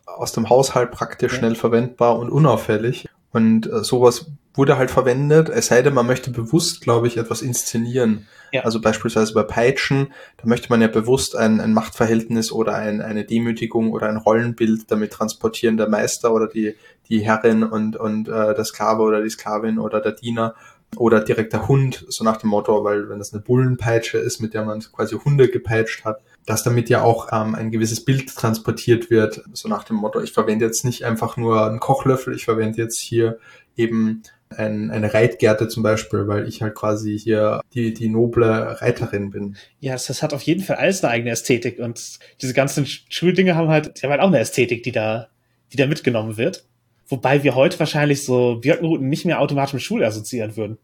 [0.05, 1.39] aus dem Haushalt praktisch ja.
[1.39, 3.07] schnell verwendbar und unauffällig.
[3.31, 7.41] Und äh, sowas wurde halt verwendet, es sei denn, man möchte bewusst, glaube ich, etwas
[7.41, 8.27] inszenieren.
[8.53, 8.63] Ja.
[8.63, 13.25] Also beispielsweise bei Peitschen, da möchte man ja bewusst ein, ein Machtverhältnis oder ein, eine
[13.25, 16.75] Demütigung oder ein Rollenbild damit transportieren, der Meister oder die,
[17.09, 20.55] die Herrin und, und äh, der Sklave oder die Sklavin oder der Diener
[20.97, 24.53] oder direkt der Hund, so nach dem Motto, weil wenn das eine Bullenpeitsche ist, mit
[24.53, 29.09] der man quasi Hunde gepeitscht hat, dass damit ja auch ähm, ein gewisses Bild transportiert
[29.09, 32.77] wird, so nach dem Motto, ich verwende jetzt nicht einfach nur einen Kochlöffel, ich verwende
[32.77, 33.39] jetzt hier
[33.75, 39.31] eben ein, eine Reitgerte zum Beispiel, weil ich halt quasi hier die, die noble Reiterin
[39.31, 39.57] bin.
[39.79, 43.69] Ja, das hat auf jeden Fall alles eine eigene Ästhetik und diese ganzen Schuldinge haben
[43.69, 45.27] halt, die haben halt auch eine Ästhetik, die da,
[45.73, 46.65] die da mitgenommen wird.
[47.07, 50.77] Wobei wir heute wahrscheinlich so Birkenrouten nicht mehr automatisch mit Schule assoziieren würden.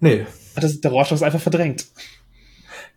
[0.00, 0.26] Nee.
[0.56, 1.86] Das, der Rohrstock ist einfach verdrängt.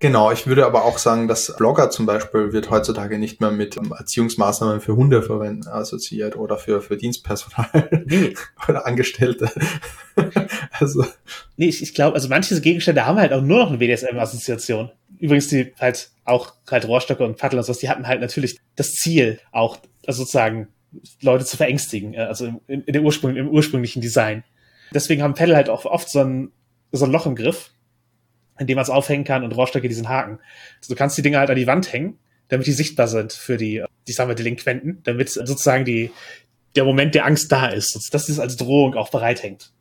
[0.01, 3.75] Genau, ich würde aber auch sagen, dass Blogger zum Beispiel wird heutzutage nicht mehr mit
[3.75, 8.33] Erziehungsmaßnahmen für Hunde verwenden, assoziiert oder für, für Dienstpersonal nee.
[8.69, 9.51] oder Angestellte.
[10.79, 11.05] also.
[11.57, 14.89] Nee, ich, ich glaube, also manche Gegenstände haben halt auch nur noch eine BDSM-Assoziation.
[15.19, 18.91] Übrigens, die halt auch halt Rohrstöcke und Paddel und sowas, die hatten halt natürlich das
[18.91, 20.69] Ziel, auch also sozusagen
[21.21, 24.43] Leute zu verängstigen, äh, also im, in der Ursprung, im ursprünglichen Design.
[24.93, 26.51] Deswegen haben Paddle halt auch oft so ein,
[26.91, 27.71] so ein Loch im Griff,
[28.57, 30.39] in dem man es aufhängen kann und Rohrstöcke diesen Haken.
[30.79, 32.17] Also du kannst die Dinger halt an die Wand hängen,
[32.47, 36.11] damit die sichtbar sind für die, die sagen wir, Delinquenten, damit sozusagen die,
[36.75, 39.71] der Moment der Angst da ist, dass es als Drohung auch bereithängt.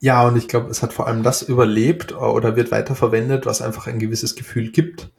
[0.00, 3.86] Ja, und ich glaube, es hat vor allem das überlebt oder wird weiterverwendet, was einfach
[3.86, 5.10] ein gewisses Gefühl gibt.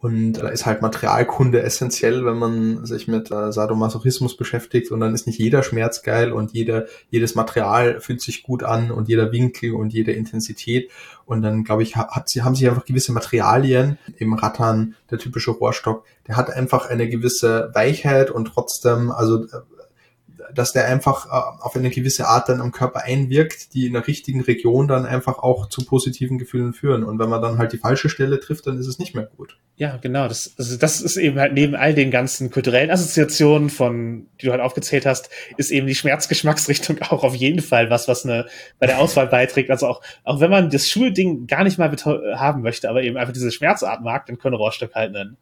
[0.00, 4.92] Und da ist halt Materialkunde essentiell, wenn man sich mit äh, Sadomasochismus beschäftigt.
[4.92, 8.92] Und dann ist nicht jeder Schmerz geil und jeder, jedes Material fühlt sich gut an
[8.92, 10.90] und jeder Winkel und jede Intensität.
[11.26, 15.50] Und dann, glaube ich, hat sie, haben sich einfach gewisse Materialien, im Rattern, der typische
[15.50, 19.48] Rohrstock, der hat einfach eine gewisse Weichheit und trotzdem, also äh,
[20.54, 24.06] dass der einfach äh, auf eine gewisse Art dann am Körper einwirkt, die in der
[24.06, 27.04] richtigen Region dann einfach auch zu positiven Gefühlen führen.
[27.04, 29.58] Und wenn man dann halt die falsche Stelle trifft, dann ist es nicht mehr gut.
[29.76, 30.26] Ja, genau.
[30.26, 34.52] Das, also das ist eben halt neben all den ganzen kulturellen Assoziationen von, die du
[34.52, 38.46] halt aufgezählt hast, ist eben die Schmerzgeschmacksrichtung auch auf jeden Fall was, was eine
[38.78, 39.70] bei der Auswahl beiträgt.
[39.70, 41.94] Also auch, auch wenn man das Schulding gar nicht mal
[42.34, 45.36] haben möchte, aber eben einfach diese Schmerzart mag, dann können Rohrstück halt ein,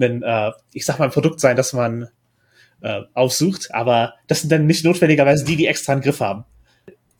[0.00, 2.08] ein äh, ich sag mal, ein Produkt sein, das man
[2.82, 6.44] äh, aufsucht, aber das sind dann nicht notwendigerweise die, die extra einen Griff haben.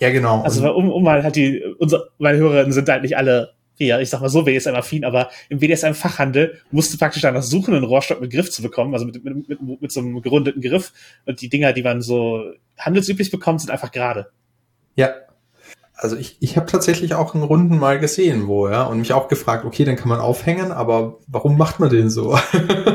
[0.00, 0.42] Ja, genau.
[0.42, 4.11] Also um, um mal halt die, unsere, meine Hörerinnen sind halt nicht alle, ja, ich
[4.11, 8.32] sag mal so BDSM-affin, aber im BDSM-Fachhandel musst du praktisch danach suchen, einen Rohrstock mit
[8.32, 10.92] Griff zu bekommen, also mit, mit, mit, mit so einem gerundeten Griff.
[11.26, 12.44] Und die Dinger, die man so
[12.78, 14.30] handelsüblich bekommt, sind einfach gerade.
[14.94, 15.11] Ja,
[16.00, 19.26] also ich, ich habe tatsächlich auch einen Runden mal gesehen, wo, ja, und mich auch
[19.26, 22.38] gefragt, okay, dann kann man aufhängen, aber warum macht man den so?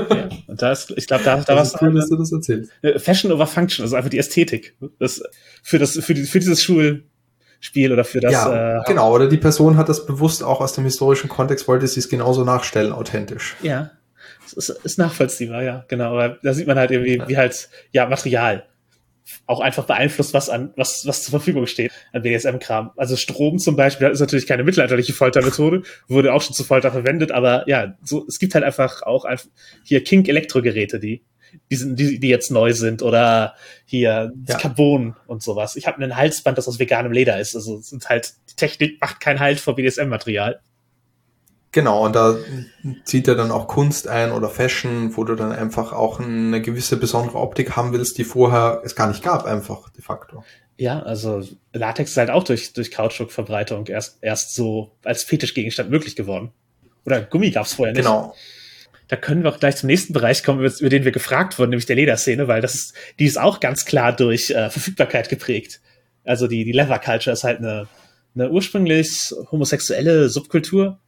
[0.09, 0.22] Ja,
[0.53, 2.71] und da ist, ich glaube, da, da war es cool, dass du das erzählst.
[2.83, 4.75] Äh, Fashion over Function, also einfach die Ästhetik.
[4.99, 5.23] Das,
[5.63, 8.33] für das, für, die, für dieses Schulspiel oder für das.
[8.33, 11.87] Ja, äh, genau, oder die Person hat das bewusst auch aus dem historischen Kontext, wollte
[11.87, 13.55] sie es genauso nachstellen, authentisch.
[13.63, 13.89] Ja.
[14.55, 16.11] Ist, ist nachvollziehbar, ja, genau.
[16.11, 18.63] Aber da sieht man halt irgendwie, wie halt, ja, Material
[19.45, 22.91] auch einfach beeinflusst, was an, was, was zur Verfügung steht an BDSM-Kram.
[22.97, 27.31] Also Strom zum Beispiel ist natürlich keine mittelalterliche Foltermethode, wurde auch schon zu Folter verwendet,
[27.31, 29.47] aber ja, so, es gibt halt einfach auch einfach
[29.83, 31.23] hier Kink-Elektrogeräte, die,
[31.69, 33.55] die, sind, die, die jetzt neu sind oder
[33.85, 34.57] hier ja.
[34.57, 35.75] Carbon und sowas.
[35.75, 37.55] Ich habe ein Halsband, das aus veganem Leder ist.
[37.55, 40.59] Also es sind halt, die Technik macht keinen Halt vor BDSM-Material.
[41.73, 42.37] Genau, und da
[43.03, 46.97] zieht er dann auch Kunst ein oder Fashion, wo du dann einfach auch eine gewisse
[46.97, 50.43] besondere Optik haben willst, die vorher es gar nicht gab, einfach de facto.
[50.77, 51.43] Ja, also
[51.73, 56.51] Latex ist halt auch durch, durch Kautschukverbreitung erst, erst so als Fetischgegenstand möglich geworden.
[57.05, 58.03] Oder Gummi gab es vorher nicht.
[58.03, 58.35] Genau.
[59.07, 61.71] Da können wir auch gleich zum nächsten Bereich kommen, über, über den wir gefragt wurden,
[61.71, 65.81] nämlich der Lederszene, weil das ist, die ist auch ganz klar durch äh, Verfügbarkeit geprägt.
[66.23, 67.87] Also die, die Leather Culture ist halt eine,
[68.35, 70.99] eine ursprünglich homosexuelle Subkultur,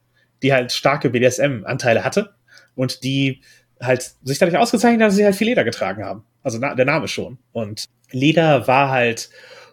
[0.42, 2.36] die halt starke BDSM-Anteile hatte
[2.76, 3.42] und die
[3.82, 6.24] halt sich dadurch ausgezeichnet haben, dass sie halt viel Leder getragen haben.
[6.44, 7.38] Also na, der Name schon.
[7.52, 9.30] Und Leder war halt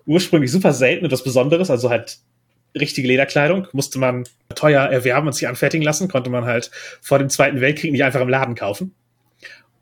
[0.07, 2.19] ursprünglich super selten und was Besonderes, also halt
[2.79, 7.29] richtige Lederkleidung musste man teuer erwerben und sich anfertigen lassen, konnte man halt vor dem
[7.29, 8.95] Zweiten Weltkrieg nicht einfach im Laden kaufen.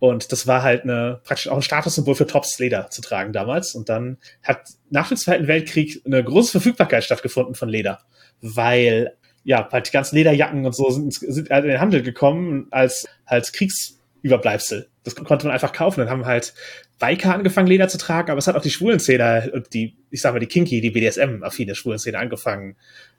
[0.01, 3.75] Und das war halt eine, praktisch auch ein Statussymbol für Tops Leder zu tragen damals.
[3.75, 8.01] Und dann hat nach dem Zweiten Weltkrieg eine große Verfügbarkeit stattgefunden von Leder,
[8.41, 9.15] weil
[9.51, 13.09] ja, halt die ganzen Lederjacken und so sind, sind halt in den Handel gekommen als,
[13.25, 14.89] als Kriegsüberbleibsel.
[15.03, 15.99] Das konnte man einfach kaufen.
[15.99, 16.55] Dann haben halt
[17.01, 20.35] Biker angefangen, Leder zu tragen, aber es hat auch die Schwulenszene und die, ich sag
[20.35, 22.77] mal, die Kinky, die BDSM-affine Schwulenszene angefangen,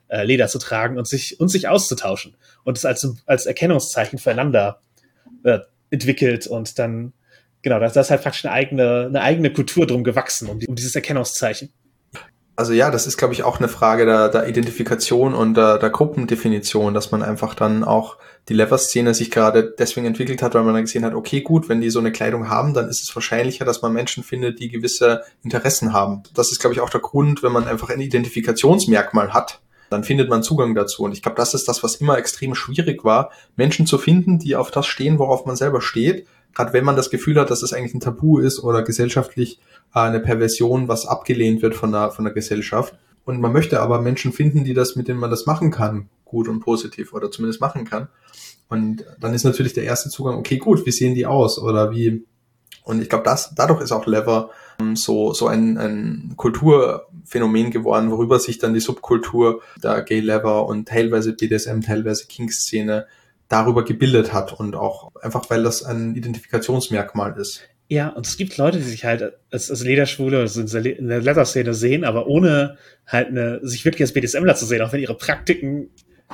[0.08, 4.80] äh, Leder zu tragen und sich, und sich auszutauschen und es als, als Erkennungszeichen füreinander
[5.44, 5.58] äh,
[5.90, 7.12] entwickelt und dann,
[7.60, 10.76] genau, da ist halt praktisch eine eigene, eine eigene Kultur drum gewachsen, um, die, um
[10.76, 11.74] dieses Erkennungszeichen.
[12.62, 15.90] Also ja, das ist, glaube ich, auch eine Frage der, der Identifikation und der, der
[15.90, 20.74] Gruppendefinition, dass man einfach dann auch die Lever-Szene sich gerade deswegen entwickelt hat, weil man
[20.74, 23.64] dann gesehen hat, okay, gut, wenn die so eine Kleidung haben, dann ist es wahrscheinlicher,
[23.64, 26.22] dass man Menschen findet, die gewisse Interessen haben.
[26.34, 29.60] Das ist, glaube ich, auch der Grund, wenn man einfach ein Identifikationsmerkmal hat,
[29.90, 31.02] dann findet man Zugang dazu.
[31.02, 34.54] Und ich glaube, das ist das, was immer extrem schwierig war, Menschen zu finden, die
[34.54, 36.28] auf das stehen, worauf man selber steht.
[36.54, 39.60] Gerade wenn man das Gefühl hat, dass es eigentlich ein Tabu ist oder gesellschaftlich
[39.94, 42.94] äh, eine Perversion, was abgelehnt wird von der, von der Gesellschaft.
[43.24, 46.48] Und man möchte aber Menschen finden, die das, mit denen man das machen kann, gut
[46.48, 48.08] und positiv oder zumindest machen kann.
[48.68, 52.24] Und dann ist natürlich der erste Zugang, okay, gut, wie sehen die aus oder wie,
[52.84, 54.50] und ich glaube, das, dadurch ist auch Lever
[54.80, 60.66] ähm, so, so ein, ein Kulturphänomen geworden, worüber sich dann die Subkultur der Gay Lever
[60.66, 63.06] und teilweise BDSM, teilweise King-Szene
[63.52, 67.60] darüber gebildet hat und auch einfach, weil das ein Identifikationsmerkmal ist.
[67.88, 72.04] Ja, und es gibt Leute, die sich halt als, als Lederschwule in der Leather-Szene sehen,
[72.04, 75.90] aber ohne halt eine, sich wirklich als BDSMler zu sehen, auch wenn ihre Praktiken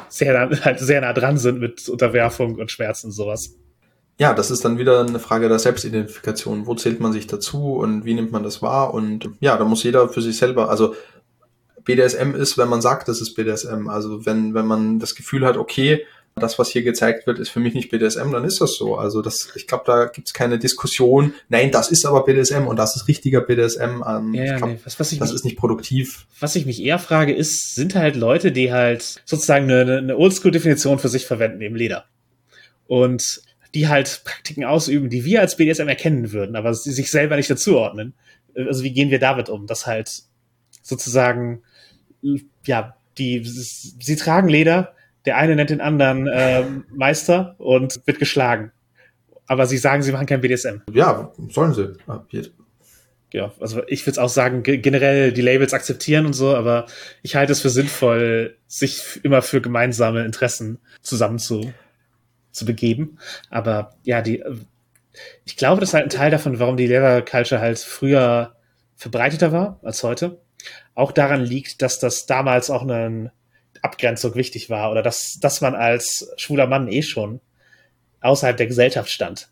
[0.09, 3.57] sehr, halt sehr nah dran sind mit Unterwerfung und Schmerzen und sowas.
[4.21, 6.67] Ja, das ist dann wieder eine Frage der Selbstidentifikation.
[6.67, 8.95] Wo zählt man sich dazu und wie nimmt man das wahr?
[8.95, 10.95] Und ja, da muss jeder für sich selber, also
[11.83, 13.89] BDSM ist, wenn man sagt, das ist BDSM.
[13.89, 16.05] Also wenn, wenn man das Gefühl hat, okay,
[16.39, 18.97] das, was hier gezeigt wird, ist für mich nicht BDSM, dann ist das so.
[18.97, 21.35] Also das, ich glaube, da gibt's keine Diskussion.
[21.49, 24.03] Nein, das ist aber BDSM und das ist richtiger BDSM.
[24.07, 26.27] Ähm, ja, glaub, nee, was, was ich das mich, ist nicht produktiv.
[26.41, 30.99] Was ich mich eher frage, ist, sind halt Leute, die halt sozusagen eine, eine Oldschool-Definition
[30.99, 32.07] für sich verwenden, eben Leder.
[32.87, 33.43] Und
[33.75, 37.51] die halt Praktiken ausüben, die wir als BDSM erkennen würden, aber sie sich selber nicht
[37.51, 38.15] dazuordnen.
[38.57, 39.67] Also wie gehen wir damit um?
[39.67, 40.11] Das halt
[40.83, 41.63] sozusagen,
[42.65, 44.95] ja, die, sie tragen Leder,
[45.25, 48.73] der eine nennt den anderen äh, Meister und wird geschlagen.
[49.47, 50.83] Aber sie sagen, sie machen kein BDSM.
[50.93, 51.95] Ja, sollen sie.
[53.33, 56.87] Ja, also ich würde auch sagen, generell die Labels akzeptieren und so, aber
[57.23, 61.73] ich halte es für sinnvoll, sich immer für gemeinsame Interessen zusammen zu,
[62.53, 63.19] zu begeben.
[63.51, 64.43] Aber ja, die,
[65.45, 68.55] ich glaube, das ist halt ein Teil davon, warum die Leather Culture halt früher
[68.97, 70.41] verbreiteter war als heute.
[70.95, 73.33] Auch daran liegt, dass das damals auch eine
[73.83, 77.41] Abgrenzung wichtig war oder dass, dass man als schwuler Mann eh schon
[78.21, 79.49] außerhalb der Gesellschaft stand.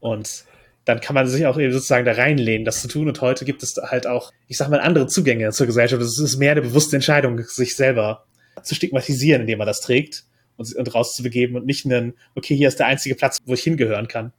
[0.00, 0.44] Und
[0.84, 3.08] dann kann man sich auch eben sozusagen da reinlehnen, das zu tun.
[3.08, 6.00] Und heute gibt es halt auch, ich sag mal, andere Zugänge zur Gesellschaft.
[6.00, 8.24] Es ist mehr eine bewusste Entscheidung, sich selber
[8.62, 10.24] zu stigmatisieren, indem man das trägt
[10.56, 14.06] und, und rauszubegeben und nicht einen, okay, hier ist der einzige Platz, wo ich hingehören
[14.06, 14.32] kann.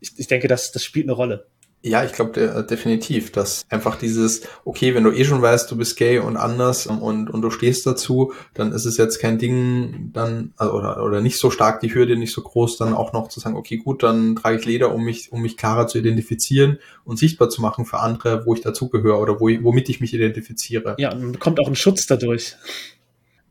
[0.00, 1.46] Ich, ich denke, das, das spielt eine Rolle.
[1.84, 5.96] Ja, ich glaube definitiv, dass einfach dieses, okay, wenn du eh schon weißt, du bist
[5.96, 10.10] gay und anders ähm, und, und du stehst dazu, dann ist es jetzt kein Ding,
[10.12, 13.26] dann, also, oder, oder nicht so stark die Hürde, nicht so groß, dann auch noch
[13.28, 16.78] zu sagen, okay, gut, dann trage ich Leder, um mich, um mich klarer zu identifizieren
[17.04, 20.94] und sichtbar zu machen für andere, wo ich dazugehöre oder wo womit ich mich identifiziere.
[20.98, 22.54] Ja, und man bekommt auch einen Schutz dadurch.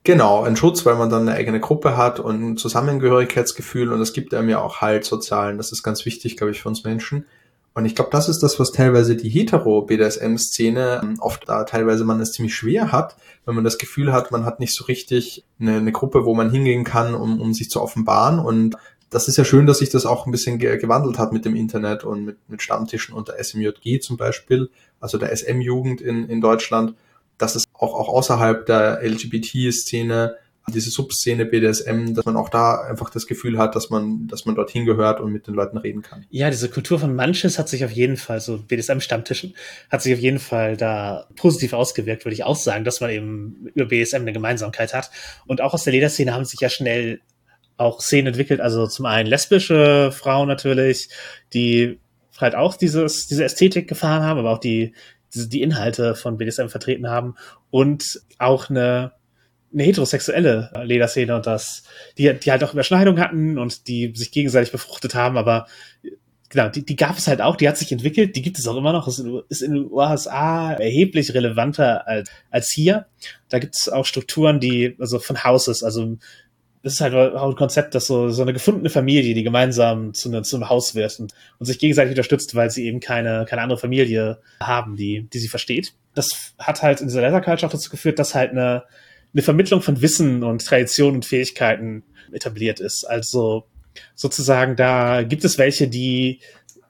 [0.03, 4.13] Genau, ein Schutz, weil man dann eine eigene Gruppe hat und ein Zusammengehörigkeitsgefühl und das
[4.13, 5.57] gibt einem ja auch Halt sozialen.
[5.57, 7.25] Das ist ganz wichtig, glaube ich, für uns Menschen.
[7.74, 12.19] Und ich glaube, das ist das, was teilweise die hetero-BDSM-Szene ähm, oft da teilweise man
[12.19, 13.15] es ziemlich schwer hat,
[13.45, 16.51] wenn man das Gefühl hat, man hat nicht so richtig eine, eine Gruppe, wo man
[16.51, 18.39] hingehen kann, um, um sich zu offenbaren.
[18.39, 18.76] Und
[19.09, 21.55] das ist ja schön, dass sich das auch ein bisschen ge gewandelt hat mit dem
[21.55, 24.69] Internet und mit, mit Stammtischen und der SMJG zum Beispiel,
[24.99, 26.95] also der SM-Jugend in, in Deutschland,
[27.38, 30.36] dass es auch, auch außerhalb der LGBT-Szene
[30.68, 34.55] diese Subszene BDSM, dass man auch da einfach das Gefühl hat, dass man, dass man
[34.55, 36.26] dorthin gehört und mit den Leuten reden kann.
[36.30, 39.55] Ja, diese Kultur von Manches hat sich auf jeden Fall, so BDSM-Stammtischen,
[39.89, 43.68] hat sich auf jeden Fall da positiv ausgewirkt, würde ich auch sagen, dass man eben
[43.74, 45.09] über BDSM eine Gemeinsamkeit hat.
[45.47, 47.22] Und auch aus der Lederszene haben sich ja schnell
[47.78, 51.09] auch Szenen entwickelt, also zum einen lesbische Frauen natürlich,
[51.53, 51.99] die
[52.39, 54.93] halt auch dieses, diese Ästhetik gefahren haben, aber auch die,
[55.34, 57.36] die, die Inhalte von BDSM vertreten haben
[57.72, 59.14] und auch eine
[59.74, 61.84] eine heterosexuelle Lederszene und das,
[62.17, 65.67] die, die halt auch Überschneidung hatten und die sich gegenseitig befruchtet haben, aber
[66.51, 68.78] genau, die, die gab es halt auch, die hat sich entwickelt, die gibt es auch
[68.78, 73.07] immer noch, ist in den USA erheblich relevanter als, als hier.
[73.49, 76.17] Da gibt es auch Strukturen, die, also von Houses, also
[76.84, 80.30] das ist halt auch ein Konzept, dass so, so eine gefundene Familie, die gemeinsam zu,
[80.30, 83.61] ne, zu einem Haus wird und, und sich gegenseitig unterstützt, weil sie eben keine, keine
[83.61, 85.93] andere Familie haben, die, die sie versteht.
[86.15, 88.84] Das hat halt in dieser Leather Culture dazu geführt, dass halt eine,
[89.34, 93.05] eine Vermittlung von Wissen und Tradition und Fähigkeiten etabliert ist.
[93.05, 93.65] Also
[94.15, 96.39] sozusagen, da gibt es welche, die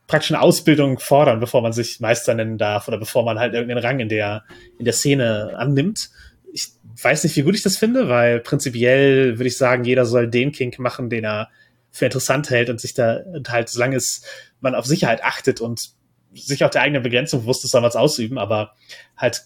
[0.07, 3.83] praktisch eine Ausbildung fordern, bevor man sich Meister nennen darf oder bevor man halt irgendeinen
[3.83, 4.43] Rang in der,
[4.77, 6.09] in der Szene annimmt.
[6.51, 6.67] Ich
[7.01, 10.51] weiß nicht, wie gut ich das finde, weil prinzipiell würde ich sagen, jeder soll den
[10.51, 11.49] Kink machen, den er
[11.91, 14.23] für interessant hält und sich da halt, solange es
[14.59, 15.91] man auf Sicherheit achtet und
[16.33, 18.75] sich auch der eigenen Begrenzung bewusst ist, soll man es ausüben, aber
[19.17, 19.43] halt,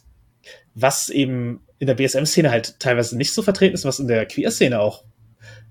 [0.73, 4.79] was eben in der BSM-Szene halt teilweise nicht so vertreten ist, was in der Queer-Szene
[4.79, 5.03] auch,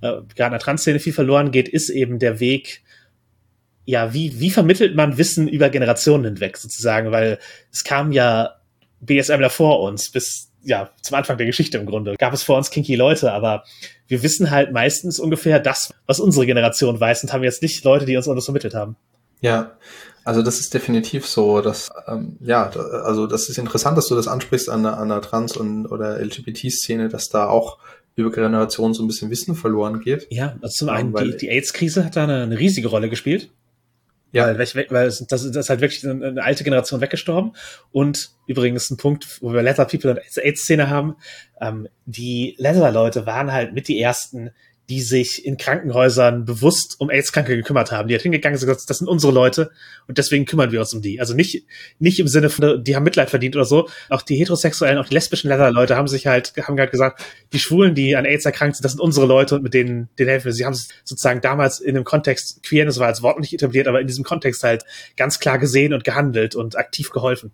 [0.01, 2.83] äh, gerade in der Trans-Szene viel verloren geht, ist eben der Weg,
[3.85, 7.39] ja, wie, wie vermittelt man Wissen über Generationen hinweg sozusagen, weil
[7.71, 8.57] es kam ja
[9.01, 12.17] BSMler vor uns bis ja, zum Anfang der Geschichte im Grunde.
[12.17, 13.65] Gab es vor uns kinky Leute, aber
[14.09, 18.07] wir wissen halt meistens ungefähr das, was unsere Generation weiß und haben jetzt nicht Leute,
[18.07, 18.97] die uns alles vermittelt haben.
[19.41, 19.77] Ja,
[20.25, 24.27] also das ist definitiv so, dass ähm, ja, also das ist interessant, dass du das
[24.27, 27.79] ansprichst an der, an der Trans- und oder LGBT-Szene, dass da auch
[28.17, 30.27] über Generationen so ein bisschen Wissen verloren geht.
[30.31, 33.51] Ja, also zum einen die, die AIDS-Krise hat da eine, eine riesige Rolle gespielt.
[34.33, 34.47] Ja.
[34.47, 34.59] Weil,
[34.91, 37.53] weil das, das ist halt wirklich eine, eine alte Generation weggestorben.
[37.93, 41.15] Und übrigens ein Punkt, wo wir Leather People und AIDS-Szene haben,
[41.61, 44.51] ähm, die Leather-Leute waren halt mit die ersten,
[44.89, 48.09] die sich in Krankenhäusern bewusst um AIDS-Kranke gekümmert haben.
[48.09, 49.71] Die hat hingegangen und gesagt, das sind unsere Leute
[50.07, 51.21] und deswegen kümmern wir uns um die.
[51.21, 51.65] Also nicht,
[51.99, 53.89] nicht im Sinne von, die haben Mitleid verdient oder so.
[54.11, 57.23] Auch die heterosexuellen, auch die lesbischen Leather-Leute haben sich halt, haben halt gesagt,
[57.53, 60.29] die Schwulen, die an AIDS erkrankt sind, das sind unsere Leute und mit denen, denen
[60.29, 60.53] helfen wir.
[60.53, 64.01] Sie haben es sozusagen damals in dem Kontext, Queerness war als Wort nicht etabliert, aber
[64.01, 64.85] in diesem Kontext halt
[65.17, 67.53] ganz klar gesehen und gehandelt und aktiv geholfen.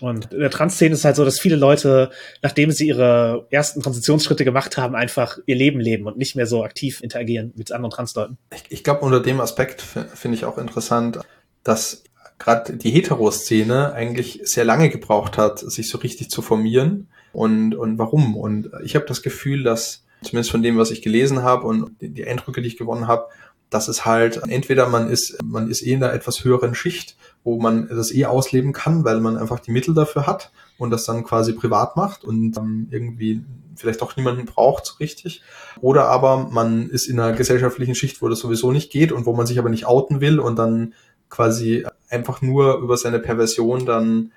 [0.00, 2.10] Und in der Trans-Szene ist halt so, dass viele Leute,
[2.42, 6.64] nachdem sie ihre ersten Transitionsschritte gemacht haben, einfach ihr Leben leben und nicht mehr so
[6.64, 8.38] aktiv interagieren mit anderen Transleuten.
[8.54, 11.20] Ich, ich glaube, unter dem Aspekt finde ich auch interessant,
[11.62, 12.04] dass
[12.38, 17.08] gerade die Heteroszene eigentlich sehr lange gebraucht hat, sich so richtig zu formieren.
[17.32, 18.36] Und, und warum?
[18.36, 22.26] Und ich habe das Gefühl, dass zumindest von dem, was ich gelesen habe und die
[22.26, 23.26] Eindrücke, die ich gewonnen habe,
[23.68, 27.58] dass es halt entweder man ist, man ist eh in einer etwas höheren Schicht, wo
[27.58, 31.24] man das eh ausleben kann, weil man einfach die Mittel dafür hat und das dann
[31.24, 33.42] quasi privat macht und ähm, irgendwie
[33.76, 35.42] vielleicht auch niemanden braucht so richtig.
[35.80, 39.34] Oder aber man ist in einer gesellschaftlichen Schicht, wo das sowieso nicht geht und wo
[39.34, 40.94] man sich aber nicht outen will und dann
[41.30, 44.32] quasi einfach nur über seine Perversion dann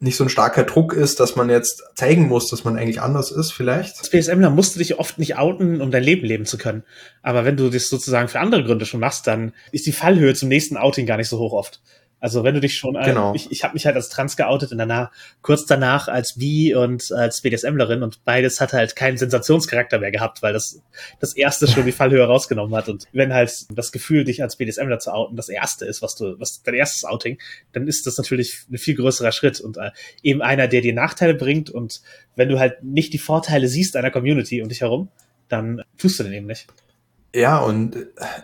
[0.00, 3.32] nicht so ein starker Druck ist, dass man jetzt zeigen muss, dass man eigentlich anders
[3.32, 3.98] ist, vielleicht.
[3.98, 6.84] Als BSMler musst du dich oft nicht outen, um dein Leben leben zu können.
[7.22, 10.48] Aber wenn du das sozusagen für andere Gründe schon machst, dann ist die Fallhöhe zum
[10.48, 11.80] nächsten Outing gar nicht so hoch oft.
[12.20, 13.32] Also wenn du dich schon, genau.
[13.34, 17.12] ich, ich habe mich halt als trans geoutet und danach, kurz danach als Bi und
[17.12, 20.82] als BDSMlerin und beides hat halt keinen Sensationscharakter mehr gehabt, weil das
[21.20, 24.98] das erste schon die Fallhöhe rausgenommen hat und wenn halt das Gefühl, dich als BDSMler
[24.98, 27.38] zu outen, das erste ist, was du, was dein erstes Outing,
[27.72, 29.90] dann ist das natürlich ein viel größerer Schritt und äh,
[30.22, 32.02] eben einer, der dir Nachteile bringt und
[32.34, 35.08] wenn du halt nicht die Vorteile siehst einer Community um dich herum,
[35.48, 36.66] dann tust du den eben nicht.
[37.34, 37.96] Ja, und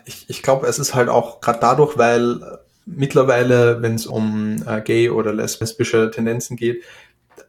[0.04, 2.40] ich, ich glaube, es ist halt auch gerade dadurch, weil
[2.86, 6.82] mittlerweile, wenn es um äh, gay oder lesbische Tendenzen geht,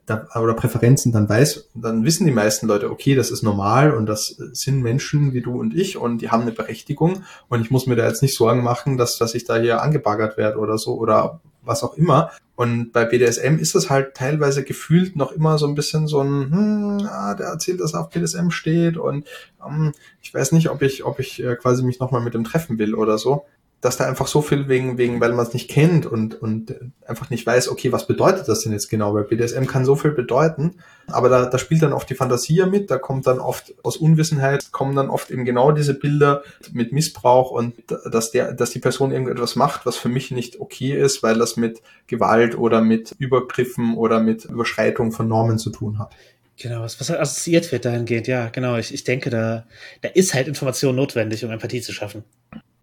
[0.06, 4.06] da, oder Präferenzen, dann weiß, dann wissen die meisten Leute, okay, das ist normal und
[4.06, 7.88] das sind Menschen wie du und ich und die haben eine Berechtigung und ich muss
[7.88, 10.96] mir da jetzt nicht Sorgen machen, dass, dass ich da hier angebaggert werde oder so
[10.96, 12.32] oder was auch immer.
[12.56, 16.52] Und bei BDSM ist es halt teilweise gefühlt noch immer so ein bisschen so ein,
[16.52, 19.26] hm, ah, der erzählt, dass er auf BDSM steht und
[19.66, 22.78] ähm, ich weiß nicht, ob ich, ob ich äh, quasi mich nochmal mit dem treffen
[22.78, 23.46] will oder so
[23.86, 26.74] dass da einfach so viel wegen, wegen, weil man es nicht kennt und, und
[27.06, 29.14] einfach nicht weiß, okay, was bedeutet das denn jetzt genau?
[29.14, 32.90] Weil BDSM kann so viel bedeuten, aber da, da spielt dann oft die Fantasie mit,
[32.90, 37.52] da kommt dann oft aus Unwissenheit, kommen dann oft eben genau diese Bilder mit Missbrauch
[37.52, 41.38] und dass der, dass die Person irgendetwas macht, was für mich nicht okay ist, weil
[41.38, 46.16] das mit Gewalt oder mit Übergriffen oder mit Überschreitung von Normen zu tun hat.
[46.58, 48.78] Genau, was, was assoziiert wird dahingehend, ja, genau.
[48.78, 49.66] Ich, ich denke, da,
[50.02, 52.24] da ist halt Information notwendig, um Empathie zu schaffen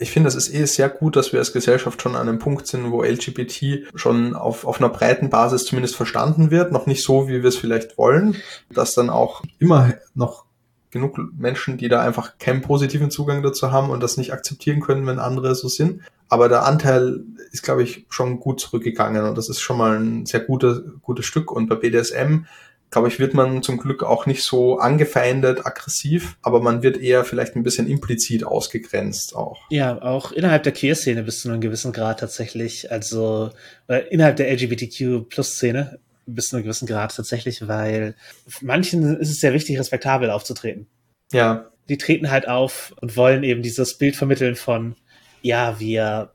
[0.02, 2.66] ich finde, es ist eh sehr gut, dass wir als Gesellschaft schon an einem Punkt
[2.66, 6.72] sind, wo LGBT schon auf, auf einer breiten Basis zumindest verstanden wird.
[6.72, 8.36] Noch nicht so, wie wir es vielleicht wollen,
[8.70, 10.44] dass dann auch immer noch
[10.90, 15.06] genug Menschen, die da einfach keinen positiven Zugang dazu haben und das nicht akzeptieren können,
[15.06, 16.02] wenn andere so sind.
[16.28, 17.20] Aber der Anteil
[17.50, 21.26] ist, glaube ich, schon gut zurückgegangen und das ist schon mal ein sehr gutes, gutes
[21.26, 21.50] Stück.
[21.50, 22.44] Und bei BDSM
[22.92, 27.24] glaube ich, wird man zum Glück auch nicht so angefeindet, aggressiv, aber man wird eher
[27.24, 29.62] vielleicht ein bisschen implizit ausgegrenzt auch.
[29.70, 33.50] Ja, auch innerhalb der Queer-Szene bis zu einem gewissen Grad tatsächlich, also
[33.88, 38.14] äh, innerhalb der LGBTQ-Plus-Szene bis zu einem gewissen Grad tatsächlich, weil
[38.60, 40.86] manchen ist es sehr wichtig, respektabel aufzutreten.
[41.32, 41.70] Ja.
[41.88, 44.96] Die treten halt auf und wollen eben dieses Bild vermitteln von,
[45.40, 46.32] ja, wir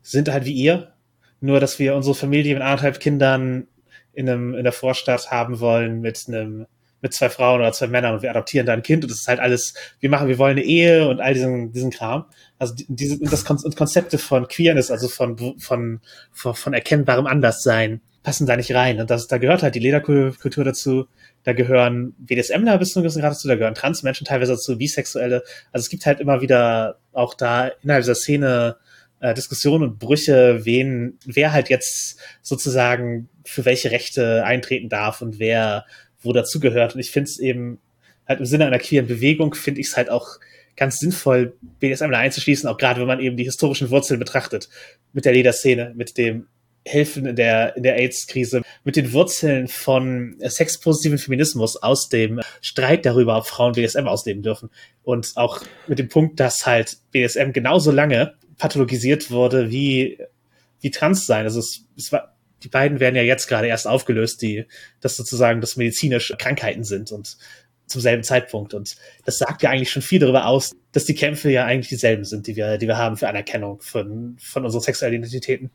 [0.00, 0.94] sind halt wie ihr,
[1.40, 3.68] nur dass wir unsere Familie mit anderthalb Kindern
[4.12, 6.66] in, einem, in der Vorstadt haben wollen mit einem
[7.00, 9.28] mit zwei Frauen oder zwei Männern und wir adoptieren da ein Kind und das ist
[9.28, 12.24] halt alles, wir machen, wir wollen eine Ehe und all diesen, diesen Kram.
[12.58, 16.00] Also diese, das Konzepte von Queerness, also von, von,
[16.32, 19.00] von, von erkennbarem Anderssein, passen da nicht rein.
[19.00, 21.06] Und das, da gehört halt die Lederkultur dazu,
[21.44, 25.42] da gehören BDSMler bis zu einem gewissen Grad dazu, da gehören Transmenschen teilweise dazu, Bisexuelle.
[25.72, 28.76] Also es gibt halt immer wieder auch da innerhalb dieser Szene
[29.20, 35.38] äh, Diskussionen und Brüche, wen, wer halt jetzt sozusagen für welche Rechte eintreten darf und
[35.38, 35.86] wer
[36.20, 36.94] wo dazugehört.
[36.94, 37.78] Und ich finde es eben
[38.26, 40.38] halt im Sinne einer queeren Bewegung, finde ich es halt auch
[40.76, 44.68] ganz sinnvoll, BDSM da einzuschließen, auch gerade wenn man eben die historischen Wurzeln betrachtet,
[45.12, 46.46] mit der Lederszene, mit dem
[46.88, 53.06] Helfen in der, in der AIDS-Krise, mit den Wurzeln von sexpositiven Feminismus aus dem Streit
[53.06, 54.70] darüber, ob Frauen BDSM ausleben dürfen.
[55.02, 60.18] Und auch mit dem Punkt, dass halt BDSM genauso lange pathologisiert wurde wie,
[60.80, 61.44] wie Trans sein.
[61.44, 64.64] Also es, es war, die beiden werden ja jetzt gerade erst aufgelöst, die,
[65.00, 67.36] das sozusagen das medizinische Krankheiten sind und
[67.86, 68.74] zum selben Zeitpunkt.
[68.74, 72.24] Und das sagt ja eigentlich schon viel darüber aus, dass die Kämpfe ja eigentlich dieselben
[72.24, 75.70] sind, die wir, die wir haben für Anerkennung von, von unseren sexuellen Identitäten.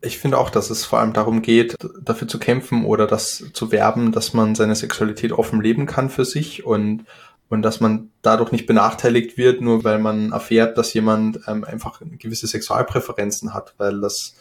[0.00, 3.72] Ich finde auch, dass es vor allem darum geht, dafür zu kämpfen oder das zu
[3.72, 7.04] werben, dass man seine Sexualität offen leben kann für sich und
[7.50, 12.02] und dass man dadurch nicht benachteiligt wird, nur weil man erfährt, dass jemand ähm, einfach
[12.18, 14.34] gewisse Sexualpräferenzen hat, weil das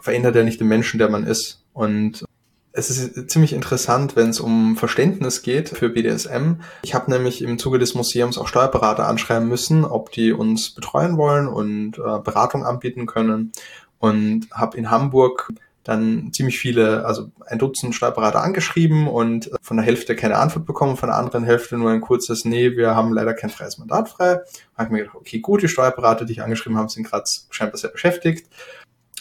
[0.00, 1.64] verändert ja nicht den Menschen, der man ist.
[1.72, 2.24] Und
[2.72, 6.60] es ist ziemlich interessant, wenn es um Verständnis geht für BDSM.
[6.82, 11.16] Ich habe nämlich im Zuge des Museums auch Steuerberater anschreiben müssen, ob die uns betreuen
[11.16, 13.50] wollen und äh, Beratung anbieten können.
[13.98, 15.52] Und habe in Hamburg
[15.88, 20.98] dann ziemlich viele, also ein Dutzend Steuerberater angeschrieben und von der Hälfte keine Antwort bekommen,
[20.98, 24.40] von der anderen Hälfte nur ein kurzes, nee, wir haben leider kein freies Mandat frei.
[24.76, 27.78] Habe ich mir gedacht, okay, gut, die Steuerberater, die ich angeschrieben habe, sind gerade scheinbar
[27.78, 28.50] sehr beschäftigt.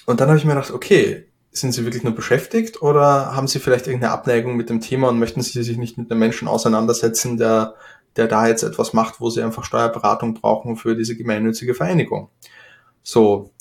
[0.05, 3.59] Und dann habe ich mir gedacht, okay, sind Sie wirklich nur beschäftigt oder haben Sie
[3.59, 7.37] vielleicht irgendeine Abneigung mit dem Thema und möchten Sie sich nicht mit einem Menschen auseinandersetzen,
[7.37, 7.75] der,
[8.17, 12.29] der da jetzt etwas macht, wo Sie einfach Steuerberatung brauchen für diese gemeinnützige Vereinigung?
[13.03, 13.51] So,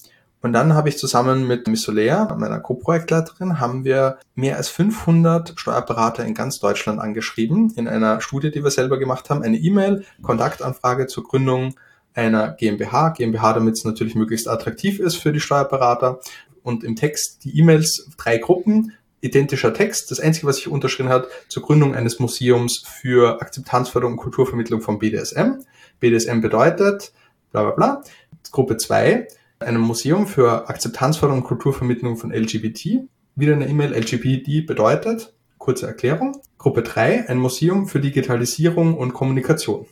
[0.43, 5.55] und dann habe ich zusammen mit Miss Soler, meiner Co-Projektleiterin, haben wir mehr als 500
[5.57, 10.05] Steuerberater in ganz Deutschland angeschrieben, in einer Studie, die wir selber gemacht haben, eine E-Mail,
[10.23, 11.75] Kontaktanfrage zur Gründung
[12.15, 16.21] einer GmbH, GmbH, damit es natürlich möglichst attraktiv ist für die Steuerberater.
[16.63, 20.11] Und im Text die E-Mails, drei Gruppen, identischer Text.
[20.11, 24.99] Das Einzige, was sich unterschrieben hat, zur Gründung eines Museums für Akzeptanzförderung und Kulturvermittlung von
[24.99, 25.63] BDSM.
[26.01, 27.13] BDSM bedeutet,
[27.53, 28.03] bla bla bla.
[28.51, 29.27] Gruppe zwei
[29.59, 33.09] einem Museum für Akzeptanzförderung und Kulturvermittlung von LGBT.
[33.35, 36.41] Wieder eine E-Mail, LGBT bedeutet, kurze Erklärung.
[36.59, 39.87] Gruppe 3, ein Museum für Digitalisierung und Kommunikation.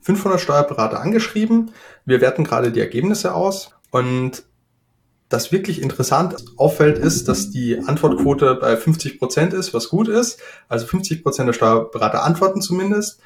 [0.00, 1.70] 500 Steuerberater angeschrieben.
[2.04, 4.44] Wir werten gerade die Ergebnisse aus und
[5.30, 10.38] das wirklich interessant auffällt, ist, dass die Antwortquote bei 50 Prozent ist, was gut ist.
[10.68, 13.20] Also 50 Prozent der Steuerberater antworten zumindest.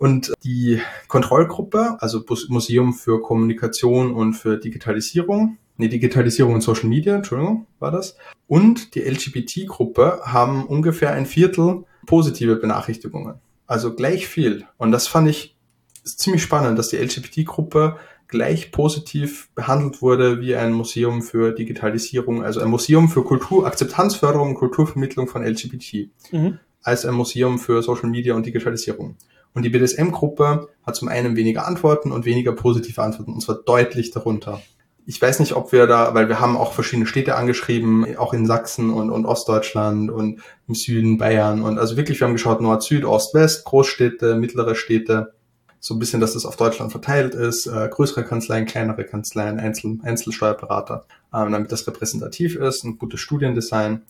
[0.00, 7.14] Und die Kontrollgruppe, also Museum für Kommunikation und für Digitalisierung, nee, Digitalisierung und Social Media,
[7.14, 8.16] Entschuldigung, war das.
[8.46, 13.40] Und die LGBT-Gruppe haben ungefähr ein Viertel positive Benachrichtigungen.
[13.66, 14.64] Also gleich viel.
[14.78, 15.54] Und das fand ich
[16.02, 22.60] ziemlich spannend, dass die LGBT-Gruppe gleich positiv behandelt wurde wie ein Museum für Digitalisierung, also
[22.60, 26.58] ein Museum für Kultur, Akzeptanzförderung und Kulturvermittlung von LGBT, mhm.
[26.82, 29.16] als ein Museum für Social Media und Digitalisierung.
[29.54, 34.10] Und die BDSM-Gruppe hat zum einen weniger Antworten und weniger positive Antworten, und zwar deutlich
[34.10, 34.62] darunter.
[35.06, 38.46] Ich weiß nicht, ob wir da, weil wir haben auch verschiedene Städte angeschrieben, auch in
[38.46, 41.62] Sachsen und, und Ostdeutschland und im Süden Bayern.
[41.62, 45.32] Und also wirklich, wir haben geschaut Nord, Süd, Ost, West, Großstädte, mittlere Städte.
[45.80, 49.98] So ein bisschen, dass das auf Deutschland verteilt ist, äh, größere Kanzleien, kleinere Kanzleien, Einzel,
[50.02, 54.02] Einzelsteuerberater, äh, damit das repräsentativ ist, ein gutes Studiendesign.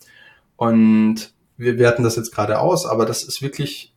[0.57, 3.90] Und wir werten das jetzt gerade aus, aber das ist wirklich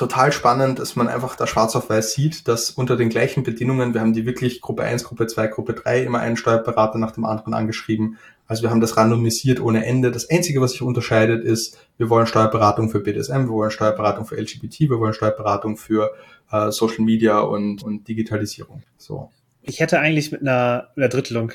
[0.00, 3.92] total spannend, dass man einfach da schwarz auf weiß sieht, dass unter den gleichen Bedingungen,
[3.92, 7.26] wir haben die wirklich Gruppe 1, Gruppe 2, Gruppe 3 immer einen Steuerberater nach dem
[7.26, 8.16] anderen angeschrieben.
[8.46, 10.10] Also wir haben das randomisiert ohne Ende.
[10.10, 14.36] Das Einzige, was sich unterscheidet, ist, wir wollen Steuerberatung für BDSM, wir wollen Steuerberatung für
[14.36, 16.12] LGBT, wir wollen Steuerberatung für
[16.50, 18.82] äh, Social Media und, und Digitalisierung.
[18.96, 19.30] So.
[19.60, 21.52] Ich hätte eigentlich mit einer, einer Drittelung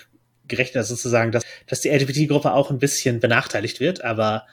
[0.48, 4.44] gerechnet, sozusagen, dass, dass die LGBT-Gruppe auch ein bisschen benachteiligt wird, aber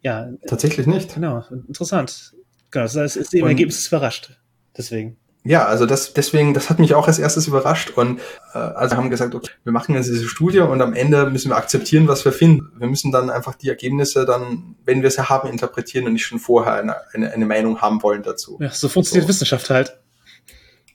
[0.00, 0.30] Ja.
[0.46, 1.14] Tatsächlich nicht.
[1.14, 2.34] Genau, interessant.
[2.74, 4.32] Genau, das ist im Ergebnis überrascht.
[4.76, 5.16] Deswegen.
[5.44, 8.18] Ja, also das deswegen, das hat mich auch als erstes überrascht und
[8.52, 11.56] äh, also haben gesagt, okay, wir machen jetzt diese Studie und am Ende müssen wir
[11.56, 12.72] akzeptieren, was wir finden.
[12.78, 16.40] Wir müssen dann einfach die Ergebnisse dann, wenn wir sie haben, interpretieren und nicht schon
[16.40, 18.58] vorher eine, eine, eine Meinung haben wollen dazu.
[18.60, 19.28] Ja, so funktioniert so.
[19.28, 19.96] Wissenschaft halt.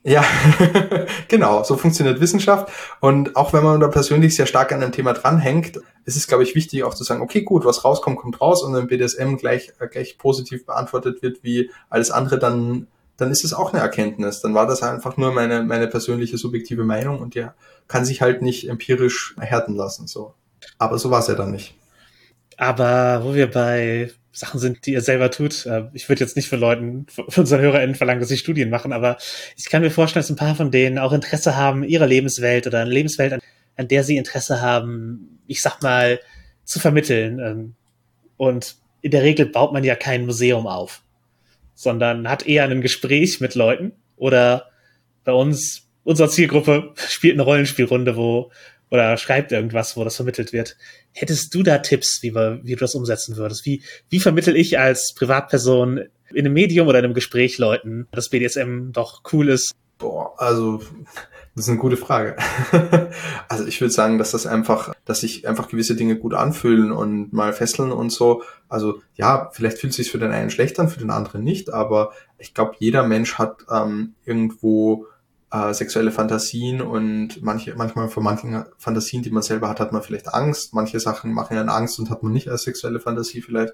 [0.04, 0.26] Ja,
[1.30, 2.74] genau, so funktioniert Wissenschaft.
[3.00, 5.80] Und auch wenn man da persönlich sehr stark an einem Thema dranhängt,
[6.10, 8.74] ist es, glaube ich, wichtig auch zu sagen, okay, gut, was rauskommt, kommt raus und
[8.74, 12.88] wenn BDSM gleich, äh, gleich positiv beantwortet wird wie alles andere, dann
[13.20, 14.40] dann ist es auch eine Erkenntnis.
[14.40, 17.46] Dann war das einfach nur meine, meine persönliche subjektive Meinung und die
[17.90, 20.08] kann sich halt nicht empirisch erhärten lassen.
[20.08, 20.34] So.
[20.78, 21.76] Aber so war es ja dann nicht.
[22.58, 26.50] Aber wo wir bei Sachen sind, die ihr selber tut, äh, ich würde jetzt nicht
[26.50, 29.18] von Leuten, von unseren HörerInnen verlangen, dass sie Studien machen, aber
[29.58, 32.80] ich kann mir vorstellen, dass ein paar von denen auch Interesse haben, ihre Lebenswelt oder
[32.80, 33.40] eine Lebenswelt, an,
[33.76, 36.20] an der sie Interesse haben, ich sag mal,
[36.64, 37.40] zu vermitteln.
[37.40, 37.76] Ähm,
[38.38, 41.02] und in der Regel baut man ja kein Museum auf
[41.80, 44.66] sondern hat eher ein Gespräch mit Leuten oder
[45.24, 48.52] bei uns, unserer Zielgruppe spielt eine Rollenspielrunde, wo
[48.92, 50.76] oder schreibt irgendwas, wo das vermittelt wird.
[51.14, 53.66] Hättest du da Tipps, wie, wir, wie du das umsetzen würdest?
[53.66, 56.02] Wie, wie vermittel ich als Privatperson
[56.34, 59.74] in einem Medium oder in einem Gespräch Leuten, dass BDSM doch cool ist?
[60.00, 60.82] Boah, also
[61.56, 62.38] das ist eine gute Frage.
[63.50, 67.34] also ich würde sagen, dass das einfach, dass sich einfach gewisse Dinge gut anfühlen und
[67.34, 68.44] mal fesseln und so.
[68.68, 71.74] Also ja, vielleicht fühlt es sich für den einen schlecht an, für den anderen nicht,
[71.74, 75.08] aber ich glaube, jeder Mensch hat ähm, irgendwo
[75.52, 80.04] äh, sexuelle Fantasien und manche, manchmal vor manchen Fantasien, die man selber hat, hat man
[80.04, 80.74] vielleicht Angst.
[80.74, 83.74] Manche Sachen machen einen Angst und hat man nicht als sexuelle Fantasie vielleicht.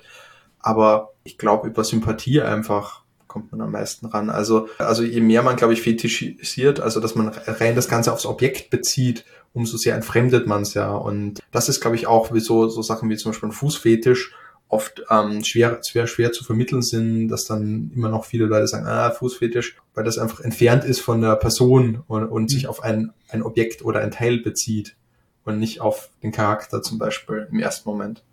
[0.60, 3.04] Aber ich glaube, über Sympathie einfach
[3.36, 4.30] kommt man am meisten ran.
[4.30, 8.26] Also, also je mehr man, glaube ich, fetischisiert, also dass man rein das Ganze aufs
[8.26, 10.96] Objekt bezieht, umso sehr entfremdet man es ja.
[10.96, 14.34] Und das ist, glaube ich, auch wie so, so Sachen wie zum Beispiel ein Fußfetisch
[14.70, 18.88] oft ähm, schwer, schwer, schwer zu vermitteln sind, dass dann immer noch viele Leute sagen,
[18.88, 22.48] ah, Fußfetisch, weil das einfach entfernt ist von der Person und, und mhm.
[22.48, 24.96] sich auf ein, ein Objekt oder ein Teil bezieht
[25.44, 28.24] und nicht auf den Charakter zum Beispiel im ersten Moment.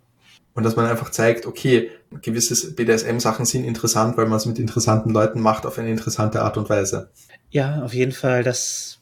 [0.55, 1.89] Und dass man einfach zeigt, okay,
[2.21, 6.57] gewisse BDSM-Sachen sind interessant, weil man es mit interessanten Leuten macht auf eine interessante Art
[6.57, 7.09] und Weise.
[7.49, 8.43] Ja, auf jeden Fall.
[8.43, 8.99] Das,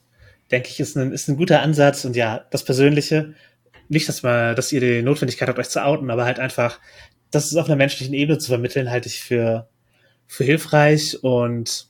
[0.52, 2.04] denke ich, ist ein, ist ein guter Ansatz.
[2.04, 3.34] Und ja, das Persönliche,
[3.88, 6.78] nicht, dass man, dass ihr die Notwendigkeit habt, euch zu outen, aber halt einfach,
[7.30, 9.68] das ist auf einer menschlichen Ebene zu vermitteln, halte ich für,
[10.26, 11.22] für hilfreich.
[11.22, 11.88] Und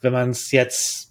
[0.00, 1.07] wenn man es jetzt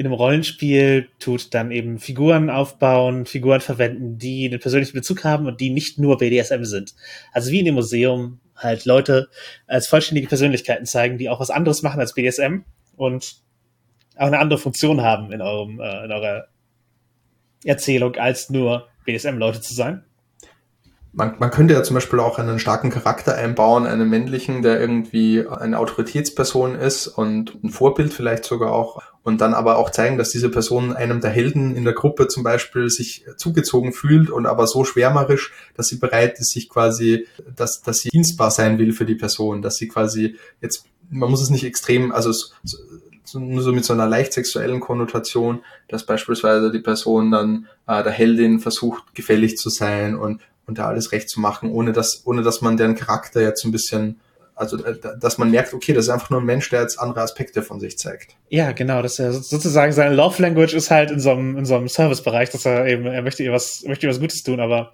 [0.00, 5.44] in einem Rollenspiel tut, dann eben Figuren aufbauen, Figuren verwenden, die einen persönlichen Bezug haben
[5.44, 6.94] und die nicht nur BDSM sind.
[7.32, 9.28] Also wie in dem Museum halt Leute
[9.66, 12.60] als vollständige Persönlichkeiten zeigen, die auch was anderes machen als BDSM
[12.96, 13.42] und
[14.16, 16.46] auch eine andere Funktion haben in eurem, äh, in eurer
[17.66, 20.06] Erzählung, als nur BDSM-Leute zu sein.
[21.12, 25.44] Man, man könnte ja zum Beispiel auch einen starken Charakter einbauen, einen männlichen, der irgendwie
[25.46, 30.30] eine Autoritätsperson ist und ein Vorbild vielleicht sogar auch und dann aber auch zeigen, dass
[30.30, 34.66] diese Person einem der Helden in der Gruppe zum Beispiel sich zugezogen fühlt und aber
[34.66, 39.04] so schwärmerisch, dass sie bereit ist, sich quasi, dass, dass sie dienstbar sein will für
[39.04, 43.72] die Person, dass sie quasi jetzt, man muss es nicht extrem, also so, nur so
[43.72, 49.14] mit so einer leicht sexuellen Konnotation, dass beispielsweise die Person dann äh, der Heldin versucht,
[49.14, 50.40] gefällig zu sein und,
[50.70, 53.72] und da alles recht zu machen, ohne dass, ohne dass man deren Charakter jetzt ein
[53.72, 54.20] bisschen
[54.60, 57.22] also, äh, dass man merkt, okay, das ist einfach nur ein Mensch, der jetzt andere
[57.22, 58.36] Aspekte von sich zeigt.
[58.50, 59.00] Ja, genau.
[59.00, 61.88] Das ist ja sozusagen seine Love Language ist halt in so einem, in so einem
[61.88, 64.92] Servicebereich, dass er eben, er möchte ihr was, möchte ihr was Gutes tun, aber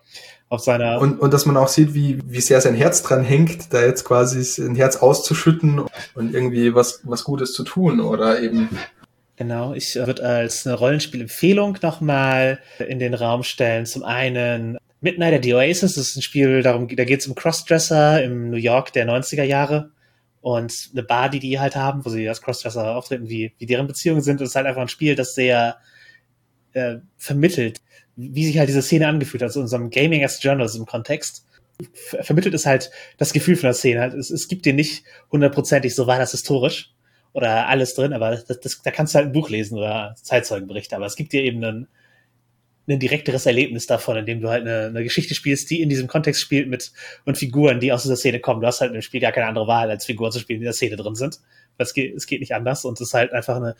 [0.49, 1.01] auf seiner.
[1.01, 4.05] Und, und dass man auch sieht, wie, wie sehr sein Herz dran hängt, da jetzt
[4.05, 5.83] quasi sein Herz auszuschütten
[6.15, 8.69] und irgendwie was, was Gutes zu tun oder eben.
[9.37, 13.85] Genau, ich äh, würde als eine Rollenspielempfehlung nochmal in den Raum stellen.
[13.85, 18.25] Zum einen Midnight at the Oasis ist ein Spiel, darum, da geht es um Crossdresser
[18.25, 19.93] im New York der 90er Jahre
[20.41, 23.87] und eine Bar, die die halt haben, wo sie als Crossdresser auftreten, wie, wie deren
[23.87, 24.41] Beziehungen sind.
[24.41, 25.77] Und ist halt einfach ein Spiel, das sehr
[26.73, 27.81] äh, vermittelt,
[28.17, 31.47] wie sich halt diese Szene angefühlt hat, so in einem Gaming as Journalism Kontext.
[31.95, 34.01] Vermittelt es halt das Gefühl von der Szene.
[34.01, 36.95] Halt, es, es gibt dir nicht hundertprozentig, so war das historisch
[37.33, 40.97] oder alles drin, aber das, das, da kannst du halt ein Buch lesen oder Zeitzeugenberichte,
[40.97, 41.89] aber es gibt dir eben einen,
[42.89, 46.41] ein direkteres Erlebnis davon, indem du halt eine, eine Geschichte spielst, die in diesem Kontext
[46.41, 46.93] spielt mit
[47.25, 48.61] und Figuren, die aus dieser Szene kommen.
[48.61, 50.69] Du hast halt im Spiel gar keine andere Wahl, als Figuren zu spielen, die in
[50.69, 51.41] der Szene drin sind.
[51.77, 53.75] Weil es geht, es geht nicht anders und es ist halt einfach eine.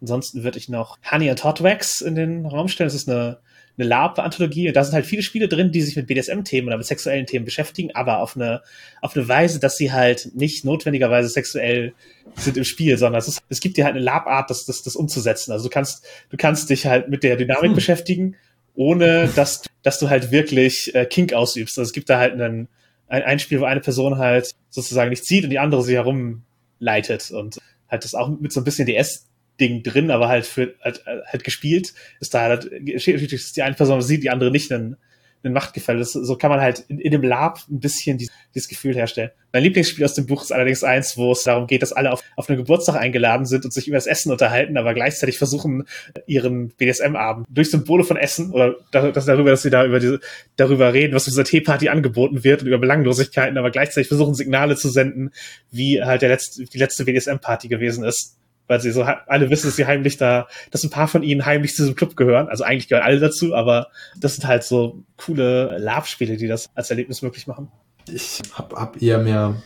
[0.00, 2.88] Ansonsten würde ich noch Honey and Hot Wax in den Raum stellen.
[2.88, 3.38] Das ist eine,
[3.78, 6.86] eine LARP-Anthologie und da sind halt viele Spiele drin, die sich mit BDSM-Themen oder mit
[6.86, 8.62] sexuellen Themen beschäftigen, aber auf eine,
[9.00, 11.94] auf eine Weise, dass sie halt nicht notwendigerweise sexuell
[12.36, 14.96] sind im Spiel, sondern es, ist, es gibt dir halt eine LARP-Art, das, das, das
[14.96, 15.52] umzusetzen.
[15.52, 17.74] Also du kannst, du kannst dich halt mit der Dynamik hm.
[17.74, 18.36] beschäftigen
[18.76, 21.78] ohne dass, dass du halt wirklich äh, Kink ausübst.
[21.78, 22.68] Also es gibt da halt einen,
[23.08, 27.30] ein, ein Spiel, wo eine Person halt sozusagen nicht zieht und die andere sie herumleitet
[27.30, 27.58] und
[27.88, 31.94] halt das auch mit so ein bisschen DS-Ding drin, aber halt für halt, halt gespielt
[32.20, 34.96] ist da halt, die eine Person sieht, die andere nicht, dann
[35.42, 35.98] ein Machtgefälle.
[35.98, 39.30] Das, so kann man halt in, in dem Lab ein bisschen die, dieses Gefühl herstellen.
[39.52, 42.22] Mein Lieblingsspiel aus dem Buch ist allerdings eins, wo es darum geht, dass alle auf,
[42.36, 45.84] auf einen Geburtstag eingeladen sind und sich über das Essen unterhalten, aber gleichzeitig versuchen,
[46.26, 50.20] ihren BDSM-Abend durch Symbole von Essen oder das darüber, dass sie da über diese,
[50.56, 54.76] darüber reden, was für dieser Teeparty angeboten wird und über Belanglosigkeiten, aber gleichzeitig versuchen, Signale
[54.76, 55.30] zu senden,
[55.70, 58.36] wie halt der letzte, die letzte BDSM-Party gewesen ist
[58.66, 61.74] weil sie so alle wissen, dass sie heimlich da, dass ein paar von ihnen heimlich
[61.74, 62.48] zu diesem Club gehören.
[62.48, 63.88] Also eigentlich gehören alle dazu, aber
[64.18, 67.68] das sind halt so coole Lab-Spiele, die das als Erlebnis möglich machen.
[68.08, 69.56] Ich habe hab eher mehr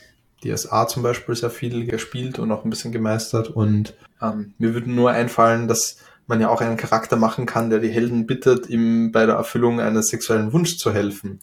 [0.43, 4.91] DSA zum Beispiel sehr viel gespielt und auch ein bisschen gemeistert und ähm, mir würde
[4.91, 9.13] nur einfallen, dass man ja auch einen Charakter machen kann, der die Helden bittet, ihm
[9.13, 11.41] bei der Erfüllung eines sexuellen Wunsch zu helfen.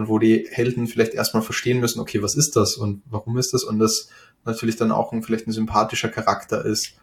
[0.00, 3.52] Und wo die Helden vielleicht erstmal verstehen müssen, okay, was ist das und warum ist
[3.52, 3.64] das?
[3.64, 4.08] Und das
[4.46, 6.94] natürlich dann auch ein, vielleicht ein sympathischer Charakter ist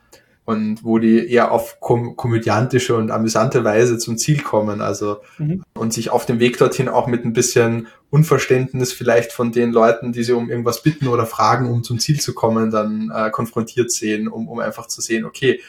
[0.46, 5.62] und wo die eher auf kom komödiantische und amüsante Weise zum Ziel kommen, also mhm.
[5.74, 10.14] und sich auf dem Weg dorthin auch mit ein bisschen Unverständnis vielleicht von den Leuten,
[10.14, 13.92] die sie um irgendwas bitten oder fragen, um zum Ziel zu kommen, dann äh, konfrontiert
[13.92, 15.60] sehen, um, um einfach zu sehen, okay,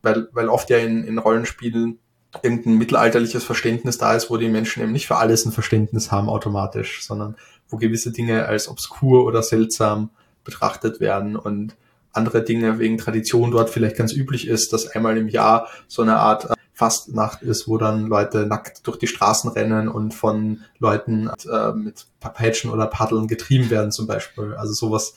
[0.00, 1.98] weil, weil oft ja in, in Rollenspielen
[2.42, 6.28] irgendein mittelalterliches Verständnis da ist, wo die Menschen eben nicht für alles ein Verständnis haben
[6.28, 7.36] automatisch, sondern
[7.68, 10.10] wo gewisse Dinge als obskur oder seltsam
[10.44, 11.76] betrachtet werden und
[12.12, 16.16] andere Dinge wegen Tradition dort vielleicht ganz üblich ist, dass einmal im Jahr so eine
[16.16, 21.30] Art äh, Fastnacht ist, wo dann Leute nackt durch die Straßen rennen und von Leuten
[21.50, 24.54] äh, mit Peitschen oder Paddeln getrieben werden zum Beispiel.
[24.54, 25.14] Also sowas,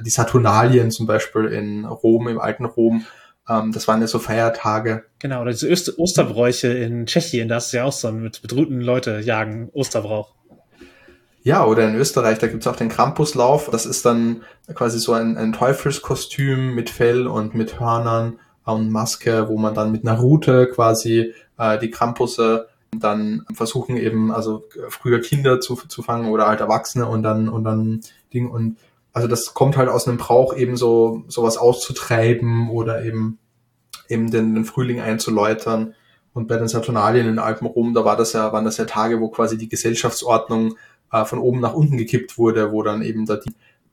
[0.00, 3.04] die Saturnalien zum Beispiel in Rom, im alten Rom,
[3.50, 5.04] ähm, das waren ja so Feiertage.
[5.18, 9.20] Genau, oder diese Öster Osterbräuche in Tschechien, da ist ja auch so mit bedrückten Leute
[9.20, 10.34] jagen Osterbrauch.
[11.42, 13.70] Ja, oder in Österreich, da gibt's auch den Krampuslauf.
[13.70, 14.42] Das ist dann
[14.74, 19.90] quasi so ein, ein Teufelskostüm mit Fell und mit Hörnern und Maske, wo man dann
[19.90, 26.02] mit einer Route quasi äh, die Krampusse dann versuchen eben, also früher Kinder zu, zu
[26.02, 28.00] fangen oder halt Erwachsene und dann und dann
[28.34, 28.76] Ding und
[29.12, 33.38] also das kommt halt aus einem Brauch eben so sowas auszutreiben oder eben
[34.08, 35.94] eben den, den Frühling einzuläutern.
[36.32, 39.28] Und bei den Saturnalien in Alpenrom, da war das ja, waren das ja Tage, wo
[39.28, 40.76] quasi die Gesellschaftsordnung
[41.12, 43.40] äh, von oben nach unten gekippt wurde, wo dann eben der,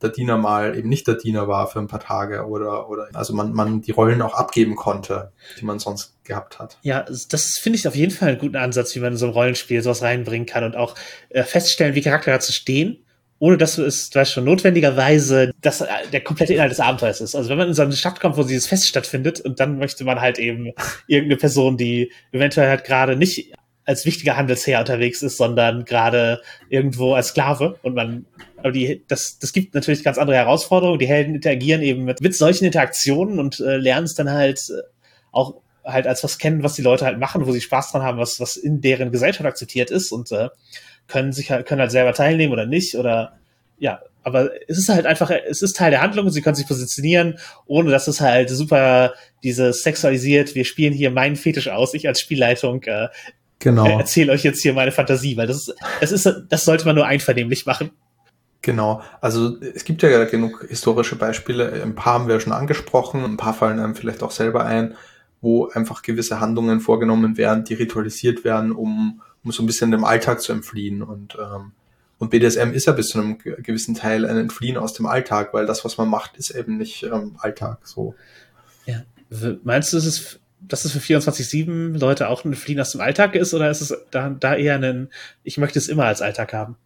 [0.00, 3.34] der Diener mal eben nicht der Diener war für ein paar Tage oder, oder also
[3.34, 6.78] man, man die Rollen auch abgeben konnte, die man sonst gehabt hat.
[6.82, 9.32] Ja, das finde ich auf jeden Fall einen guten Ansatz, wie man in so ein
[9.32, 10.94] Rollenspiel sowas reinbringen kann und auch
[11.30, 13.04] äh, feststellen, wie Charaktere zu stehen
[13.40, 17.34] ohne dass es weißt schon notwendigerweise dass der komplette Inhalt des Abenteuers ist.
[17.34, 20.04] Also wenn man in so eine Stadt kommt, wo dieses Fest stattfindet und dann möchte
[20.04, 20.72] man halt eben
[21.06, 23.52] irgendeine Person, die eventuell halt gerade nicht
[23.84, 28.26] als wichtiger Handelsherr unterwegs ist, sondern gerade irgendwo als Sklave und man
[28.58, 30.98] aber die, das, das gibt natürlich ganz andere Herausforderungen.
[30.98, 34.82] Die Helden interagieren eben mit, mit solchen Interaktionen und äh, lernen es dann halt äh,
[35.32, 35.54] auch
[35.84, 38.40] halt als was kennen, was die Leute halt machen, wo sie Spaß dran haben, was,
[38.40, 40.48] was in deren Gesellschaft akzeptiert ist und äh,
[41.08, 43.38] können sich halt, können halt selber teilnehmen oder nicht oder
[43.78, 46.66] ja, aber es ist halt einfach, es ist Teil der Handlung und sie können sich
[46.66, 52.06] positionieren, ohne dass es halt super dieses sexualisiert, wir spielen hier meinen Fetisch aus, ich
[52.06, 53.08] als Spielleitung äh,
[53.58, 53.98] genau.
[53.98, 57.06] erzähle euch jetzt hier meine Fantasie, weil das ist, das ist, das sollte man nur
[57.06, 57.90] einvernehmlich machen.
[58.60, 63.36] Genau, also es gibt ja genug historische Beispiele, ein paar haben wir schon angesprochen, ein
[63.36, 64.94] paar fallen einem vielleicht auch selber ein,
[65.40, 70.04] wo einfach gewisse Handlungen vorgenommen werden, die ritualisiert werden, um, um so ein bisschen dem
[70.04, 71.02] Alltag zu entfliehen.
[71.02, 71.72] Und, ähm,
[72.18, 75.64] und BDSM ist ja bis zu einem gewissen Teil ein Entfliehen aus dem Alltag, weil
[75.66, 78.14] das, was man macht, ist eben nicht ähm, Alltag so.
[78.86, 79.02] Ja.
[79.62, 83.36] Meinst du, es ist dass es für 24-7 Leute auch ein Fliehen aus dem Alltag
[83.36, 85.08] ist oder ist es da, da eher ein,
[85.44, 86.76] ich möchte es immer als Alltag haben?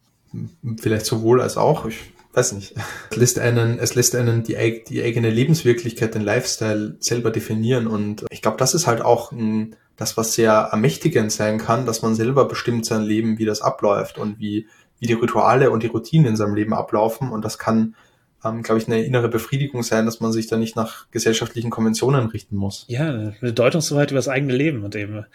[0.79, 1.87] Vielleicht sowohl als auch.
[1.87, 2.73] Ich weiß nicht.
[3.11, 7.87] Es lässt einen, es lässt einen die, die eigene Lebenswirklichkeit, den Lifestyle selber definieren.
[7.87, 12.01] Und ich glaube, das ist halt auch ein, das, was sehr ermächtigend sein kann, dass
[12.01, 14.67] man selber bestimmt sein Leben, wie das abläuft und wie,
[14.99, 17.29] wie die Rituale und die Routinen in seinem Leben ablaufen.
[17.29, 17.95] Und das kann,
[18.43, 22.27] ähm, glaube ich, eine innere Befriedigung sein, dass man sich da nicht nach gesellschaftlichen Konventionen
[22.27, 22.85] richten muss.
[22.87, 25.25] Ja, eine Bedeutungshoheit über das eigene Leben und eben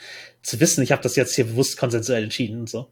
[0.43, 2.89] zu wissen, ich habe das jetzt hier bewusst konsensuell entschieden und so.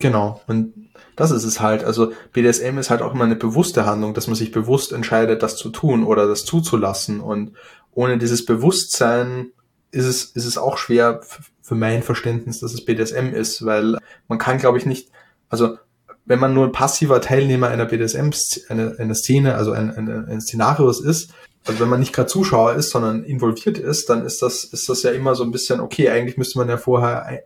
[0.00, 0.79] Genau, und
[1.20, 1.84] das ist es halt.
[1.84, 5.56] Also BDSM ist halt auch immer eine bewusste Handlung, dass man sich bewusst entscheidet, das
[5.56, 7.20] zu tun oder das zuzulassen.
[7.20, 7.52] Und
[7.92, 9.50] ohne dieses Bewusstsein
[9.90, 11.20] ist es, ist es auch schwer
[11.60, 13.98] für mein Verständnis, dass es BDSM ist, weil
[14.28, 15.10] man kann, glaube ich, nicht,
[15.50, 15.76] also
[16.24, 18.30] wenn man nur ein passiver Teilnehmer einer BDSM,
[18.70, 21.34] einer, einer Szene, also ein, ein, ein Szenarios ist,
[21.66, 25.02] also wenn man nicht gerade Zuschauer ist, sondern involviert ist, dann ist das, ist das
[25.02, 27.42] ja immer so ein bisschen, okay, eigentlich müsste man ja vorher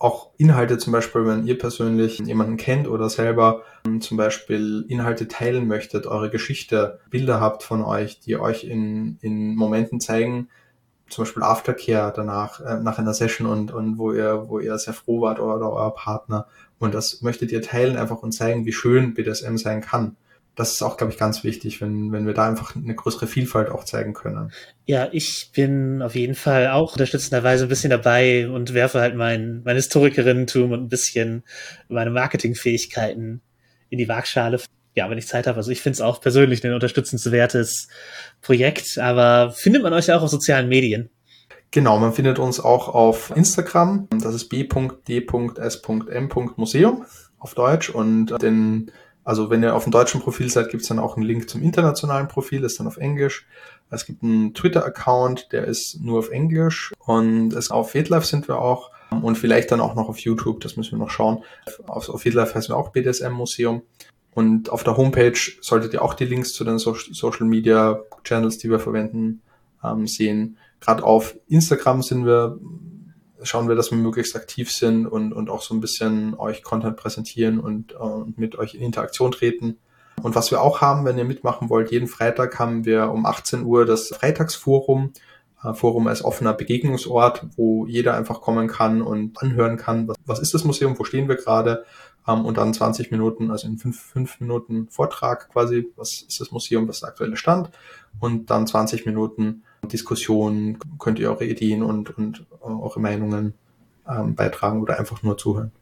[0.00, 5.28] auch Inhalte zum Beispiel, wenn ihr persönlich jemanden kennt oder selber ähm, zum Beispiel Inhalte
[5.28, 10.48] teilen möchtet, eure Geschichte, Bilder habt von euch, die euch in, in Momenten zeigen,
[11.10, 14.94] zum Beispiel Aftercare danach, äh, nach einer Session und, und wo ihr, wo ihr sehr
[14.94, 16.46] froh wart oder, oder euer Partner.
[16.78, 20.16] Und das möchtet ihr teilen einfach und zeigen, wie schön BDSM sein kann
[20.56, 23.70] das ist auch, glaube ich, ganz wichtig, wenn, wenn wir da einfach eine größere Vielfalt
[23.70, 24.52] auch zeigen können.
[24.84, 29.62] Ja, ich bin auf jeden Fall auch unterstützenderweise ein bisschen dabei und werfe halt mein,
[29.64, 31.44] mein Historikerinnentum und ein bisschen
[31.88, 33.40] meine Marketingfähigkeiten
[33.88, 34.60] in die Waagschale.
[34.94, 35.56] Ja, wenn ich Zeit habe.
[35.56, 37.88] Also ich finde es auch persönlich ein unterstützenswertes
[38.42, 41.10] Projekt, aber findet man euch auch auf sozialen Medien?
[41.70, 44.08] Genau, man findet uns auch auf Instagram.
[44.10, 45.06] Das ist b.d.s.m.museum
[47.38, 48.90] auf Deutsch und den
[49.30, 51.62] also wenn ihr auf dem deutschen Profil seid, gibt es dann auch einen Link zum
[51.62, 53.46] internationalen Profil, ist dann auf Englisch.
[53.88, 58.58] Es gibt einen Twitter-Account, der ist nur auf Englisch und es, auf FedLife sind wir
[58.58, 58.90] auch
[59.22, 61.44] und vielleicht dann auch noch auf YouTube, das müssen wir noch schauen.
[61.86, 63.82] Auf, auf FedLife heißen wir auch BDSM Museum.
[64.34, 68.58] Und auf der Homepage solltet ihr auch die Links zu den so Social Media Channels,
[68.58, 69.42] die wir verwenden,
[69.84, 70.56] ähm, sehen.
[70.80, 72.58] Gerade auf Instagram sind wir
[73.42, 76.96] schauen wir, dass wir möglichst aktiv sind und, und auch so ein bisschen euch Content
[76.96, 79.78] präsentieren und, äh, und mit euch in Interaktion treten.
[80.22, 83.64] Und was wir auch haben, wenn ihr mitmachen wollt, jeden Freitag haben wir um 18
[83.64, 85.12] Uhr das Freitagsforum.
[85.62, 90.40] Äh, Forum als offener Begegnungsort, wo jeder einfach kommen kann und anhören kann, was, was
[90.40, 91.84] ist das Museum, wo stehen wir gerade,
[92.26, 96.50] ähm, und dann 20 Minuten, also in fünf, fünf Minuten Vortrag quasi, was ist das
[96.50, 97.70] Museum, was ist der aktuelle Stand,
[98.18, 103.54] und dann 20 Minuten Diskussion, könnt ihr eure Ideen und, und eure Meinungen
[104.08, 105.72] ähm, beitragen oder einfach nur zuhören.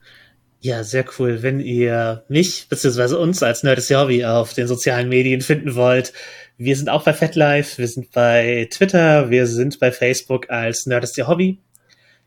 [0.61, 1.43] Ja, sehr cool.
[1.43, 3.15] Wenn ihr mich bzw.
[3.15, 6.13] uns als Nerd is Hobby auf den sozialen Medien finden wollt,
[6.57, 11.05] wir sind auch bei FetLife, wir sind bei Twitter, wir sind bei Facebook als Nerd
[11.05, 11.61] is Hobby.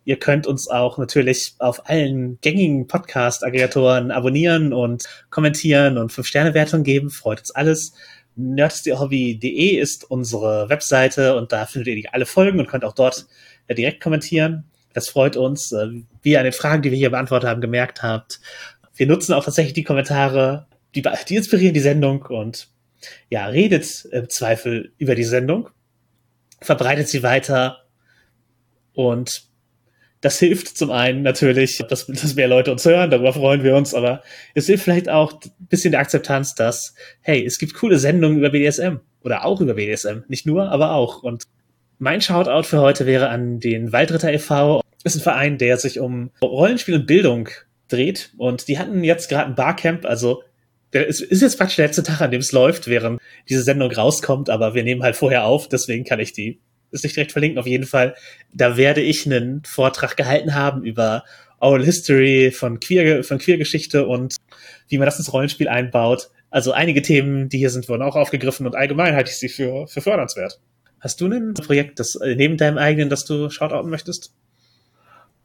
[0.05, 7.09] Ihr könnt uns auch natürlich auf allen gängigen Podcast-Aggregatoren abonnieren und kommentieren und Fünf-Sterne-Wertungen geben.
[7.09, 7.93] Freut uns alles
[8.35, 13.27] nerdstehobby.de ist unsere Webseite und da findet ihr alle Folgen und könnt auch dort
[13.67, 14.65] ja, direkt kommentieren.
[14.93, 15.71] Das freut uns.
[15.71, 18.39] Äh, wie ihr an den Fragen, die wir hier beantwortet haben, gemerkt habt.
[18.95, 22.69] Wir nutzen auch tatsächlich die Kommentare, die, die inspirieren die Sendung und
[23.29, 25.69] ja, redet im Zweifel über die Sendung,
[26.59, 27.85] verbreitet sie weiter
[28.93, 29.50] und
[30.21, 33.93] das hilft zum einen natürlich, dass, dass mehr Leute uns hören, darüber freuen wir uns,
[33.93, 34.21] aber
[34.53, 38.51] es hilft vielleicht auch ein bisschen der Akzeptanz, dass, hey, es gibt coole Sendungen über
[38.51, 40.19] BDSM oder auch über BDSM.
[40.27, 41.23] Nicht nur, aber auch.
[41.23, 41.43] Und
[41.97, 44.81] mein Shoutout für heute wäre an den Waldritter e.V.
[45.03, 47.49] Ist ein Verein, der sich um Rollenspiel und Bildung
[47.87, 48.31] dreht.
[48.37, 50.43] Und die hatten jetzt gerade ein Barcamp, also
[50.91, 54.49] ist, ist jetzt praktisch der letzte Tag, an dem es läuft, während diese Sendung rauskommt,
[54.49, 56.59] aber wir nehmen halt vorher auf, deswegen kann ich die
[56.91, 58.15] ist nicht direkt verlinken, auf jeden Fall.
[58.53, 61.23] Da werde ich einen Vortrag gehalten haben über
[61.59, 64.35] Oral History von Queer, von Queergeschichte und
[64.87, 66.29] wie man das ins Rollenspiel einbaut.
[66.49, 69.87] Also einige Themen, die hier sind, wurden auch aufgegriffen und allgemein halte ich sie für,
[69.87, 70.59] für fördernswert.
[70.99, 74.33] Hast du ein Projekt, das äh, neben deinem eigenen, das du shoutouten möchtest?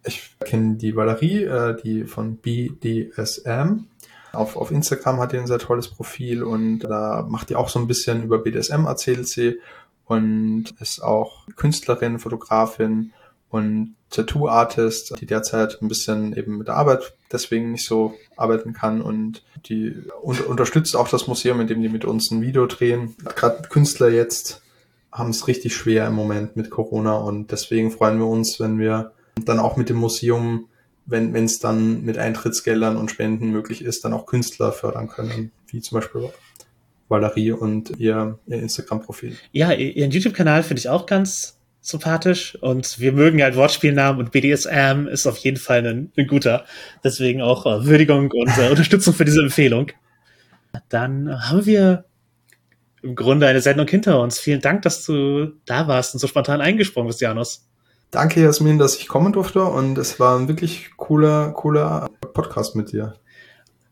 [0.04, 3.86] Ich kenne die Valerie, äh, die von BDSM.
[4.32, 7.78] Auf, auf Instagram hat die ein sehr tolles Profil und da macht die auch so
[7.78, 9.60] ein bisschen über BDSM, erzählt sie
[10.06, 13.12] und ist auch Künstlerin, Fotografin
[13.50, 19.02] und Tattoo-Artist, die derzeit ein bisschen eben mit der Arbeit deswegen nicht so arbeiten kann.
[19.02, 23.16] Und die un unterstützt auch das Museum, indem die mit uns ein Video drehen.
[23.34, 24.62] Gerade Künstler jetzt
[25.10, 27.16] haben es richtig schwer im Moment mit Corona.
[27.16, 29.12] Und deswegen freuen wir uns, wenn wir
[29.44, 30.68] dann auch mit dem Museum,
[31.04, 35.80] wenn es dann mit Eintrittsgeldern und Spenden möglich ist, dann auch Künstler fördern können, wie
[35.80, 36.30] zum Beispiel
[37.08, 39.36] Valerie und ihr, ihr Instagram-Profil.
[39.52, 45.06] Ja, ihren YouTube-Kanal finde ich auch ganz sympathisch und wir mögen halt Wortspielnamen und BDSM
[45.06, 46.64] ist auf jeden Fall ein, ein guter.
[47.04, 49.92] Deswegen auch äh, Würdigung und äh, Unterstützung für diese Empfehlung.
[50.88, 52.04] Dann haben wir
[53.02, 54.38] im Grunde eine Sendung hinter uns.
[54.40, 57.68] Vielen Dank, dass du da warst und so spontan eingesprungen bist, Janus.
[58.10, 62.92] Danke, Jasmin, dass ich kommen durfte und es war ein wirklich cooler, cooler Podcast mit
[62.92, 63.14] dir.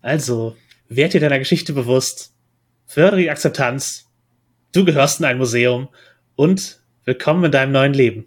[0.03, 0.57] Also,
[0.89, 2.34] werd dir deiner Geschichte bewusst,
[2.95, 4.09] fördere die Akzeptanz,
[4.71, 5.89] du gehörst in ein Museum
[6.37, 8.23] und willkommen in deinem neuen Leben.